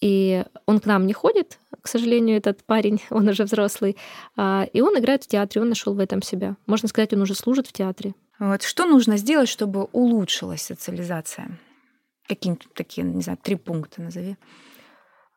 И 0.00 0.44
он 0.66 0.80
к 0.80 0.86
нам 0.86 1.06
не 1.06 1.14
ходит, 1.14 1.58
к 1.80 1.88
сожалению, 1.88 2.36
этот 2.36 2.62
парень, 2.64 3.00
он 3.10 3.28
уже 3.28 3.44
взрослый. 3.44 3.96
А, 4.36 4.66
и 4.72 4.80
он 4.82 4.98
играет 4.98 5.24
в 5.24 5.28
театре, 5.28 5.62
он 5.62 5.70
нашел 5.70 5.94
в 5.94 5.98
этом 5.98 6.20
себя. 6.20 6.56
Можно 6.66 6.88
сказать, 6.88 7.12
он 7.14 7.22
уже 7.22 7.34
служит 7.34 7.66
в 7.66 7.72
театре. 7.72 8.14
Вот 8.38 8.62
что 8.62 8.84
нужно 8.84 9.16
сделать, 9.16 9.48
чтобы 9.48 9.84
улучшилась 9.92 10.62
социализация? 10.62 11.58
Какие-нибудь 12.26 12.68
такие, 12.74 13.06
не 13.06 13.22
знаю, 13.22 13.38
три 13.42 13.54
пункта 13.56 14.02
назови. 14.02 14.36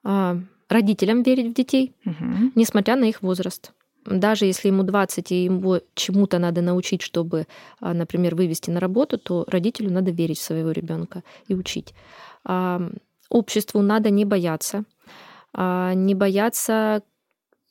А, 0.10 0.38
родителям 0.70 1.24
верить 1.24 1.52
в 1.52 1.54
детей, 1.54 1.94
угу. 2.06 2.52
несмотря 2.56 2.96
на 2.96 3.06
их 3.06 3.22
возраст. 3.22 3.72
Даже 4.06 4.46
если 4.46 4.70
ему 4.70 4.84
20 4.84 5.32
и 5.34 5.44
ему 5.44 5.82
чему-то 5.94 6.40
надо 6.40 6.62
научить, 6.62 7.02
чтобы, 7.02 7.46
а, 7.82 7.94
например, 7.94 8.36
вывести 8.36 8.70
на 8.70 8.80
работу, 8.80 9.18
то 9.18 9.46
родителю 9.50 9.92
надо 9.92 10.12
верить 10.12 10.40
в 10.40 10.44
своего 10.44 10.72
ребенка 10.72 11.24
и 11.48 11.56
учить 11.56 11.94
обществу 13.30 13.82
надо 13.82 14.10
не 14.10 14.26
бояться. 14.26 14.84
А, 15.54 15.94
не 15.94 16.16
бояться, 16.16 17.04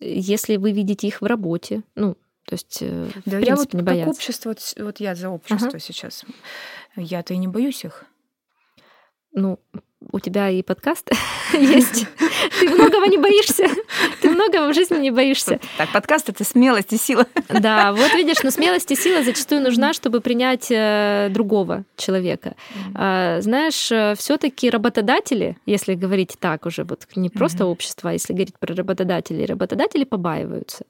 если 0.00 0.56
вы 0.56 0.72
видите 0.72 1.06
их 1.06 1.20
в 1.20 1.24
работе. 1.24 1.82
Ну, 1.94 2.14
то 2.46 2.54
есть, 2.54 2.78
э, 2.80 3.06
в 3.06 3.30
да, 3.30 3.38
принципе, 3.38 3.46
я 3.46 3.56
вот 3.56 3.74
не 3.74 3.82
бояться. 3.82 4.10
Как 4.10 4.14
общество, 4.14 4.48
вот, 4.50 4.74
вот 4.78 5.00
я 5.00 5.14
за 5.14 5.30
общество 5.30 5.68
ага. 5.68 5.78
сейчас. 5.78 6.24
Я-то 6.96 7.34
и 7.34 7.38
не 7.38 7.48
боюсь 7.48 7.84
их. 7.84 8.04
Ну, 9.32 9.58
у 10.12 10.20
тебя 10.20 10.48
и 10.50 10.62
подкаст 10.62 11.10
есть. 11.52 12.06
Ты 12.60 12.68
многого 12.70 13.06
не 13.06 13.18
боишься. 13.18 13.68
Ты 14.20 14.30
многого 14.30 14.70
в 14.70 14.74
жизни 14.74 14.98
не 14.98 15.10
боишься. 15.10 15.60
Так, 15.76 15.92
подкаст— 15.92 16.28
это 16.30 16.44
смелость 16.44 16.92
и 16.92 16.96
сила. 16.96 17.26
Да, 17.48 17.92
вот 17.92 18.14
видишь, 18.14 18.42
но 18.42 18.50
смелость 18.50 18.90
и 18.90 18.96
сила 18.96 19.22
зачастую 19.22 19.62
нужна, 19.62 19.92
чтобы 19.92 20.20
принять 20.20 20.68
э, 20.70 21.28
другого 21.30 21.84
человека. 21.96 22.54
А, 22.94 23.40
знаешь, 23.40 23.90
э, 23.90 24.14
все 24.16 24.36
таки 24.36 24.70
работодатели, 24.70 25.56
если 25.66 25.94
говорить 25.94 26.36
так 26.38 26.66
уже, 26.66 26.84
вот 26.84 27.06
не 27.16 27.30
просто 27.30 27.66
общество, 27.66 28.10
а 28.10 28.12
если 28.12 28.32
говорить 28.32 28.54
про 28.58 28.74
работодателей, 28.74 29.46
работодатели 29.46 30.04
побаиваются. 30.04 30.84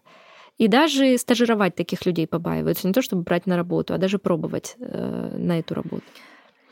И 0.59 0.69
даже 0.69 1.19
стажировать 1.19 1.75
таких 1.75 2.07
людей 2.07 2.27
побаиваются. 2.27 2.87
Не 2.87 2.95
то, 2.95 3.03
чтобы 3.03 3.23
брать 3.23 3.47
на 3.47 3.57
работу, 3.57 3.93
а 3.93 3.99
даже 3.99 4.19
пробовать 4.19 4.77
э, 4.79 5.37
на 5.37 5.59
эту 5.59 5.75
работу. 5.75 6.05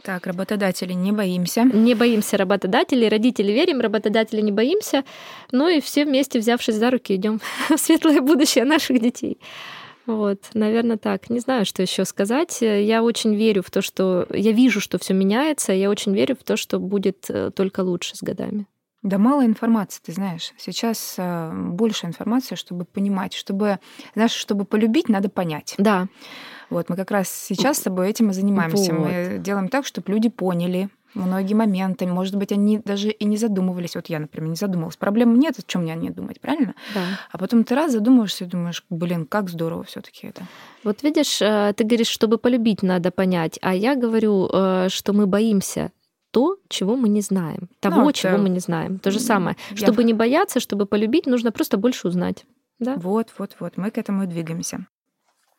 Так, 0.05 0.27
работодатели 0.27 0.93
не 0.93 1.13
боимся. 1.13 1.65
Не 1.65 1.95
боимся 1.95 2.37
работодателей, 2.37 3.09
родители 3.09 3.51
верим, 3.53 3.81
работодатели 3.81 4.43
не 4.43 4.53
боимся. 4.53 5.03
Ну 5.51 5.67
и 5.67 5.81
все 5.81 6.05
вместе, 6.05 6.39
взявшись 6.39 6.75
за 6.75 6.91
руки, 6.91 7.15
идем 7.15 7.41
в 7.71 7.79
светлое 7.79 8.21
будущее 8.21 8.67
наших 8.67 9.01
детей. 9.01 9.39
Вот, 10.05 10.41
наверное, 10.53 10.99
так. 10.99 11.31
Не 11.31 11.41
знаю, 11.41 11.65
что 11.65 11.81
еще 11.81 12.05
сказать. 12.05 12.61
Я 12.61 13.03
очень 13.03 13.35
верю 13.35 13.63
в 13.63 13.71
то, 13.71 13.81
что 13.81 14.27
я 14.29 14.53
вижу, 14.53 14.79
что 14.79 14.99
все 14.99 15.15
меняется. 15.15 15.73
Я 15.73 15.89
очень 15.89 16.15
верю 16.15 16.37
в 16.39 16.45
то, 16.45 16.59
что 16.59 16.79
будет 16.79 17.25
э, 17.31 17.51
только 17.51 17.81
лучше 17.81 18.15
с 18.15 18.23
годами. 18.23 18.67
Да 19.03 19.17
мало 19.17 19.47
информации, 19.47 20.03
ты 20.05 20.13
знаешь. 20.13 20.53
Сейчас 20.59 21.15
э, 21.17 21.51
больше 21.55 22.05
информации, 22.07 22.57
чтобы 22.57 22.85
понимать, 22.85 23.33
чтобы, 23.33 23.79
знаешь, 24.15 24.33
чтобы 24.33 24.67
полюбить, 24.67 25.09
надо 25.09 25.31
понять. 25.31 25.75
Да. 25.79 26.09
Вот 26.71 26.89
мы 26.89 26.97
как 26.97 27.11
раз 27.11 27.29
сейчас 27.29 27.79
с 27.79 27.83
тобой 27.83 28.11
этим 28.11 28.31
и 28.31 28.33
занимаемся. 28.33 28.95
Вот. 28.95 29.09
Мы 29.09 29.39
делаем 29.39 29.69
так, 29.69 29.87
чтобы 29.87 30.13
люди 30.13 30.29
поняли 30.29 30.89
многие 31.15 31.55
моменты. 31.55 32.07
Может 32.07 32.37
быть, 32.37 32.53
они 32.53 32.79
даже 32.79 33.11
и 33.11 33.25
не 33.25 33.37
задумывались. 33.37 33.95
Вот 33.95 34.07
я, 34.09 34.19
например, 34.19 34.51
не 34.51 34.57
задумывалась. 34.57 34.97
Проблем 34.97 35.39
нет, 35.39 35.59
о 35.59 35.63
чем 35.63 35.83
мне 35.83 35.95
не 35.95 36.11
думать, 36.11 36.41
правильно? 36.41 36.75
Да. 36.95 37.01
А 37.31 37.39
потом 37.39 37.65
ты 37.65 37.75
раз 37.75 37.93
задумываешься 37.93 38.45
и 38.45 38.49
думаешь, 38.49 38.85
блин, 38.91 39.27
как 39.27 39.49
здорово 39.49 39.85
все 39.85 40.01
таки 40.01 40.27
это. 40.29 40.43
Вот 40.83 41.03
видишь, 41.03 41.41
э, 41.41 41.73
ты 41.77 41.85
говоришь, 41.85 42.09
чтобы 42.09 42.39
полюбить, 42.39 42.83
надо 42.83 43.11
понять. 43.11 43.59
А 43.63 43.75
я 43.75 43.95
говорю, 43.95 44.49
э, 44.53 44.89
что 44.91 45.13
мы 45.13 45.27
боимся 45.27 45.93
то, 46.31 46.57
чего 46.69 46.97
мы 46.97 47.09
не 47.09 47.21
знаем, 47.21 47.69
того, 47.79 48.03
ну, 48.03 48.13
чего 48.13 48.39
мы 48.39 48.49
не 48.49 48.59
знаем. 48.59 48.99
То 48.99 49.13
же 49.13 49.21
самое. 49.21 49.57
Я... 49.71 49.77
Чтобы 49.77 50.03
не 50.03 50.13
бояться, 50.13 50.59
чтобы 50.59 50.85
полюбить, 50.85 51.27
нужно 51.27 51.53
просто 51.53 51.77
больше 51.77 52.09
узнать. 52.09 52.45
Да? 52.81 52.97
Вот, 52.97 53.33
вот, 53.39 53.55
вот. 53.61 53.77
Мы 53.77 53.93
к 53.93 53.99
этому 53.99 54.25
и 54.25 54.27
двигаемся. 54.27 54.87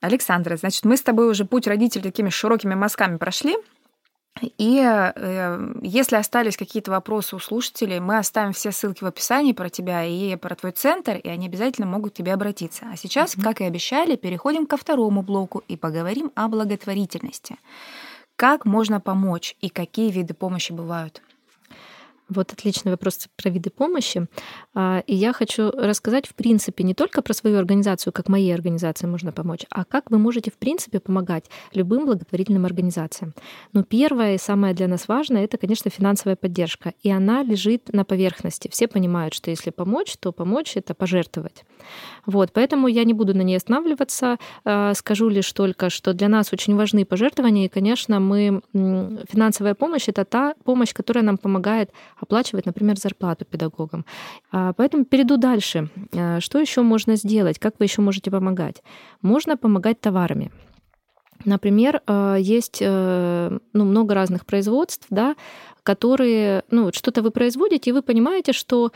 Александра, 0.06 0.58
значит, 0.58 0.86
мы 0.86 0.98
с 0.98 1.02
тобой 1.02 1.30
уже 1.30 1.46
путь 1.46 1.68
родителей 1.68 2.04
такими 2.04 2.30
широкими 2.30 2.76
мазками 2.76 3.18
прошли. 3.18 3.56
И 4.58 4.82
э, 4.84 5.74
если 5.82 6.18
остались 6.18 6.58
какие-то 6.58 6.92
вопросы 6.92 7.38
у 7.38 7.40
слушателей, 7.40 8.02
мы 8.02 8.18
оставим 8.18 8.52
все 8.52 8.72
ссылки 8.72 9.04
в 9.04 9.08
описании 9.08 9.54
про 9.54 9.70
тебя 9.70 10.04
и 10.04 10.36
про 10.36 10.56
твой 10.56 10.74
центр, 10.74 11.16
и 11.16 11.30
они 11.30 11.48
обязательно 11.48 11.88
могут 11.88 12.14
к 12.14 12.18
тебе 12.18 12.34
обратиться. 12.34 12.86
А 12.92 12.98
сейчас, 12.98 13.36
mm-hmm. 13.36 13.44
как 13.44 13.62
и 13.62 13.64
обещали, 13.64 14.18
переходим 14.18 14.66
ко 14.66 14.76
второму 14.76 15.22
блоку 15.22 15.64
и 15.70 15.78
поговорим 15.78 16.32
о 16.36 16.50
благотворительности. 16.50 17.56
Как 18.36 18.66
можно 18.66 19.00
помочь 19.00 19.56
и 19.62 19.70
какие 19.70 20.12
виды 20.12 20.34
помощи 20.34 20.74
бывают? 20.74 21.22
Вот 22.28 22.52
отличный 22.52 22.92
вопрос 22.92 23.28
про 23.36 23.52
виды 23.52 23.70
помощи. 23.70 24.28
А, 24.74 25.04
и 25.06 25.14
я 25.14 25.32
хочу 25.32 25.70
рассказать, 25.72 26.28
в 26.28 26.34
принципе, 26.34 26.84
не 26.84 26.96
только 26.96 27.22
про 27.22 27.34
свою 27.34 27.58
организацию, 27.58 28.12
как 28.14 28.30
моей 28.30 28.54
организации 28.54 29.06
можно 29.06 29.32
помочь, 29.32 29.66
а 29.70 29.86
как 29.86 30.10
вы 30.10 30.18
можете, 30.18 30.50
в 30.50 30.58
принципе, 30.58 31.00
помогать 31.00 31.46
любым 31.74 32.06
благотворительным 32.06 32.66
организациям. 32.66 33.34
Но 33.74 33.84
первое 33.84 34.36
и 34.36 34.38
самое 34.40 34.74
для 34.74 34.88
нас 34.88 35.08
важное— 35.08 35.44
это, 35.46 35.58
конечно, 35.58 35.92
финансовая 35.92 36.36
поддержка. 36.36 36.94
И 37.04 37.12
она 37.12 37.44
лежит 37.44 37.94
на 37.94 38.04
поверхности. 38.06 38.70
Все 38.72 38.88
понимают, 38.88 39.36
что 39.36 39.52
если 39.52 39.70
помочь, 39.70 40.16
то 40.20 40.32
помочь— 40.32 40.72
это 40.76 40.96
пожертвовать. 40.96 41.64
Вот, 42.26 42.52
поэтому 42.54 42.88
я 42.88 43.04
не 43.04 43.14
буду 43.14 43.36
на 43.36 43.44
ней 43.44 43.58
останавливаться. 43.58 44.38
А, 44.64 44.96
скажу 44.96 45.30
лишь 45.30 45.52
только, 45.54 45.92
что 45.92 46.14
для 46.14 46.28
нас 46.28 46.52
очень 46.52 46.76
важны 46.76 47.06
пожертвования. 47.06 47.66
И, 47.66 47.70
конечно, 47.70 48.20
мы... 48.20 48.62
финансовая 48.74 49.76
помощь— 49.76 50.06
это 50.10 50.26
та 50.26 50.56
помощь, 50.64 50.94
которая 50.94 51.24
нам 51.24 51.38
помогает 51.38 51.92
оплачивать, 52.20 52.66
например, 52.66 52.98
зарплату 52.98 53.46
педагогам. 53.46 54.06
А, 54.52 54.74
поэтому 54.74 55.06
перейду 55.06 55.38
дальше. 55.38 55.90
А, 56.14 56.40
что 56.40 56.60
еще 56.60 56.82
можно 56.82 57.16
сделать? 57.16 57.60
Как 57.60 57.76
вы 57.80 57.86
еще 57.86 58.02
можете 58.02 58.32
помогать? 58.32 58.84
Можно 59.22 59.58
помогать 59.58 60.00
товарами. 60.00 60.52
Например, 61.44 62.02
а, 62.08 62.36
есть 62.36 62.80
э, 62.82 63.60
ну, 63.74 63.86
много 63.86 64.16
разных 64.16 64.46
производств, 64.46 65.06
да, 65.10 65.36
которые, 65.84 66.64
ну, 66.72 66.92
что-то 66.94 67.22
вы 67.22 67.30
производите, 67.30 67.90
и 67.90 67.94
вы 67.94 68.02
понимаете, 68.02 68.54
что 68.54 68.92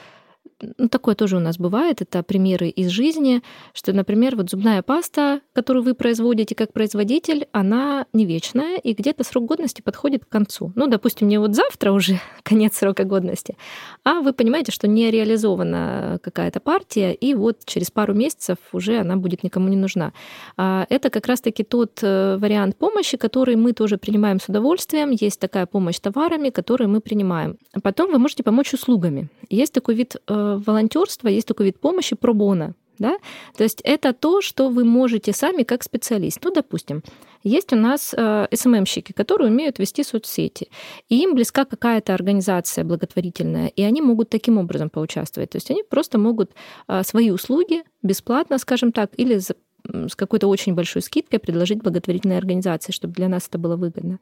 ну, 0.78 0.90
такое 0.90 1.16
тоже 1.16 1.38
у 1.38 1.40
нас 1.40 1.58
бывает, 1.58 2.02
это 2.02 2.24
примеры 2.24 2.70
из 2.70 2.90
жизни, 2.90 3.42
что, 3.74 3.94
например, 3.94 4.36
вот 4.36 4.50
зубная 4.50 4.82
паста, 4.82 5.42
которую 5.54 5.84
вы 5.84 5.94
производите 5.94 6.56
как 6.56 6.74
производитель, 6.74 7.48
она 7.52 8.06
не 8.14 8.26
вечная, 8.26 8.78
и 8.78 8.94
где-то 8.94 9.24
срок 9.24 9.46
годности 9.46 9.82
подходит 9.82 10.26
к 10.26 10.30
концу. 10.30 10.72
Ну, 10.76 10.88
допустим, 10.88 11.28
не 11.28 11.38
вот 11.38 11.56
завтра 11.56 11.92
уже 11.92 12.20
конец 12.44 12.78
срока 12.78 13.04
годности, 13.04 13.58
а 14.04 14.22
вы 14.22 14.34
понимаете, 14.34 14.72
что 14.72 14.88
не 14.88 15.12
реализована 15.12 16.20
какая-то 16.22 16.60
партия, 16.60 17.14
и 17.14 17.34
вот 17.34 17.60
через 17.66 17.92
пару 17.92 18.14
месяцев 18.14 18.58
уже 18.74 19.00
она 19.00 19.16
будет 19.16 19.44
никому 19.44 19.70
не 19.70 19.78
нужна. 19.78 20.14
А 20.58 20.86
это 20.90 21.10
как 21.10 21.28
раз-таки 21.28 21.64
тот 21.64 22.00
э, 22.02 22.38
вариант 22.38 22.76
помощи, 22.78 23.18
который 23.18 23.56
мы 23.56 23.74
тоже 23.74 23.98
принимаем 23.98 24.40
с 24.40 24.50
удовольствием. 24.50 25.12
Есть 25.12 25.40
такая 25.40 25.66
помощь 25.66 26.00
товарами, 26.00 26.50
которые 26.50 26.88
мы 26.88 27.00
принимаем. 27.00 27.58
Потом 27.84 28.12
вы 28.12 28.20
можете 28.20 28.44
помочь 28.44 28.74
услугами. 28.74 29.30
Есть 29.50 29.74
такой 29.74 29.96
вид 29.96 30.18
волонтерства 30.30 31.28
есть 31.28 31.48
такой 31.48 31.68
вид 31.68 31.80
помощи 31.80 32.16
пробона. 32.16 32.76
Да? 33.00 33.18
То 33.56 33.64
есть 33.64 33.80
это 33.86 34.14
то, 34.14 34.42
что 34.42 34.70
вы 34.70 34.84
можете 34.84 35.32
сами 35.32 35.64
как 35.64 35.84
специалист. 35.84 36.40
Ну, 36.44 36.52
допустим, 36.52 37.02
есть 37.44 37.72
у 37.72 37.78
нас 37.78 38.14
э, 38.16 38.48
СММщики, 38.54 39.14
которые 39.14 39.50
умеют 39.50 39.80
вести 39.80 40.04
соцсети, 40.04 40.70
и 41.08 41.24
им 41.24 41.34
близка 41.34 41.64
какая-то 41.64 42.14
организация 42.14 42.84
благотворительная, 42.84 43.68
и 43.68 43.84
они 43.84 44.02
могут 44.02 44.30
таким 44.30 44.58
образом 44.58 44.90
поучаствовать. 44.90 45.52
То 45.52 45.56
есть 45.56 45.72
они 45.72 45.84
просто 45.84 46.18
могут 46.18 46.52
э, 46.90 47.04
свои 47.04 47.32
услуги 47.32 47.84
бесплатно, 48.04 48.58
скажем 48.58 48.92
так, 48.92 49.12
или 49.16 49.38
за, 49.38 49.56
с 49.88 50.16
какой-то 50.18 50.48
очень 50.48 50.76
большой 50.76 51.02
скидкой 51.02 51.40
предложить 51.40 51.82
благотворительной 51.82 52.38
организации, 52.38 52.92
чтобы 52.92 53.14
для 53.14 53.30
нас 53.30 53.48
это 53.48 53.58
было 53.58 53.78
выгодно. 53.78 54.20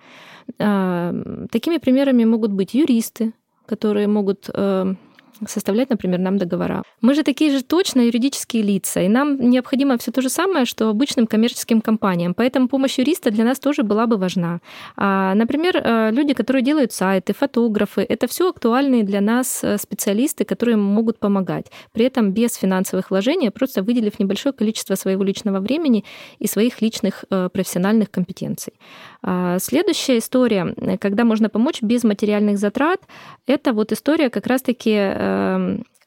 Э, 0.59 1.47
такими 1.51 1.77
примерами 1.77 2.25
могут 2.25 2.51
быть 2.51 2.75
юристы, 2.75 3.33
которые 3.65 4.07
могут 4.07 4.51
э, 4.53 4.93
составлять, 5.47 5.89
например, 5.89 6.19
нам 6.19 6.37
договора. 6.37 6.83
Мы 7.01 7.13
же 7.13 7.23
такие 7.23 7.51
же 7.51 7.63
точно 7.63 8.01
юридические 8.01 8.63
лица, 8.63 9.01
и 9.01 9.07
нам 9.07 9.49
необходимо 9.49 9.97
все 9.97 10.11
то 10.11 10.21
же 10.21 10.29
самое, 10.29 10.65
что 10.65 10.89
обычным 10.89 11.27
коммерческим 11.27 11.81
компаниям. 11.81 12.33
Поэтому 12.33 12.67
помощь 12.67 12.97
юриста 12.97 13.31
для 13.31 13.43
нас 13.43 13.59
тоже 13.59 13.83
была 13.83 14.07
бы 14.07 14.17
важна. 14.17 14.59
А, 14.95 15.35
например, 15.35 15.77
э, 15.77 16.11
люди, 16.11 16.33
которые 16.33 16.63
делают 16.63 16.91
сайты, 16.91 17.33
фотографы, 17.33 18.05
это 18.07 18.27
все 18.27 18.49
актуальные 18.49 19.03
для 19.03 19.21
нас 19.21 19.63
э, 19.63 19.77
специалисты, 19.77 20.43
которые 20.43 20.77
могут 20.77 21.19
помогать. 21.19 21.65
При 21.93 22.05
этом 22.05 22.31
без 22.31 22.55
финансовых 22.55 23.11
вложений, 23.11 23.51
просто 23.51 23.83
выделив 23.83 24.19
небольшое 24.19 24.53
количество 24.53 24.95
своего 24.95 25.23
личного 25.23 25.59
времени 25.59 26.03
и 26.39 26.47
своих 26.47 26.81
личных 26.81 27.25
э, 27.29 27.49
профессиональных 27.53 28.09
компетенций. 28.09 28.73
А, 29.21 29.59
следующая 29.59 30.17
история, 30.17 30.73
когда 30.99 31.23
можно 31.23 31.49
помочь 31.49 31.81
без 31.81 32.03
материальных 32.03 32.57
затрат, 32.57 33.01
это 33.45 33.73
вот 33.73 33.91
история 33.91 34.29
как 34.29 34.47
раз-таки 34.47 34.91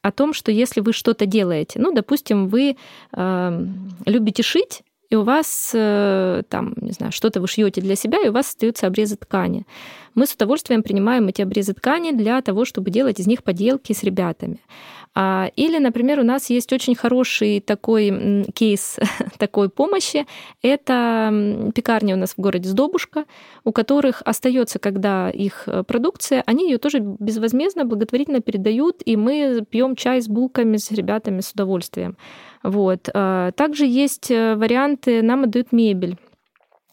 о 0.01 0.11
том, 0.11 0.33
что 0.33 0.51
если 0.51 0.81
вы 0.81 0.93
что-то 0.93 1.25
делаете, 1.25 1.79
ну, 1.79 1.93
допустим, 1.93 2.47
вы 2.47 2.75
эм, 3.15 3.91
любите 4.05 4.43
шить, 4.43 4.83
и 5.11 5.15
у 5.15 5.23
вас 5.23 5.71
э, 5.73 6.43
там, 6.47 6.73
не 6.77 6.93
знаю, 6.93 7.11
что-то 7.11 7.41
вы 7.41 7.47
шьете 7.47 7.81
для 7.81 7.95
себя, 7.95 8.17
и 8.23 8.29
у 8.29 8.31
вас 8.31 8.47
остаются 8.47 8.87
обрезы 8.87 9.17
ткани. 9.17 9.67
Мы 10.15 10.25
с 10.25 10.33
удовольствием 10.33 10.83
принимаем 10.83 11.27
эти 11.27 11.41
обрезы 11.41 11.73
ткани 11.73 12.11
для 12.11 12.41
того, 12.41 12.63
чтобы 12.63 12.91
делать 12.91 13.19
из 13.19 13.27
них 13.27 13.43
поделки 13.43 13.91
с 13.91 14.03
ребятами. 14.03 14.59
А, 15.13 15.51
или, 15.55 15.77
например, 15.77 16.19
у 16.19 16.23
нас 16.23 16.49
есть 16.49 16.71
очень 16.71 16.95
хороший 16.95 17.59
такой 17.59 18.45
кейс 18.53 18.97
такой 19.37 19.69
помощи. 19.69 20.25
Это 20.61 21.71
пекарня 21.75 22.15
у 22.15 22.19
нас 22.19 22.33
в 22.33 22.39
городе 22.39 22.69
Сдобушка, 22.69 23.25
у 23.63 23.71
которых 23.73 24.21
остается, 24.23 24.79
когда 24.79 25.29
их 25.29 25.63
э, 25.67 25.83
продукция, 25.83 26.43
они 26.45 26.69
ее 26.69 26.77
тоже 26.77 26.99
безвозмездно, 26.99 27.83
благотворительно 27.83 28.39
передают, 28.39 29.01
и 29.03 29.17
мы 29.17 29.65
пьем 29.69 29.95
чай 29.95 30.21
с 30.21 30.27
булками 30.27 30.77
с 30.77 30.91
ребятами 30.91 31.41
с 31.41 31.51
удовольствием. 31.51 32.15
Вот. 32.63 33.09
А, 33.13 33.51
также 33.51 33.85
есть 33.85 34.31
э, 34.31 34.55
варианты, 34.55 35.21
нам 35.21 35.43
отдают 35.43 35.73
мебель. 35.73 36.17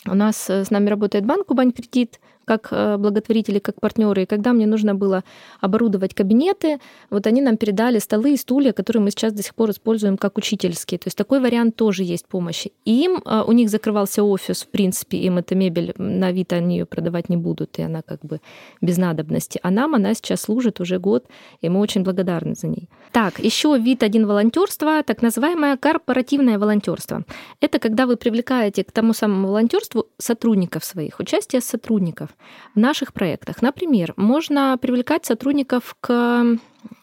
У 0.07 0.15
нас 0.15 0.51
э, 0.51 0.65
с 0.65 0.71
нами 0.71 0.89
работает 0.89 1.25
банк 1.25 1.47
Кубань 1.47 1.73
Кредит, 1.73 2.19
как 2.49 2.69
э, 2.71 2.97
благотворители, 2.97 3.59
как 3.59 3.79
партнеры. 3.81 4.23
И 4.23 4.27
когда 4.27 4.53
мне 4.53 4.67
нужно 4.67 4.95
было 4.95 5.23
оборудовать 5.61 6.15
кабинеты, 6.15 6.79
вот 7.11 7.27
они 7.27 7.43
нам 7.43 7.57
передали 7.59 7.99
столы 7.99 8.33
и 8.33 8.37
стулья, 8.39 8.73
которые 8.73 9.03
мы 9.03 9.11
сейчас 9.11 9.35
до 9.35 9.43
сих 9.43 9.55
пор 9.55 9.71
используем 9.71 10.17
как 10.17 10.39
учительские. 10.39 10.99
То 10.99 11.09
есть 11.09 11.19
такой 11.19 11.41
вариант 11.41 11.77
тоже 11.77 12.05
есть 12.05 12.27
помощи. 12.27 12.73
им, 12.87 13.23
э, 13.25 13.43
у 13.47 13.53
них 13.53 13.69
закрывался 13.69 14.23
офис, 14.23 14.63
в 14.63 14.69
принципе, 14.69 15.19
им 15.19 15.37
эта 15.37 15.55
мебель 15.55 15.93
на 15.99 16.33
вид 16.33 16.53
они 16.53 16.79
ее 16.79 16.87
продавать 16.87 17.29
не 17.29 17.37
будут, 17.37 17.79
и 17.79 17.83
она 17.83 18.01
как 18.03 18.21
бы 18.23 18.41
без 18.81 18.97
надобности. 18.97 19.61
А 19.63 19.71
нам 19.71 19.95
она 19.95 20.15
сейчас 20.15 20.41
служит 20.41 20.81
уже 20.81 20.99
год, 20.99 21.27
и 21.61 21.69
мы 21.69 21.81
очень 21.81 22.03
благодарны 22.03 22.55
за 22.55 22.69
ней. 22.69 22.89
Так, 23.13 23.39
еще 23.41 23.79
вид 23.79 24.03
один 24.03 24.27
волонтерства, 24.27 25.03
так 25.03 25.23
называемое 25.23 25.77
корпоративное 25.77 26.59
волонтерство. 26.59 27.25
Это 27.61 27.79
когда 27.79 28.07
вы 28.07 28.17
привлекаете 28.17 28.85
к 28.85 28.93
тому 28.93 29.13
самому 29.13 29.49
волонтерству 29.49 30.07
сотрудников 30.19 30.85
своих, 30.85 31.21
участие 31.21 31.61
сотрудников 31.61 32.29
в 32.75 32.79
наших 32.79 33.13
проектах. 33.13 33.63
Например, 33.63 34.15
можно 34.17 34.77
привлекать 34.81 35.27
сотрудников 35.27 35.97
к 36.01 36.59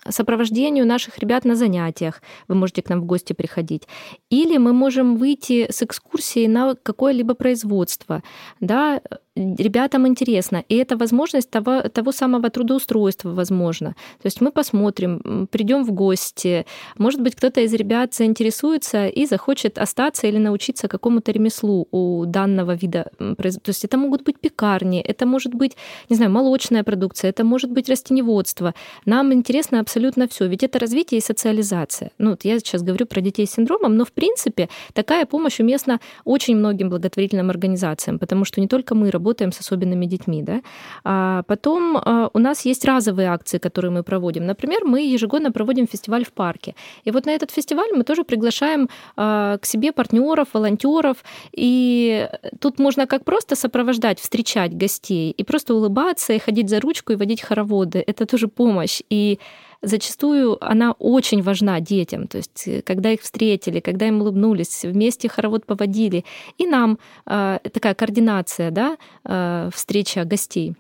сопровождению 0.10 0.86
наших 0.86 1.20
ребят 1.20 1.46
на 1.46 1.56
занятиях. 1.56 2.22
Вы 2.48 2.56
можете 2.56 2.82
к 2.82 2.90
нам 2.90 3.02
в 3.02 3.06
гости 3.06 3.34
приходить. 3.34 3.88
Или 4.30 4.58
мы 4.58 4.74
можем 4.74 5.18
выйти 5.18 5.72
с 5.72 5.82
экскурсией 5.84 6.48
на 6.48 6.76
какое-либо 6.76 7.34
производство. 7.34 8.24
Да, 8.60 9.02
ребятам 9.36 10.08
интересно. 10.08 10.64
И 10.70 10.76
это 10.76 10.98
возможность 10.98 11.50
того, 11.50 11.82
того 11.82 12.12
самого 12.12 12.50
трудоустройства, 12.50 13.32
возможно. 13.32 13.96
То 14.22 14.28
есть 14.28 14.42
мы 14.42 14.52
посмотрим, 14.52 15.48
придем 15.52 15.84
в 15.84 15.92
гости. 15.92 16.66
Может 16.98 17.22
быть, 17.22 17.36
кто-то 17.36 17.62
из 17.62 17.74
ребят 17.74 18.14
заинтересуется 18.14 19.08
и 19.08 19.26
захочет 19.26 19.78
остаться 19.78 20.28
или 20.28 20.38
научиться 20.38 20.88
какому-то 20.88 21.32
ремеслу 21.32 21.88
у 21.92 22.26
данного 22.26 22.76
вида. 22.76 23.12
То 23.18 23.52
есть 23.68 23.84
это 23.84 23.98
могут 23.98 24.24
быть 24.24 24.40
пекарни, 24.40 25.02
это 25.02 25.26
может 25.26 25.54
быть, 25.54 25.76
не 26.10 26.16
знаю, 26.16 26.32
молочная 26.32 26.84
продукция, 26.84 27.30
это 27.30 27.44
может 27.44 27.72
быть 27.72 27.90
растеневодство. 27.90 28.74
Нам 29.06 29.34
интересно 29.34 29.82
абсолютно 29.82 30.28
все, 30.28 30.48
ведь 30.48 30.64
это 30.64 30.80
развитие 30.80 31.20
и 31.20 31.22
социализация. 31.22 32.12
Ну, 32.18 32.32
вот 32.32 32.46
я 32.46 32.60
сейчас 32.60 32.84
говорю 32.84 33.06
про 33.06 33.22
детей 33.22 33.46
с 33.46 33.52
синдромом, 33.52 33.98
но 33.98 34.06
в 34.06 34.12
принципе 34.14 34.70
такая 34.94 35.26
помощь 35.26 35.60
уместна 35.60 36.00
очень 36.24 36.56
многим 36.56 36.90
благотворительным 36.90 37.50
организациям, 37.50 38.18
потому 38.18 38.46
что 38.46 38.62
не 38.62 38.68
только 38.68 38.96
мы 38.96 39.12
работаем 39.12 39.25
работаем 39.26 39.52
с 39.52 39.60
особенными 39.60 40.08
детьми. 40.08 40.44
Да? 40.44 40.62
А 41.04 41.42
потом 41.44 41.98
а, 41.98 42.30
у 42.34 42.40
нас 42.40 42.66
есть 42.66 42.86
разовые 42.86 43.28
акции, 43.30 43.60
которые 43.60 43.92
мы 43.92 44.04
проводим. 44.04 44.46
Например, 44.46 44.86
мы 44.86 45.16
ежегодно 45.16 45.52
проводим 45.52 45.88
фестиваль 45.88 46.24
в 46.24 46.32
парке. 46.32 46.76
И 47.08 47.12
вот 47.12 47.26
на 47.26 47.32
этот 47.32 47.52
фестиваль 47.52 47.90
мы 47.98 48.04
тоже 48.04 48.24
приглашаем 48.24 48.88
а, 49.18 49.58
к 49.58 49.66
себе 49.66 49.92
партнеров, 49.92 50.48
волонтеров. 50.54 51.18
И 51.58 52.30
тут 52.60 52.80
можно 52.80 53.08
как 53.08 53.24
просто 53.24 53.56
сопровождать, 53.56 54.20
встречать 54.20 54.78
гостей, 54.78 55.32
и 55.32 55.44
просто 55.44 55.74
улыбаться, 55.74 56.34
и 56.34 56.40
ходить 56.40 56.70
за 56.70 56.80
ручку, 56.80 57.14
и 57.14 57.16
водить 57.16 57.42
хороводы. 57.42 58.04
Это 58.08 58.26
тоже 58.26 58.48
помощь. 58.48 59.04
И 59.10 59.40
зачастую 59.86 60.58
она 60.64 60.92
очень 60.94 61.42
важна 61.42 61.80
детям. 61.80 62.28
То 62.28 62.38
есть, 62.38 62.68
э, 62.68 62.82
когда 62.82 63.12
их 63.12 63.22
встретили, 63.22 63.80
когда 63.80 64.08
им 64.08 64.22
улыбнулись, 64.22 64.84
вместе 64.84 65.30
хоровод 65.30 65.66
поводили. 65.66 66.24
И 66.58 66.68
нам 66.68 66.98
э, 67.26 67.60
такая 67.74 67.94
координация, 67.94 68.72
да, 68.72 68.98
э, 69.24 69.70
встреча 69.74 70.24
гостей. 70.26 70.76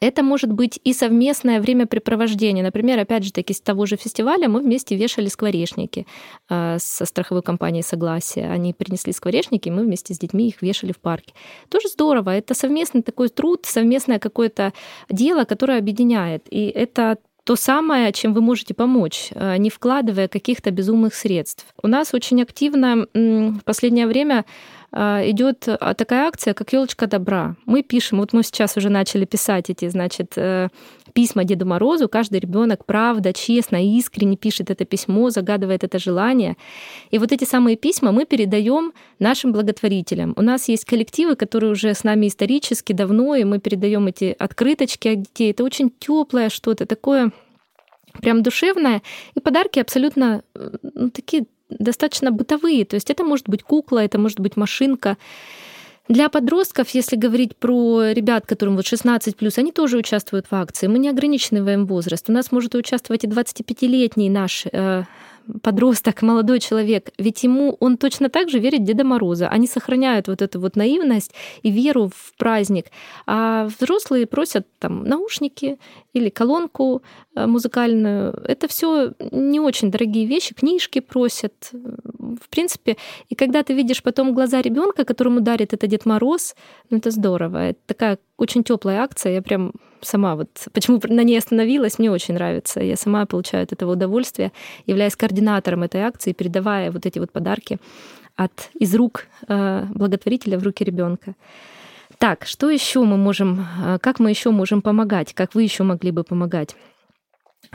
Это 0.00 0.22
может 0.22 0.52
быть 0.52 0.78
и 0.84 0.92
совместное 0.92 1.60
времяпрепровождение. 1.60 2.62
Например, 2.62 2.98
опять 2.98 3.24
же 3.24 3.32
таки, 3.32 3.54
с 3.54 3.60
того 3.60 3.86
же 3.86 3.96
фестиваля 3.96 4.48
мы 4.48 4.60
вместе 4.60 4.96
вешали 4.96 5.28
скворечники 5.28 6.06
э, 6.50 6.76
со 6.78 7.04
страховой 7.06 7.42
компанией 7.42 7.82
«Согласие». 7.82 8.50
Они 8.50 8.74
принесли 8.74 9.12
скворечники, 9.12 9.70
мы 9.70 9.84
вместе 9.84 10.14
с 10.14 10.18
детьми 10.18 10.48
их 10.48 10.62
вешали 10.62 10.92
в 10.92 10.98
парке. 10.98 11.32
Тоже 11.68 11.88
здорово. 11.88 12.30
Это 12.30 12.54
совместный 12.54 13.02
такой 13.02 13.28
труд, 13.28 13.64
совместное 13.64 14.18
какое-то 14.18 14.72
дело, 15.08 15.44
которое 15.44 15.78
объединяет. 15.78 16.46
И 16.50 16.66
это 16.66 17.18
то 17.46 17.54
самое, 17.54 18.12
чем 18.12 18.34
вы 18.34 18.40
можете 18.40 18.74
помочь, 18.74 19.28
э, 19.30 19.56
не 19.58 19.70
вкладывая 19.70 20.26
каких-то 20.26 20.72
безумных 20.72 21.14
средств. 21.14 21.64
У 21.80 21.86
нас 21.86 22.12
очень 22.12 22.42
активно 22.42 23.06
в 23.14 23.60
последнее 23.64 24.08
время 24.08 24.44
а, 24.90 25.22
идет 25.24 25.68
а, 25.68 25.94
такая 25.94 26.26
акция, 26.26 26.54
как 26.54 26.72
елочка 26.72 27.06
добра. 27.06 27.54
Мы 27.66 27.82
пишем, 27.82 28.18
вот 28.18 28.32
мы 28.32 28.42
сейчас 28.42 28.76
уже 28.76 28.88
начали 28.88 29.26
писать 29.26 29.70
эти, 29.70 29.88
значит, 29.88 30.32
э, 30.36 30.68
письма 31.16 31.44
Деду 31.44 31.64
Морозу. 31.64 32.08
Каждый 32.08 32.40
ребенок 32.40 32.84
правда, 32.84 33.32
честно, 33.32 33.82
искренне 33.82 34.36
пишет 34.36 34.70
это 34.70 34.84
письмо, 34.84 35.30
загадывает 35.30 35.82
это 35.82 35.98
желание. 35.98 36.56
И 37.10 37.18
вот 37.18 37.32
эти 37.32 37.44
самые 37.44 37.76
письма 37.76 38.12
мы 38.12 38.26
передаем 38.26 38.92
нашим 39.18 39.52
благотворителям. 39.52 40.34
У 40.36 40.42
нас 40.42 40.68
есть 40.68 40.84
коллективы, 40.84 41.34
которые 41.34 41.72
уже 41.72 41.94
с 41.94 42.04
нами 42.04 42.26
исторически 42.26 42.92
давно, 42.92 43.34
и 43.34 43.44
мы 43.44 43.60
передаем 43.60 44.06
эти 44.08 44.36
открыточки 44.38 45.08
от 45.08 45.22
детей. 45.22 45.52
Это 45.52 45.64
очень 45.64 45.90
теплое 45.98 46.50
что-то 46.50 46.84
такое 46.84 47.32
прям 48.20 48.42
душевное. 48.42 49.00
И 49.34 49.40
подарки 49.40 49.78
абсолютно 49.78 50.42
ну, 50.82 51.08
такие 51.10 51.46
достаточно 51.70 52.30
бытовые. 52.30 52.84
То 52.84 52.96
есть 52.96 53.10
это 53.10 53.24
может 53.24 53.48
быть 53.48 53.62
кукла, 53.62 54.04
это 54.04 54.18
может 54.18 54.38
быть 54.40 54.56
машинка. 54.56 55.16
Для 56.08 56.28
подростков, 56.28 56.90
если 56.90 57.16
говорить 57.16 57.56
про 57.56 58.12
ребят, 58.12 58.46
которым 58.46 58.76
вот 58.76 58.86
16 58.86 59.36
плюс, 59.36 59.58
они 59.58 59.72
тоже 59.72 59.96
участвуют 59.96 60.46
в 60.50 60.54
акции. 60.54 60.86
Мы 60.86 60.98
не 60.98 61.08
ограничиваем 61.08 61.86
возраст. 61.86 62.28
У 62.28 62.32
нас 62.32 62.52
может 62.52 62.74
участвовать 62.74 63.24
и 63.24 63.26
25-летний 63.26 64.30
наш 64.30 64.66
э, 64.70 65.04
подросток, 65.62 66.22
молодой 66.22 66.60
человек, 66.60 67.10
ведь 67.18 67.42
ему 67.44 67.76
он 67.80 67.96
точно 67.96 68.28
так 68.28 68.48
же 68.48 68.58
верит 68.58 68.84
Деда 68.84 69.04
Мороза. 69.04 69.48
Они 69.48 69.66
сохраняют 69.66 70.28
вот 70.28 70.42
эту 70.42 70.60
вот 70.60 70.76
наивность 70.76 71.32
и 71.62 71.70
веру 71.70 72.10
в 72.14 72.34
праздник. 72.36 72.86
А 73.26 73.66
взрослые 73.66 74.26
просят 74.26 74.66
там 74.78 75.04
наушники 75.04 75.78
или 76.12 76.28
колонку 76.28 77.02
э, 77.34 77.46
музыкальную. 77.46 78.32
Это 78.44 78.68
все 78.68 79.12
не 79.32 79.60
очень 79.60 79.90
дорогие 79.90 80.26
вещи, 80.26 80.54
книжки 80.54 81.00
просят. 81.00 81.70
В 82.40 82.48
принципе, 82.48 82.96
и 83.28 83.34
когда 83.34 83.62
ты 83.62 83.74
видишь 83.74 84.02
потом 84.02 84.34
глаза 84.34 84.62
ребенка, 84.62 85.04
которому 85.04 85.40
дарит 85.40 85.72
это 85.72 85.86
Дед 85.86 86.06
Мороз, 86.06 86.54
ну 86.90 86.98
это 86.98 87.10
здорово. 87.10 87.70
Это 87.70 87.78
такая 87.86 88.18
очень 88.36 88.64
теплая 88.64 89.00
акция. 89.00 89.34
Я 89.34 89.42
прям 89.42 89.72
сама 90.02 90.36
вот 90.36 90.48
почему 90.72 91.00
на 91.04 91.24
ней 91.24 91.38
остановилась, 91.38 91.98
мне 91.98 92.10
очень 92.10 92.34
нравится. 92.34 92.80
Я 92.80 92.96
сама 92.96 93.26
получаю 93.26 93.64
от 93.64 93.72
этого 93.72 93.92
удовольствие, 93.92 94.52
являясь 94.86 95.16
координатором 95.16 95.82
этой 95.82 96.02
акции, 96.02 96.32
передавая 96.32 96.90
вот 96.90 97.06
эти 97.06 97.18
вот 97.18 97.32
подарки 97.32 97.78
от 98.36 98.70
из 98.74 98.94
рук 98.94 99.26
э, 99.48 99.84
благотворителя 99.90 100.58
в 100.58 100.62
руки 100.62 100.84
ребенка. 100.84 101.34
Так, 102.18 102.46
что 102.46 102.70
еще 102.70 103.00
мы 103.00 103.16
можем, 103.16 103.66
э, 103.84 103.98
как 104.00 104.20
мы 104.20 104.30
еще 104.30 104.50
можем 104.50 104.82
помогать, 104.82 105.34
как 105.34 105.54
вы 105.54 105.62
еще 105.62 105.84
могли 105.84 106.10
бы 106.10 106.22
помогать? 106.22 106.76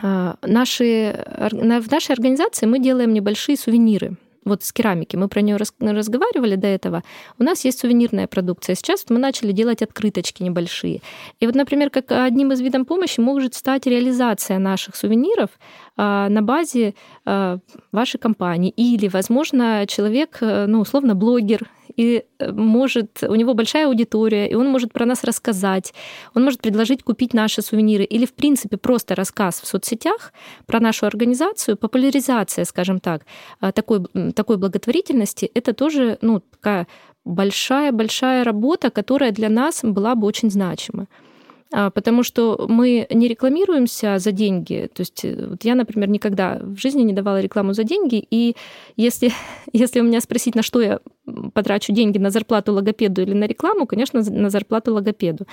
Э, 0.01 0.35
наши, 0.43 1.25
в 1.51 1.91
нашей 1.91 2.11
организации 2.13 2.67
мы 2.67 2.79
делаем 2.79 3.13
небольшие 3.13 3.57
сувениры 3.57 4.17
вот 4.43 4.63
с 4.63 4.71
керамики, 4.71 5.15
мы 5.15 5.27
про 5.27 5.41
нее 5.41 5.57
разговаривали 5.57 6.55
до 6.55 6.67
этого, 6.67 7.03
у 7.37 7.43
нас 7.43 7.63
есть 7.65 7.79
сувенирная 7.79 8.27
продукция. 8.27 8.75
Сейчас 8.75 9.05
мы 9.09 9.19
начали 9.19 9.51
делать 9.51 9.81
открыточки 9.81 10.43
небольшие. 10.43 11.01
И 11.39 11.45
вот, 11.45 11.55
например, 11.55 11.89
как 11.89 12.11
одним 12.11 12.51
из 12.51 12.61
видов 12.61 12.87
помощи 12.87 13.19
может 13.19 13.53
стать 13.53 13.85
реализация 13.85 14.59
наших 14.59 14.95
сувениров 14.95 15.49
а, 15.97 16.29
на 16.29 16.41
базе 16.41 16.95
а, 17.25 17.59
вашей 17.91 18.19
компании. 18.19 18.71
Или, 18.71 19.07
возможно, 19.07 19.85
человек, 19.87 20.37
э, 20.41 20.65
ну, 20.65 20.79
условно, 20.79 21.15
блогер, 21.15 21.69
и 21.95 22.23
э, 22.39 22.51
может, 22.51 23.23
у 23.23 23.35
него 23.35 23.53
большая 23.53 23.87
аудитория, 23.87 24.47
и 24.49 24.55
он 24.55 24.67
может 24.67 24.93
про 24.93 25.05
нас 25.05 25.23
рассказать, 25.23 25.93
он 26.35 26.43
может 26.43 26.61
предложить 26.61 27.03
купить 27.03 27.33
наши 27.33 27.61
сувениры, 27.61 28.03
или, 28.03 28.25
в 28.25 28.33
принципе, 28.33 28.77
просто 28.77 29.15
рассказ 29.15 29.61
в 29.61 29.67
соцсетях 29.67 30.33
про 30.65 30.79
нашу 30.79 31.05
организацию, 31.05 31.77
популяризация, 31.77 32.65
скажем 32.65 32.99
так, 32.99 33.25
а, 33.59 33.71
такой, 33.71 34.05
такой 34.35 34.57
благотворительности, 34.57 35.49
это 35.53 35.73
тоже, 35.73 36.17
ну, 36.21 36.39
такая 36.39 36.87
большая-большая 37.25 38.43
работа, 38.43 38.89
которая 38.89 39.31
для 39.31 39.49
нас 39.49 39.81
была 39.83 40.15
бы 40.15 40.27
очень 40.27 40.49
значима. 40.49 41.07
А, 41.73 41.89
потому 41.89 42.23
что 42.23 42.65
мы 42.67 43.07
не 43.09 43.27
рекламируемся 43.29 44.19
за 44.19 44.31
деньги. 44.31 44.89
То 44.93 45.01
есть 45.01 45.23
э, 45.23 45.47
вот 45.51 45.63
я, 45.63 45.75
например, 45.75 46.09
никогда 46.09 46.59
в 46.61 46.75
жизни 46.75 47.01
не 47.03 47.13
давала 47.13 47.39
рекламу 47.39 47.73
за 47.73 47.83
деньги, 47.83 48.25
и 48.29 48.55
если, 48.97 49.31
если 49.73 50.01
у 50.01 50.03
меня 50.03 50.19
спросить, 50.19 50.55
на 50.55 50.63
что 50.63 50.81
я 50.81 50.99
потрачу 51.53 51.93
деньги 51.93 52.17
на 52.17 52.29
зарплату 52.29 52.73
логопеду 52.73 53.21
или 53.21 53.33
на 53.33 53.45
рекламу, 53.45 53.85
конечно, 53.85 54.21
на 54.21 54.49
зарплату 54.49 54.93
логопеду. 54.93 55.45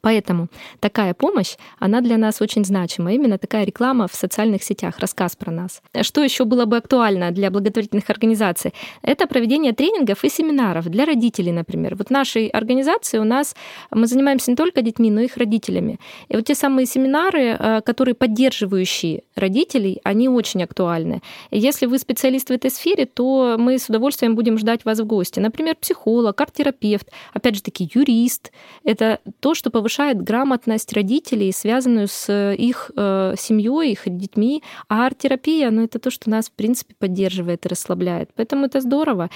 Поэтому 0.00 0.48
такая 0.80 1.14
помощь, 1.14 1.56
она 1.78 2.00
для 2.00 2.18
нас 2.18 2.42
очень 2.42 2.64
значима. 2.64 3.12
Именно 3.12 3.38
такая 3.38 3.64
реклама 3.64 4.06
в 4.06 4.14
социальных 4.14 4.62
сетях, 4.62 4.98
рассказ 4.98 5.34
про 5.36 5.50
нас. 5.50 5.82
Что 6.02 6.22
еще 6.22 6.44
было 6.44 6.66
бы 6.66 6.76
актуально 6.76 7.30
для 7.30 7.50
благотворительных 7.50 8.10
организаций? 8.10 8.74
Это 9.02 9.26
проведение 9.26 9.72
тренингов 9.72 10.24
и 10.24 10.28
семинаров 10.28 10.88
для 10.90 11.04
родителей, 11.06 11.52
например. 11.52 11.94
Вот 11.96 12.08
в 12.08 12.10
нашей 12.10 12.48
организации 12.48 13.18
у 13.18 13.24
нас 13.24 13.56
мы 13.90 14.06
занимаемся 14.06 14.50
не 14.50 14.56
только 14.56 14.82
детьми, 14.82 15.10
но 15.10 15.20
и 15.20 15.24
их 15.24 15.36
родителями. 15.36 15.98
И 16.28 16.36
вот 16.36 16.44
те 16.44 16.54
самые 16.54 16.86
семинары, 16.86 17.56
э, 17.58 17.80
которые 17.80 18.14
поддерживающие 18.14 19.22
родителей, 19.36 20.00
они 20.04 20.28
очень 20.28 20.62
актуальны. 20.62 21.22
Если 21.50 21.86
вы 21.86 21.98
специалист 21.98 22.48
в 22.48 22.52
этой 22.52 22.70
сфере, 22.70 23.06
то 23.06 23.56
мы 23.58 23.78
с 23.78 23.88
удовольствием 23.88 24.34
будем 24.34 24.58
ждать 24.58 24.84
вас 24.84 25.00
в 25.00 25.06
гости. 25.14 25.40
Например, 25.40 25.76
психолог, 25.80 26.40
арт-терапевт, 26.40 27.08
опять 27.32 27.54
же 27.54 27.62
таки 27.62 27.88
юрист. 27.94 28.50
Это 28.84 29.20
то, 29.40 29.54
что 29.54 29.70
повышает 29.70 30.20
грамотность 30.20 30.92
родителей, 30.92 31.52
связанную 31.52 32.08
с 32.08 32.52
их 32.52 32.90
э, 32.96 33.34
семьей, 33.38 33.92
их 33.92 34.02
детьми. 34.06 34.62
А 34.88 35.06
арт-терапия, 35.06 35.70
ну, 35.70 35.84
это 35.84 35.98
то, 35.98 36.10
что 36.10 36.30
нас, 36.30 36.48
в 36.48 36.52
принципе, 36.52 36.94
поддерживает 36.98 37.64
и 37.64 37.68
расслабляет. 37.68 38.30
Поэтому 38.34 38.66
это 38.66 38.80
здорово. 38.80 39.30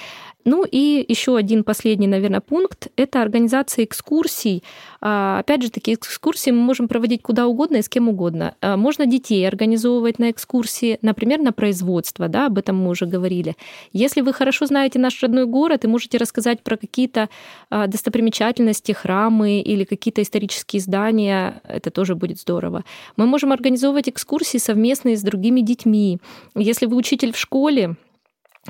Ну 0.45 0.65
и 0.65 1.05
еще 1.07 1.37
один 1.37 1.63
последний, 1.63 2.07
наверное, 2.07 2.41
пункт— 2.41 2.89
это 2.97 3.21
организация 3.23 3.85
экскурсий. 3.85 4.63
А, 5.01 5.41
опять 5.41 5.63
же, 5.63 5.71
такие 5.71 5.97
экскурсии 5.97 6.51
мы 6.51 6.63
можем 6.63 6.89
проводить 6.89 7.23
куда 7.23 7.47
угодно 7.47 7.77
и 7.77 7.83
с 7.83 7.89
кем 7.89 8.09
угодно. 8.09 8.55
А, 8.63 8.77
можно 8.77 9.05
детей 9.05 9.47
организовывать 9.47 10.19
на 10.19 10.31
экскурсии, 10.31 10.99
например, 11.03 11.41
на 11.41 11.53
производство, 11.53 12.29
да, 12.29 12.47
об 12.47 12.57
этом 12.57 12.77
мы 12.77 12.91
уже 12.91 13.05
говорили. 13.05 13.57
Если 13.93 14.23
вы 14.23 14.33
хорошо 14.33 14.65
знаете 14.65 14.99
наш 14.99 15.23
родной 15.23 15.45
город 15.45 15.68
и 15.85 15.89
можете 15.89 16.19
рассказать 16.19 16.63
про 16.63 16.77
какие-то 16.77 17.29
а, 17.71 17.87
достопримечательности, 17.87 18.93
храмы 18.93 19.61
или 19.61 19.85
какие-то 19.85 20.23
исторические 20.23 20.81
здания, 20.81 21.61
это 21.65 21.91
тоже 21.91 22.15
будет 22.15 22.39
здорово. 22.41 22.85
Мы 23.17 23.27
можем 23.27 23.53
организовывать 23.53 24.09
экскурсии 24.09 24.59
совместные 24.59 25.17
с 25.17 25.23
другими 25.23 25.61
детьми. 25.61 26.19
Если 26.55 26.87
вы 26.87 26.97
учитель 26.97 27.33
в 27.33 27.39
школе, 27.39 27.97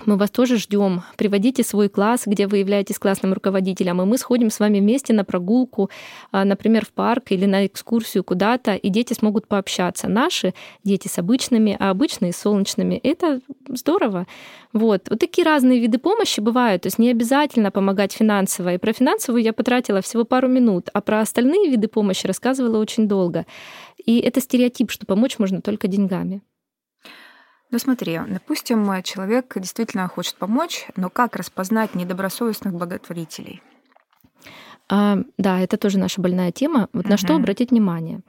мы 0.07 0.17
вас 0.17 0.31
тоже 0.31 0.59
ждем. 0.59 1.03
Приводите 1.17 1.63
свой 1.63 1.89
класс, 1.89 2.23
где 2.27 2.47
вы 2.47 2.59
являетесь 2.59 2.99
классным 2.99 3.33
руководителем, 3.33 4.01
и 4.03 4.05
мы 4.05 4.19
сходим 4.19 4.51
с 4.51 4.61
вами 4.61 4.81
вместе 4.81 5.13
на 5.13 5.25
прогулку, 5.25 5.91
а, 6.31 6.45
например, 6.45 6.85
в 6.85 6.93
парк 6.93 7.31
или 7.31 7.47
на 7.47 7.67
экскурсию 7.67 8.25
куда-то, 8.25 8.75
и 8.75 8.89
дети 8.89 9.13
смогут 9.13 9.47
пообщаться. 9.47 10.09
Наши 10.09 10.55
дети 10.85 11.09
с 11.09 11.19
обычными, 11.19 11.77
а 11.79 11.91
обычные 11.91 12.33
с 12.33 12.37
солнечными. 12.39 13.01
Это 13.03 13.41
здорово. 13.69 14.27
Вот. 14.73 15.09
вот 15.09 15.19
такие 15.19 15.45
разные 15.45 15.81
виды 15.81 15.99
помощи 15.99 16.41
бывают. 16.41 16.83
То 16.83 16.87
есть 16.87 16.99
не 16.99 17.11
обязательно 17.11 17.71
помогать 17.71 18.13
финансово. 18.13 18.75
И 18.75 18.79
про 18.79 18.93
финансовую 18.93 19.43
я 19.43 19.53
потратила 19.53 20.03
всего 20.03 20.25
пару 20.25 20.49
минут, 20.49 20.89
а 20.93 21.01
про 21.01 21.21
остальные 21.21 21.71
виды 21.71 21.89
помощи 21.89 22.27
рассказывала 22.27 22.79
очень 22.79 23.09
долго. 23.09 23.47
И 24.05 24.19
это 24.21 24.41
стереотип, 24.41 24.91
что 24.91 25.07
помочь 25.07 25.39
можно 25.39 25.61
только 25.61 25.89
деньгами. 25.89 26.43
Ну 27.71 27.79
смотри, 27.79 28.19
допустим, 28.27 29.03
человек 29.03 29.53
действительно 29.57 30.09
хочет 30.09 30.37
помочь, 30.37 30.87
но 30.97 31.11
как 31.11 31.37
распознать 31.37 31.95
недобросовестных 31.95 32.73
благотворителей? 32.73 33.63
А, 34.89 35.19
да, 35.37 35.61
это 35.61 35.77
тоже 35.77 35.99
наша 35.99 36.21
больная 36.21 36.51
тема. 36.51 36.89
Вот 36.93 37.05
угу. 37.05 37.11
на 37.11 37.17
что 37.19 37.37
обратить 37.37 37.71
внимание? 37.71 38.23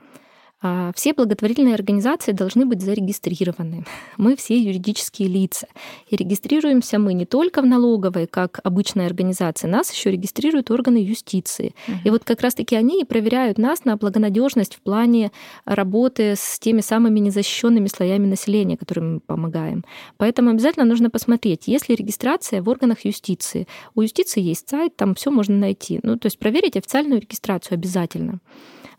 А, 0.61 0.91
все 0.93 1.13
благотворительные 1.13 1.73
организации 1.73 2.33
должны 2.33 2.65
быть 2.65 2.81
зарегистрированы. 2.81 3.85
Мы 4.17 4.35
все 4.35 4.57
юридические 4.57 5.29
лица. 5.29 5.67
И 6.09 6.17
регистрируемся 6.17 6.99
мы 6.99 7.13
не 7.13 7.25
только 7.25 7.61
в 7.61 7.65
налоговой, 7.65 8.27
как 8.27 8.59
обычная 8.63 9.05
организация, 9.05 9.69
нас 9.69 9.91
еще 9.93 10.11
регистрируют 10.11 10.69
органы 10.69 10.97
юстиции. 10.97 11.73
Угу. 11.87 11.97
И 12.03 12.09
вот 12.09 12.23
как 12.25 12.41
раз-таки 12.41 12.75
они 12.75 13.01
и 13.01 13.05
проверяют 13.05 13.57
нас 13.57 13.85
на 13.85 13.95
благонадежность 13.95 14.75
в 14.75 14.81
плане 14.81 15.31
работы 15.63 16.33
с 16.35 16.59
теми 16.59 16.81
самыми 16.81 17.19
незащищенными 17.19 17.87
слоями 17.87 18.25
населения, 18.25 18.75
которым 18.75 19.13
мы 19.13 19.19
помогаем. 19.21 19.85
Поэтому 20.17 20.49
обязательно 20.49 20.85
нужно 20.85 21.09
посмотреть, 21.09 21.67
есть 21.67 21.87
ли 21.87 21.95
регистрация 21.95 22.61
в 22.61 22.67
органах 22.67 23.05
юстиции. 23.05 23.65
У 23.95 24.01
юстиции 24.01 24.41
есть 24.41 24.67
сайт, 24.67 24.97
там 24.97 25.15
все 25.15 25.31
можно 25.31 25.55
найти. 25.55 26.01
Ну, 26.03 26.17
то 26.17 26.25
есть 26.25 26.37
проверить 26.37 26.75
официальную 26.75 27.21
регистрацию 27.21 27.75
обязательно. 27.75 28.39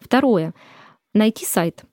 Второе 0.00 0.54
найти 1.14 1.44
сайт. 1.44 1.84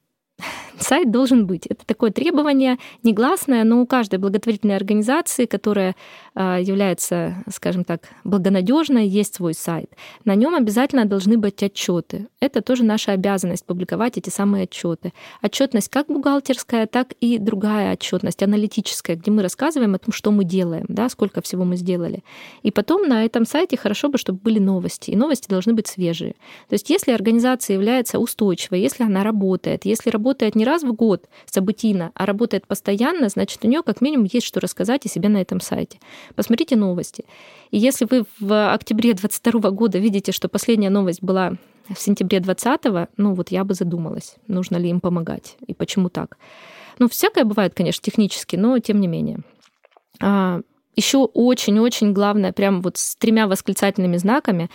Сайт 0.79 1.11
должен 1.11 1.47
быть. 1.47 1.65
Это 1.65 1.85
такое 1.85 2.11
требование 2.11 2.77
негласное, 3.01 3.63
но 3.63 3.81
у 3.81 3.87
каждой 3.87 4.19
благотворительной 4.19 4.75
организации, 4.75 5.45
которая 5.45 5.95
а, 6.35 6.59
является, 6.59 7.43
скажем 7.51 7.83
так, 7.83 8.01
благонадежной, 8.23 9.07
есть 9.07 9.35
свой 9.35 9.55
сайт. 9.55 9.91
На 10.23 10.35
нем 10.35 10.53
обязательно 10.53 11.05
должны 11.05 11.37
быть 11.37 11.63
отчеты. 11.63 12.27
Это 12.39 12.61
тоже 12.61 12.83
наша 12.83 13.13
обязанность 13.13 13.65
публиковать 13.65 14.17
эти 14.17 14.29
самые 14.29 14.65
отчеты. 14.65 15.13
Отчетность 15.41 15.89
как 15.89 16.07
бухгалтерская, 16.07 16.85
так 16.85 17.13
и 17.19 17.39
другая 17.39 17.93
отчетность, 17.93 18.43
аналитическая, 18.43 19.15
где 19.15 19.31
мы 19.31 19.41
рассказываем 19.41 19.95
о 19.95 19.99
том, 19.99 20.13
что 20.13 20.31
мы 20.31 20.43
делаем, 20.43 20.85
да, 20.89 21.09
сколько 21.09 21.41
всего 21.41 21.63
мы 21.63 21.75
сделали. 21.75 22.23
И 22.61 22.69
потом 22.69 23.07
на 23.07 23.25
этом 23.25 23.45
сайте 23.45 23.77
хорошо 23.77 24.09
бы, 24.09 24.19
чтобы 24.19 24.39
были 24.39 24.59
новости. 24.59 25.09
И 25.09 25.15
новости 25.15 25.49
должны 25.49 25.73
быть 25.73 25.87
свежие. 25.87 26.33
То 26.69 26.73
есть 26.73 26.89
если 26.91 27.11
организация 27.13 27.73
является 27.73 28.19
устойчивой, 28.19 28.81
если 28.81 29.03
она 29.03 29.23
работает, 29.23 29.85
если 29.85 30.11
работает 30.11 30.26
не 30.55 30.65
раз 30.65 30.83
в 30.83 30.93
год 30.93 31.27
событийно, 31.45 32.11
а 32.15 32.25
работает 32.25 32.67
постоянно, 32.67 33.29
значит, 33.29 33.63
у 33.63 33.67
нее 33.67 33.83
как 33.83 34.01
минимум 34.01 34.27
есть 34.31 34.45
что 34.45 34.59
рассказать 34.59 35.05
о 35.05 35.09
себе 35.09 35.29
на 35.29 35.37
этом 35.37 35.59
сайте. 35.61 35.99
Посмотрите 36.35 36.75
новости. 36.75 37.25
И 37.71 37.77
если 37.77 38.07
вы 38.09 38.25
в 38.39 38.73
октябре 38.73 39.13
2022 39.13 39.71
года 39.71 39.97
видите, 39.97 40.31
что 40.31 40.49
последняя 40.49 40.89
новость 40.89 41.21
была 41.21 41.53
в 41.89 41.99
сентябре 41.99 42.39
2020, 42.39 43.09
ну 43.17 43.33
вот 43.33 43.49
я 43.49 43.63
бы 43.63 43.73
задумалась, 43.73 44.35
нужно 44.47 44.77
ли 44.77 44.89
им 44.89 44.99
помогать 44.99 45.57
и 45.65 45.73
почему 45.73 46.09
так. 46.09 46.37
Ну, 46.99 47.07
всякое 47.07 47.43
бывает, 47.43 47.73
конечно, 47.75 48.01
технически, 48.03 48.55
но 48.55 48.79
тем 48.79 48.99
не 48.99 49.07
менее. 49.07 49.39
А, 50.19 50.61
еще 50.95 51.19
очень-очень 51.19 52.11
главное, 52.11 52.51
прям 52.51 52.81
вот 52.81 52.97
с 52.97 53.15
тремя 53.15 53.47
восклицательными 53.47 54.17
знаками, 54.17 54.69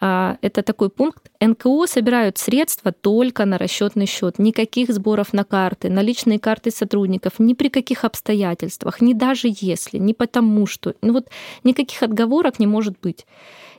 это 0.00 0.62
такой 0.62 0.90
пункт. 0.90 1.30
НКО 1.40 1.86
собирают 1.86 2.38
средства 2.38 2.92
только 2.92 3.44
на 3.44 3.58
расчетный 3.58 4.06
счет. 4.06 4.38
Никаких 4.38 4.92
сборов 4.92 5.32
на 5.32 5.44
карты, 5.44 5.90
наличные 5.90 6.38
карты 6.38 6.70
сотрудников, 6.70 7.34
ни 7.38 7.54
при 7.54 7.68
каких 7.68 8.04
обстоятельствах, 8.04 9.00
ни 9.00 9.12
даже 9.12 9.48
если, 9.50 9.98
ни 9.98 10.12
потому 10.12 10.66
что. 10.66 10.94
Ну 11.02 11.14
вот 11.14 11.28
никаких 11.64 12.02
отговорок 12.02 12.58
не 12.60 12.66
может 12.66 12.96
быть. 13.00 13.26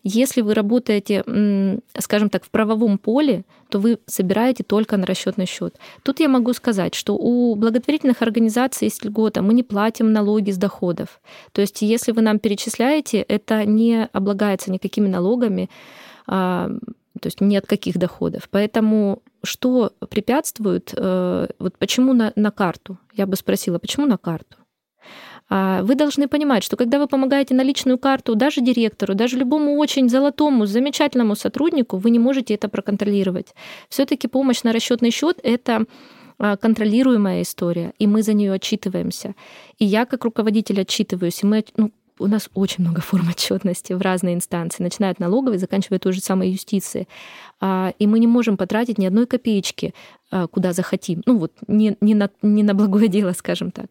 Если 0.04 0.42
вы 0.42 0.54
работаете, 0.54 1.24
скажем 1.98 2.30
так, 2.30 2.44
в 2.44 2.50
правовом 2.50 2.98
поле, 2.98 3.44
то 3.70 3.80
вы 3.80 4.00
собираете 4.06 4.64
только 4.64 4.98
на 4.98 5.06
расчетный 5.06 5.46
счет. 5.46 5.76
Тут 6.04 6.20
я 6.20 6.30
могу 6.30 6.54
сказать, 6.54 6.96
что 6.96 7.16
у 7.16 7.56
благотворительных 7.56 8.22
организаций 8.22 8.86
есть 8.86 9.06
льгота, 9.06 9.42
мы 9.42 9.54
не 9.54 9.64
платим 9.64 10.12
налоги 10.12 10.52
с 10.52 10.58
доходов. 10.58 11.22
То 11.52 11.62
есть 11.62 11.82
если 11.82 12.12
вы 12.12 12.22
нам 12.22 12.40
перечисляете, 12.40 13.22
это 13.22 13.66
не 13.66 14.06
облагается 14.14 14.72
никакими 14.72 15.08
налогами. 15.08 15.70
А, 16.28 16.70
то 17.20 17.28
есть 17.28 17.42
ни 17.42 17.56
от 17.56 17.66
каких 17.66 17.98
доходов. 17.98 18.48
Поэтому 18.50 19.22
что 19.44 19.92
препятствует, 20.10 20.94
э, 20.96 21.48
вот 21.60 21.78
почему 21.78 22.14
на, 22.14 22.32
на 22.36 22.52
карту? 22.52 22.98
Я 23.14 23.26
бы 23.26 23.36
спросила, 23.36 23.80
почему 23.80 24.06
на 24.06 24.18
карту? 24.18 24.58
А, 25.50 25.82
вы 25.84 25.96
должны 25.96 26.28
понимать, 26.28 26.64
что 26.64 26.78
когда 26.78 27.00
вы 27.00 27.08
помогаете 27.08 27.56
на 27.56 27.64
личную 27.64 27.98
карту 27.98 28.36
даже 28.36 28.62
директору, 28.62 29.16
даже 29.16 29.38
любому 29.38 29.78
очень 29.78 30.08
золотому, 30.10 30.66
замечательному 30.66 31.36
сотруднику, 31.36 31.98
вы 31.98 32.12
не 32.12 32.20
можете 32.20 32.54
это 32.54 32.70
проконтролировать. 32.70 33.56
Все-таки 33.90 34.28
помощь 34.28 34.64
на 34.64 34.72
расчетный 34.72 35.12
счет 35.12 35.40
это 35.42 35.86
а, 36.38 36.56
контролируемая 36.56 37.42
история, 37.42 37.94
и 37.98 38.06
мы 38.06 38.22
за 38.22 38.34
нее 38.34 38.54
отчитываемся. 38.54 39.34
И 39.80 39.86
я 39.86 40.06
как 40.06 40.24
руководитель 40.24 40.82
отчитываюсь, 40.82 41.42
и 41.42 41.48
мы, 41.48 41.66
ну, 41.78 41.92
у 42.20 42.28
нас 42.28 42.50
очень 42.54 42.84
много 42.84 43.02
форм 43.02 43.30
отчетности 43.30 43.94
в 43.94 44.02
разные 44.02 44.36
инстанции, 44.36 44.84
начиная 44.84 45.12
от 45.12 45.20
налоговой, 45.20 45.58
заканчивая 45.58 46.00
той 46.00 46.14
же 46.14 46.22
самой 46.22 46.52
юстиции. 46.52 47.08
А, 47.60 47.94
и 47.98 48.06
мы 48.06 48.20
не 48.20 48.28
можем 48.28 48.56
потратить 48.56 49.00
ни 49.00 49.06
одной 49.06 49.26
копеечки, 49.26 49.94
куда 50.52 50.74
захотим. 50.74 51.24
Ну 51.26 51.40
вот, 51.40 51.54
не, 51.68 51.98
не, 52.02 52.14
на, 52.14 52.30
не 52.44 52.62
на 52.62 52.76
благое 52.76 53.08
дело, 53.08 53.32
скажем 53.32 53.72
так. 53.72 53.88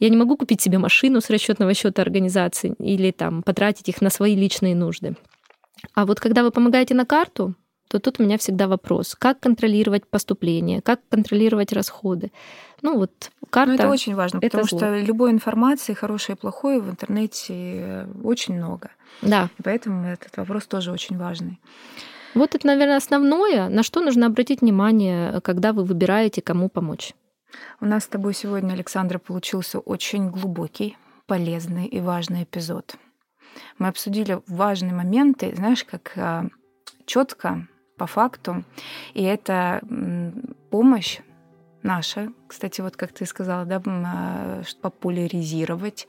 Я 0.00 0.08
не 0.08 0.16
могу 0.16 0.36
купить 0.36 0.60
себе 0.60 0.78
машину 0.78 1.20
с 1.20 1.30
расчетного 1.30 1.74
счета 1.74 2.02
организации 2.02 2.74
или 2.78 3.12
там 3.12 3.42
потратить 3.42 3.88
их 3.88 4.00
на 4.00 4.10
свои 4.10 4.34
личные 4.34 4.74
нужды. 4.74 5.14
А 5.94 6.06
вот 6.06 6.20
когда 6.20 6.42
вы 6.42 6.50
помогаете 6.50 6.94
на 6.94 7.04
карту, 7.04 7.54
то 7.88 7.98
тут 7.98 8.20
у 8.20 8.22
меня 8.22 8.38
всегда 8.38 8.68
вопрос, 8.68 9.16
как 9.18 9.40
контролировать 9.40 10.06
поступление, 10.06 10.80
как 10.80 11.00
контролировать 11.08 11.72
расходы. 11.72 12.30
Ну 12.82 12.96
вот 12.96 13.30
карта. 13.50 13.72
Ну, 13.72 13.78
это 13.78 13.88
очень 13.88 14.14
важно, 14.14 14.38
это 14.38 14.46
потому 14.58 14.68
зло. 14.68 14.78
что 14.78 14.98
любой 14.98 15.32
информации, 15.32 15.92
хорошей 15.92 16.34
и 16.34 16.38
плохой, 16.38 16.80
в 16.80 16.88
интернете 16.88 18.06
очень 18.22 18.54
много. 18.54 18.90
Да. 19.22 19.50
И 19.58 19.62
поэтому 19.62 20.06
этот 20.06 20.36
вопрос 20.36 20.66
тоже 20.66 20.92
очень 20.92 21.18
важный. 21.18 21.60
Вот 22.34 22.54
это, 22.54 22.64
наверное, 22.66 22.96
основное, 22.96 23.68
на 23.68 23.82
что 23.82 24.00
нужно 24.00 24.26
обратить 24.26 24.60
внимание, 24.60 25.40
когда 25.40 25.72
вы 25.72 25.82
выбираете, 25.82 26.42
кому 26.42 26.68
помочь. 26.68 27.12
У 27.80 27.86
нас 27.86 28.04
с 28.04 28.08
тобой 28.08 28.34
сегодня, 28.34 28.72
Александра, 28.72 29.18
получился 29.18 29.78
очень 29.78 30.30
глубокий, 30.30 30.96
полезный 31.26 31.86
и 31.86 32.00
важный 32.00 32.44
эпизод. 32.44 32.96
Мы 33.78 33.88
обсудили 33.88 34.40
важные 34.46 34.92
моменты, 34.92 35.54
знаешь, 35.54 35.84
как 35.84 36.12
а, 36.16 36.46
четко 37.06 37.66
по 37.96 38.06
факту. 38.06 38.64
И 39.14 39.22
это 39.22 39.80
помощь 40.70 41.20
наша, 41.82 42.32
кстати, 42.46 42.80
вот 42.80 42.96
как 42.96 43.12
ты 43.12 43.26
сказала, 43.26 43.64
да, 43.64 43.82
а, 43.86 44.62
популяризировать 44.80 46.06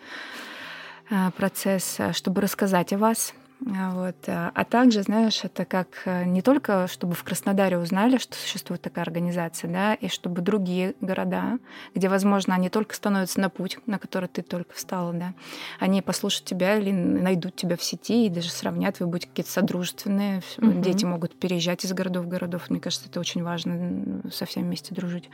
а, 1.09 1.31
процесс, 1.31 1.99
чтобы 2.13 2.41
рассказать 2.41 2.93
о 2.93 2.97
вас, 2.97 3.33
вот. 3.63 4.15
А 4.27 4.65
также, 4.65 5.03
знаешь, 5.03 5.43
это 5.43 5.65
как 5.65 5.87
э, 6.05 6.25
не 6.25 6.41
только, 6.41 6.87
чтобы 6.87 7.13
в 7.13 7.23
Краснодаре 7.23 7.77
узнали, 7.77 8.17
что 8.17 8.35
существует 8.35 8.81
такая 8.81 9.05
организация, 9.05 9.71
да, 9.71 9.93
и 9.93 10.07
чтобы 10.07 10.41
другие 10.41 10.95
города, 10.99 11.59
где, 11.93 12.09
возможно, 12.09 12.55
они 12.55 12.69
только 12.69 12.95
становятся 12.95 13.39
на 13.39 13.49
путь, 13.49 13.77
на 13.85 13.99
который 13.99 14.29
ты 14.29 14.41
только 14.41 14.73
встала, 14.73 15.13
да, 15.13 15.33
они 15.79 16.01
послушают 16.01 16.45
тебя 16.45 16.77
или 16.77 16.91
найдут 16.91 17.55
тебя 17.55 17.77
в 17.77 17.83
сети 17.83 18.25
и 18.25 18.29
даже 18.29 18.49
сравнят, 18.49 18.99
вы 18.99 19.05
будете 19.05 19.27
какие-то 19.27 19.51
содружественные, 19.51 20.41
угу. 20.57 20.81
дети 20.81 21.05
могут 21.05 21.39
переезжать 21.39 21.85
из 21.85 21.93
городов 21.93 22.25
в 22.25 22.29
городов. 22.29 22.69
Мне 22.69 22.79
кажется, 22.79 23.09
это 23.09 23.19
очень 23.19 23.43
важно 23.43 24.21
со 24.31 24.45
всеми 24.45 24.63
вместе 24.63 24.95
дружить. 24.95 25.29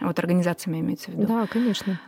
Вот 0.00 0.16
организациями 0.20 0.78
имеется 0.78 1.10
в 1.10 1.14
виду. 1.14 1.26
Да, 1.26 1.46
конечно. 1.48 1.98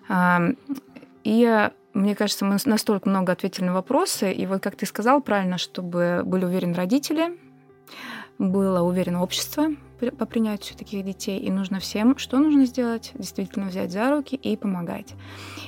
И 1.24 1.70
мне 1.92 2.14
кажется, 2.14 2.44
мы 2.44 2.56
настолько 2.64 3.08
много 3.08 3.32
ответили 3.32 3.64
на 3.64 3.74
вопросы. 3.74 4.32
И 4.32 4.46
вот, 4.46 4.62
как 4.62 4.76
ты 4.76 4.86
сказал 4.86 5.20
правильно, 5.20 5.58
чтобы 5.58 6.22
были 6.24 6.44
уверены 6.44 6.74
родители, 6.74 7.38
было 8.38 8.80
уверено 8.80 9.22
общество 9.22 9.68
по 10.18 10.24
принятию 10.24 10.78
таких 10.78 11.04
детей, 11.04 11.38
и 11.40 11.50
нужно 11.50 11.78
всем, 11.78 12.16
что 12.16 12.38
нужно 12.38 12.64
сделать, 12.64 13.12
действительно 13.14 13.66
взять 13.66 13.92
за 13.92 14.10
руки 14.10 14.34
и 14.34 14.56
помогать. 14.56 15.14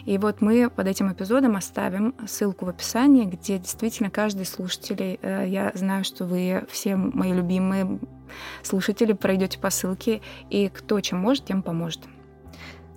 И 0.07 0.17
вот 0.17 0.41
мы 0.41 0.71
под 0.71 0.87
этим 0.87 1.13
эпизодом 1.13 1.57
оставим 1.57 2.15
ссылку 2.27 2.65
в 2.65 2.71
описании, 2.71 3.27
где 3.27 3.59
действительно 3.59 4.09
каждый 4.09 4.47
слушатель, 4.47 5.19
э, 5.21 5.45
я 5.49 5.71
знаю, 5.75 6.03
что 6.05 6.25
вы 6.25 6.65
все 6.71 6.97
мои 6.97 7.35
любимые 7.35 8.01
слушатели 8.63 9.13
пройдете 9.13 9.59
по 9.59 9.69
ссылке, 9.69 10.23
и 10.49 10.71
кто 10.71 10.99
чем 11.01 11.19
может, 11.19 11.45
тем 11.45 11.63
поможет. 11.63 12.01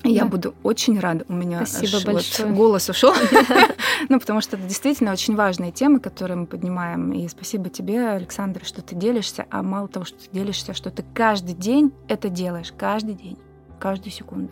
Я 0.04 0.24
да. 0.24 0.30
буду 0.30 0.56
очень 0.62 1.00
рада. 1.00 1.26
У 1.28 1.34
меня 1.34 1.66
Спасибо 1.66 1.98
аж 1.98 2.06
большое. 2.06 2.48
Вот 2.50 2.58
голос 2.58 2.90
ушел. 2.90 3.14
ну, 4.10 4.20
потому 4.20 4.42
что 4.42 4.56
это 4.56 4.66
действительно 4.68 5.12
очень 5.12 5.36
важные 5.36 5.72
темы, 5.72 6.00
которые 6.00 6.38
мы 6.38 6.46
поднимаем. 6.46 7.12
И 7.12 7.28
спасибо 7.28 7.70
тебе, 7.70 8.10
Александр, 8.10 8.64
что 8.66 8.82
ты 8.82 8.96
делишься. 8.96 9.46
А 9.50 9.64
мало 9.64 9.88
того, 9.88 10.06
что 10.06 10.18
ты 10.20 10.30
делишься, 10.32 10.74
что 10.74 10.92
ты 10.92 11.04
каждый 11.14 11.56
день 11.56 11.92
это 12.08 12.30
делаешь. 12.30 12.72
Каждый 12.78 13.16
день. 13.16 13.38
Каждую 13.80 14.12
секунду. 14.12 14.52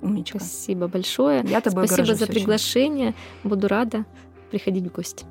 Умничка. 0.00 0.38
Спасибо 0.38 0.88
большое. 0.88 1.42
Я 1.46 1.60
тобой 1.60 1.88
Спасибо 1.88 2.14
за 2.14 2.26
приглашение. 2.26 3.08
Очень. 3.08 3.50
Буду 3.50 3.68
рада 3.68 4.04
приходить 4.50 4.84
в 4.84 4.92
гости. 4.92 5.26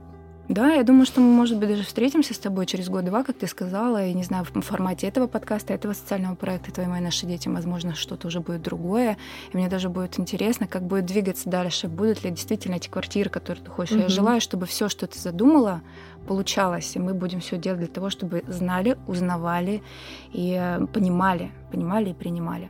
Да, 0.52 0.74
я 0.74 0.84
думаю, 0.84 1.06
что 1.06 1.22
мы, 1.22 1.28
может 1.28 1.58
быть, 1.58 1.70
даже 1.70 1.84
встретимся 1.84 2.34
с 2.34 2.38
тобой 2.38 2.66
через 2.66 2.90
год-два, 2.90 3.24
как 3.24 3.38
ты 3.38 3.48
сказала, 3.48 4.06
и, 4.06 4.14
не 4.14 4.24
знаю, 4.24 4.44
в 4.44 4.62
формате 4.62 5.08
этого 5.08 5.28
подкаста, 5.28 5.74
этого 5.74 5.94
социального 5.94 6.36
проекта 6.36 6.74
«Твои 6.74 6.88
мои 6.88 7.00
наши 7.00 7.26
дети», 7.26 7.48
возможно, 7.48 7.96
что-то 7.96 8.28
уже 8.28 8.42
будет 8.42 8.62
другое, 8.62 9.18
и 9.54 9.58
мне 9.58 9.70
даже 9.70 9.88
будет 9.88 10.20
интересно, 10.20 10.68
как 10.68 10.84
будет 10.84 11.06
двигаться 11.06 11.50
дальше, 11.50 11.88
будут 11.88 12.26
ли 12.26 12.32
действительно 12.32 12.76
эти 12.76 12.90
квартиры, 12.90 13.30
которые 13.30 13.64
ты 13.64 13.72
хочешь. 13.72 13.96
Угу. 13.96 14.02
Я 14.02 14.10
желаю, 14.10 14.42
чтобы 14.42 14.66
все, 14.66 14.90
что 14.90 15.08
ты 15.08 15.18
задумала, 15.18 15.82
получалось, 16.28 16.98
и 16.98 17.00
мы 17.00 17.14
будем 17.14 17.40
все 17.40 17.58
делать 17.58 17.80
для 17.80 17.88
того, 17.88 18.10
чтобы 18.10 18.44
знали, 18.50 18.98
узнавали 19.08 19.82
и 20.34 20.58
э, 20.60 20.86
понимали, 20.88 21.52
понимали 21.72 22.10
и 22.10 22.14
принимали. 22.14 22.70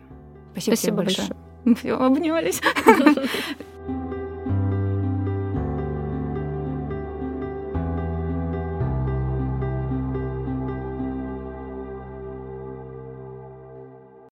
Спасибо, 0.52 0.76
Спасибо 0.76 0.78
тебе 0.78 1.06
большое. 1.06 1.28
большое. 1.66 1.76
Все, 1.78 1.94
обнялись. 1.94 2.62